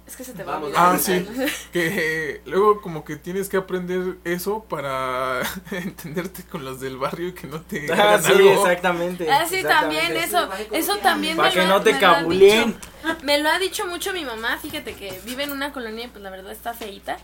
[0.07, 0.95] Es que se te va a Vamos, olvidar.
[0.95, 1.25] Ah, sí.
[1.73, 7.29] Que eh, luego como que tienes que aprender eso para entenderte con los del barrio
[7.29, 8.51] y que no te Ah, sí, algo.
[8.53, 9.29] exactamente.
[9.31, 10.01] Ah, sí, exactamente.
[10.03, 12.67] también eso, eso también Para me que lo, no te me lo cabuleen.
[12.75, 13.17] dicho.
[13.23, 16.23] Me lo ha dicho mucho mi mamá, fíjate que vive en una colonia y pues
[16.23, 17.17] la verdad está feita.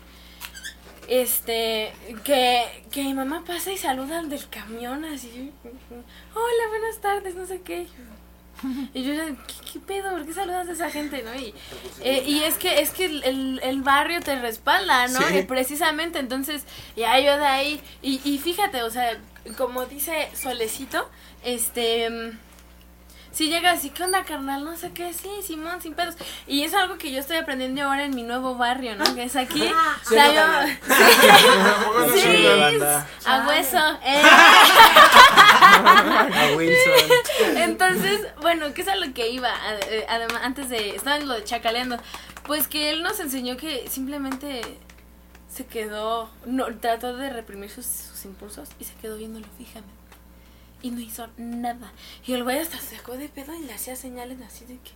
[1.16, 1.92] Este,
[2.24, 5.52] que, que mi mamá pasa y saluda al del camión así.
[6.34, 7.86] Hola, buenas tardes, no sé qué.
[8.94, 9.34] Y yo, ¿qué,
[9.74, 10.12] qué pedo?
[10.12, 11.34] ¿Por qué saludas a esa gente, no?
[11.34, 11.52] Y,
[12.00, 15.20] eh, y es que es que el, el- barrio te respalda, ¿no?
[15.20, 15.36] Sí.
[15.38, 16.64] Y precisamente, entonces,
[16.96, 19.20] ya yo de ahí, y, y fíjate, o sea,
[19.58, 21.10] como dice Solecito,
[21.44, 22.08] este,
[23.32, 24.64] si llega así, ¿qué onda, carnal?
[24.64, 26.16] No sé qué, sí, Simón, sin pedos.
[26.46, 29.04] Y es algo que yo estoy aprendiendo ahora en mi nuevo barrio, ¿no?
[29.14, 29.62] Que es aquí.
[29.62, 30.78] O Sí, sea, no, yo- carnal.
[32.14, 32.46] Sí, Sí,
[33.26, 33.98] a hueso.
[34.04, 34.22] eh.
[35.32, 37.56] A Wilson.
[37.56, 39.50] Entonces, bueno, ¿qué es a lo que iba?
[40.08, 40.94] Además, antes de.
[40.96, 41.96] Estaba en lo de chacaleando.
[42.44, 44.62] Pues que él nos enseñó que simplemente
[45.48, 46.28] se quedó.
[46.44, 50.01] No, trató de reprimir sus, sus impulsos y se quedó viéndolo fijamente.
[50.82, 51.92] Y no hizo nada.
[52.26, 54.90] Y el güey hasta se sacó de pedo y le hacía señales así de que.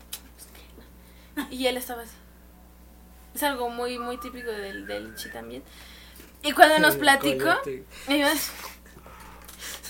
[1.34, 1.46] pues.
[1.52, 2.12] Y él estaba así.
[3.34, 5.62] Es algo muy, muy típico del, del chi también.
[6.42, 7.44] Y cuando nos platicó.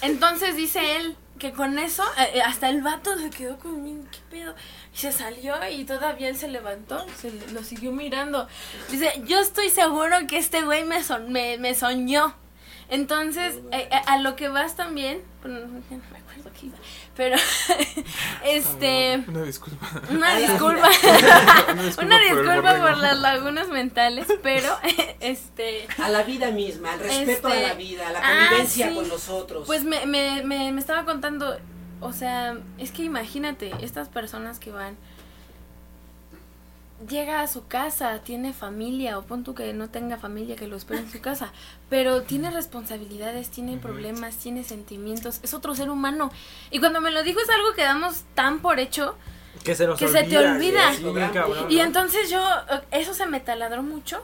[0.02, 4.18] Entonces dice él que con eso, eh, eh, hasta el vato se quedó conmigo, ¿qué
[4.30, 4.54] pedo?
[4.94, 8.48] Y se salió y todavía él se levantó, se lo siguió mirando.
[8.90, 12.34] Dice, yo estoy seguro que este güey me, son- me, me soñó.
[12.88, 16.76] Entonces, eh, eh, a lo que vas también, bueno, no me acuerdo qué iba,
[17.16, 17.36] pero,
[18.44, 19.88] este, Una disculpa.
[20.10, 20.88] una disculpa,
[21.72, 24.76] Una disculpa una por disculpa las lagunas mentales, pero,
[25.20, 28.88] este, A la vida misma, al respeto Este, a la vida, a la ah, convivencia
[28.88, 28.94] sí.
[28.94, 29.66] con nosotros.
[29.66, 31.58] Pues me, me, me, me estaba contando,
[32.00, 34.96] o sea, es que imagínate, estas personas que van,
[37.08, 40.76] llega a su casa, tiene familia, o pon tú que no tenga familia, que lo
[40.76, 41.52] espere en su casa,
[41.90, 46.30] pero tiene responsabilidades, tiene problemas, tiene sentimientos, es otro ser humano.
[46.70, 49.16] Y cuando me lo dijo es algo que damos tan por hecho,
[49.64, 50.94] Que se nos Que se te olvida.
[50.94, 52.40] Sí, bien cabrón, y entonces yo,
[52.70, 54.22] eh, eso se me taladró mucho.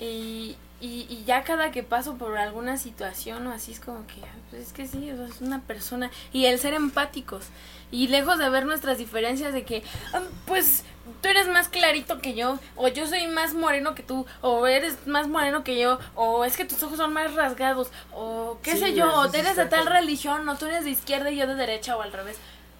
[0.00, 4.22] Y, y, y ya cada que paso por alguna situación o así es como que,
[4.24, 6.10] ah, pues es que sí, es una persona.
[6.32, 7.46] Y el ser empáticos.
[7.92, 9.82] Y lejos de ver nuestras diferencias de que,
[10.12, 10.84] ah, pues
[11.20, 15.06] tú eres más clarito que yo, o yo soy más moreno que tú, o eres
[15.06, 18.78] más moreno que yo, o es que tus ojos son más rasgados, o qué Sí,
[18.78, 21.56] sé yo, o eres de tal religión, o tú eres de izquierda y yo de
[21.56, 22.38] derecha, o al revés.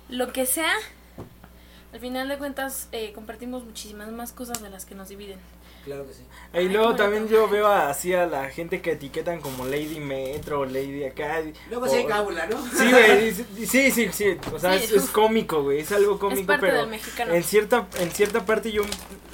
[0.08, 0.72] Lo que sea,
[1.92, 5.38] al final de cuentas, eh, compartimos muchísimas más cosas de las que nos dividen.
[5.84, 6.22] Claro que sí.
[6.52, 10.66] Y Ay, luego también yo veo así a la gente que etiquetan como Lady Metro,
[10.66, 11.40] Lady acá.
[11.70, 12.56] Luego o- sí hay cábula, ¿no?
[12.76, 13.32] Sí, güey,
[13.66, 14.84] sí, sí, sí, o sea, Sí.
[14.84, 17.32] es, es cómico, güey, es algo cómico, es parte pero del mexicano.
[17.32, 18.82] en cierta en cierta parte yo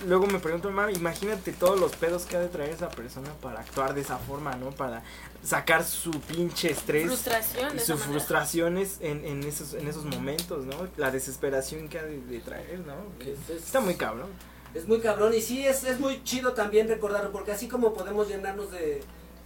[0.06, 3.60] luego me pregunto, "Mam, imagínate todos los pedos que ha de traer esa persona para
[3.60, 4.70] actuar de esa forma, ¿no?
[4.70, 5.02] Para
[5.42, 7.76] sacar su pinche estrés Frustración.
[7.76, 10.86] y sus frustraciones en, en esos en esos momentos, ¿no?
[10.96, 12.94] La desesperación que ha de, de traer, ¿no?
[13.18, 14.28] Que Es- es- está muy cabrón.
[14.76, 18.28] Es muy cabrón y sí, es, es muy chido también recordarlo, porque así como podemos
[18.28, 19.02] llenarnos de...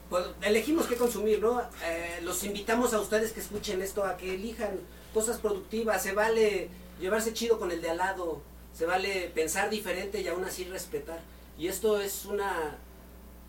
[0.09, 1.61] pues, elegimos qué consumir, ¿no?
[1.85, 4.81] Eh, los invitamos a ustedes que escuchen esto, a que elijan
[5.15, 6.69] cosas productivas, se vale
[7.01, 8.43] llevarse chido con el de al lado,
[8.77, 11.20] se vale pensar diferente y aún así respetar.
[11.57, 12.77] Y esto es una...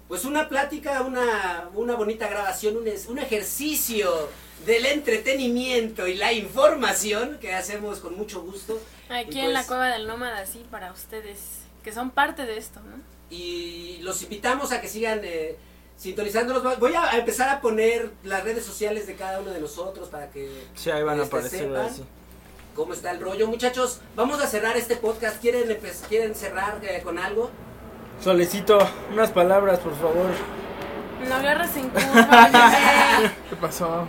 [0.08, 4.28] Pues una plática, una, una bonita grabación, un, un ejercicio
[4.66, 8.78] del entretenimiento y la información que hacemos con mucho gusto.
[9.10, 12.80] Aquí en la pues- cueva del nómada, sí, para ustedes, que son parte de esto,
[12.82, 13.12] ¿no?
[13.30, 15.56] y los invitamos a que sigan eh,
[15.96, 16.80] sintonizándonos.
[16.80, 20.50] Voy a empezar a poner las redes sociales de cada uno de nosotros para que
[20.76, 21.90] Sí, ahí van a Este, aparecer sepan.
[22.76, 23.48] cómo está el rollo.
[23.48, 25.40] Muchachos, vamos a cerrar este podcast.
[25.40, 25.78] ¿Quieren,
[26.10, 27.50] quieren cerrar eh, con algo?
[28.22, 28.78] Solecito,
[29.14, 30.30] unas palabras, por favor.
[31.30, 32.50] No agarras en curva.
[33.50, 34.08] ¿Qué pasó?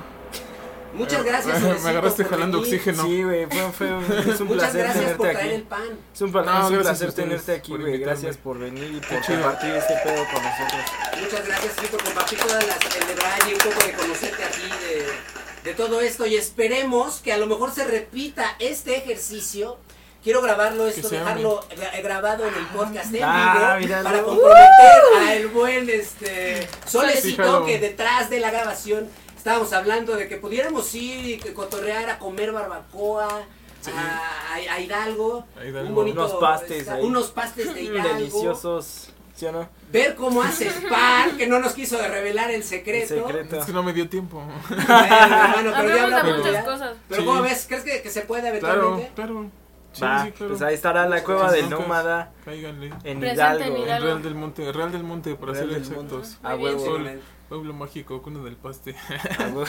[0.94, 1.55] Muchas gracias.
[1.60, 2.74] Me Solecito, agarraste jalando venir.
[2.74, 3.05] oxígeno.
[3.05, 5.66] Sí, güey, fue, fue un- es un Muchas placer gracias por tenerte traer el aquí.
[5.69, 5.82] pan.
[6.14, 7.98] Es un, No, es un gracias placer tenerte aquí, por güey.
[7.98, 10.82] Gracias por venir y por compartir este pedo con nosotros.
[11.20, 14.62] Muchas gracias sí, por compartir todas las el detalle, un poco de conocerte a ti,
[15.64, 16.27] de, de todo esto.
[16.27, 19.78] Y esperemos que a lo mejor se repita este ejercicio.
[20.23, 24.05] Quiero grabarlo esto, dejarlo gra- grabado en el podcast en Ah, vivo míralo.
[24.05, 27.66] para comprometer a el buen este Solecito Fíjalo.
[27.66, 29.09] que detrás de la grabación
[29.43, 33.43] estábamos hablando de que pudiéramos ir y que cotorrear a comer barbacoa.
[33.81, 33.90] Sí.
[33.90, 35.89] A, Hidalgo, A Hidalgo.
[35.89, 39.69] un bonito Unos pastes está- unos pastes de Hidalgo, Deliciosos, ¿sí o no?
[39.90, 43.28] ver cómo hace el pan, que no nos quiso revelar el El secreto.
[43.56, 44.40] Es que no me dio tiempo.
[44.69, 46.64] Bueno, hermano, pero ya Hablamos muchas ya.
[46.64, 46.93] cosas.
[47.09, 47.27] Pero Sí.
[47.27, 47.64] ¿cómo ves?
[47.69, 49.10] ¿Crees que, que se puede eventualmente?
[49.16, 49.51] claro.
[49.93, 50.48] Sí, Va, sí, claro.
[50.52, 52.94] pues ahí estará la cueva Sí, del nómada Cáiganle.
[53.05, 53.64] en Hidalgo.
[53.64, 54.06] en Hidalgo.
[54.06, 56.14] Real del Monte, Real del Monte, para Real ser del Monte.
[56.14, 56.39] exactos.
[56.44, 56.98] A bien, huevo.
[57.53, 58.97] Pueblo mágico, cuna del paste.
[59.39, 59.66] A huevo.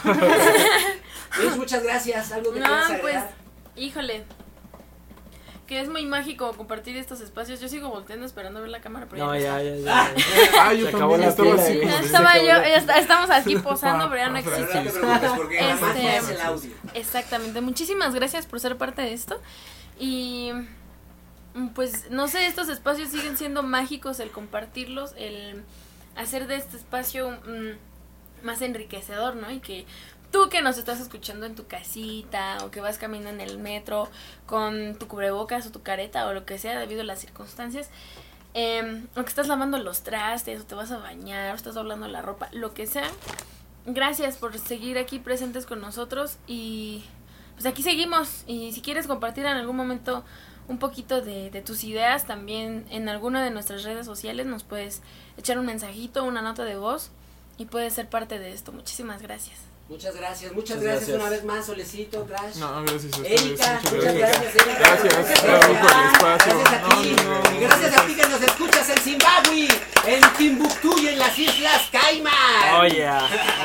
[1.37, 2.31] Luis, muchas gracias.
[2.31, 2.67] ¿Algo que No,
[3.01, 3.17] pues,
[3.75, 4.23] híjole.
[5.67, 7.59] Que es muy mágico compartir estos espacios.
[7.59, 9.61] Yo sigo volteando esperando ver la cámara, pero No, ya.
[9.61, 10.13] ya, ya, ya.
[10.61, 11.81] ah, yo Se acabó también la estaba así.
[12.05, 12.55] estaba yo,
[13.01, 14.63] estamos aquí posando, pero ya no existe.
[14.63, 16.71] te preocupes porque la Este- magia es el audio.
[16.93, 17.59] Exactamente.
[17.59, 19.41] Muchísimas gracias por ser parte de esto.
[19.99, 20.53] Y
[21.75, 25.65] pues no sé, estos espacios siguen siendo mágicos el compartirlos, el
[26.15, 29.51] hacer de este espacio mm, más enriquecedor, ¿no?
[29.51, 29.85] Y que
[30.31, 34.09] tú que nos estás escuchando en tu casita o que vas caminando en el metro
[34.45, 37.89] con tu cubrebocas o tu careta o lo que sea debido a las circunstancias,
[38.55, 42.07] eh, o que estás lavando los trastes o te vas a bañar o estás doblando
[42.07, 43.07] la ropa, lo que sea,
[43.85, 47.03] gracias por seguir aquí presentes con nosotros y
[47.53, 50.23] pues aquí seguimos y si quieres compartir en algún momento
[50.67, 55.01] un poquito de, de tus ideas también en alguna de nuestras redes sociales nos puedes
[55.37, 57.11] echar un mensajito, una nota de voz
[57.57, 58.71] y puedes ser parte de esto.
[58.71, 59.57] Muchísimas gracias.
[59.89, 61.21] Muchas gracias, muchas, Muchas gracias, gracias.
[61.21, 62.55] una vez más, Solecito, Crash.
[62.55, 63.41] No, gracias a ustedes.
[63.41, 64.79] Erika, muchas muchas gracias, Erika.
[64.79, 66.57] Gracias, por el espacio.
[66.57, 67.15] Gracias a ti.
[67.17, 69.67] No, no, no, y gracias a ti que nos escuchas en Zimbabue,
[70.07, 72.75] en Timbuktu y en las Islas Caimán.
[72.79, 73.09] Oye,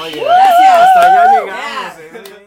[0.03, 0.21] oye.
[0.21, 0.75] Gracias.
[0.75, 2.38] Hasta allá llegamos.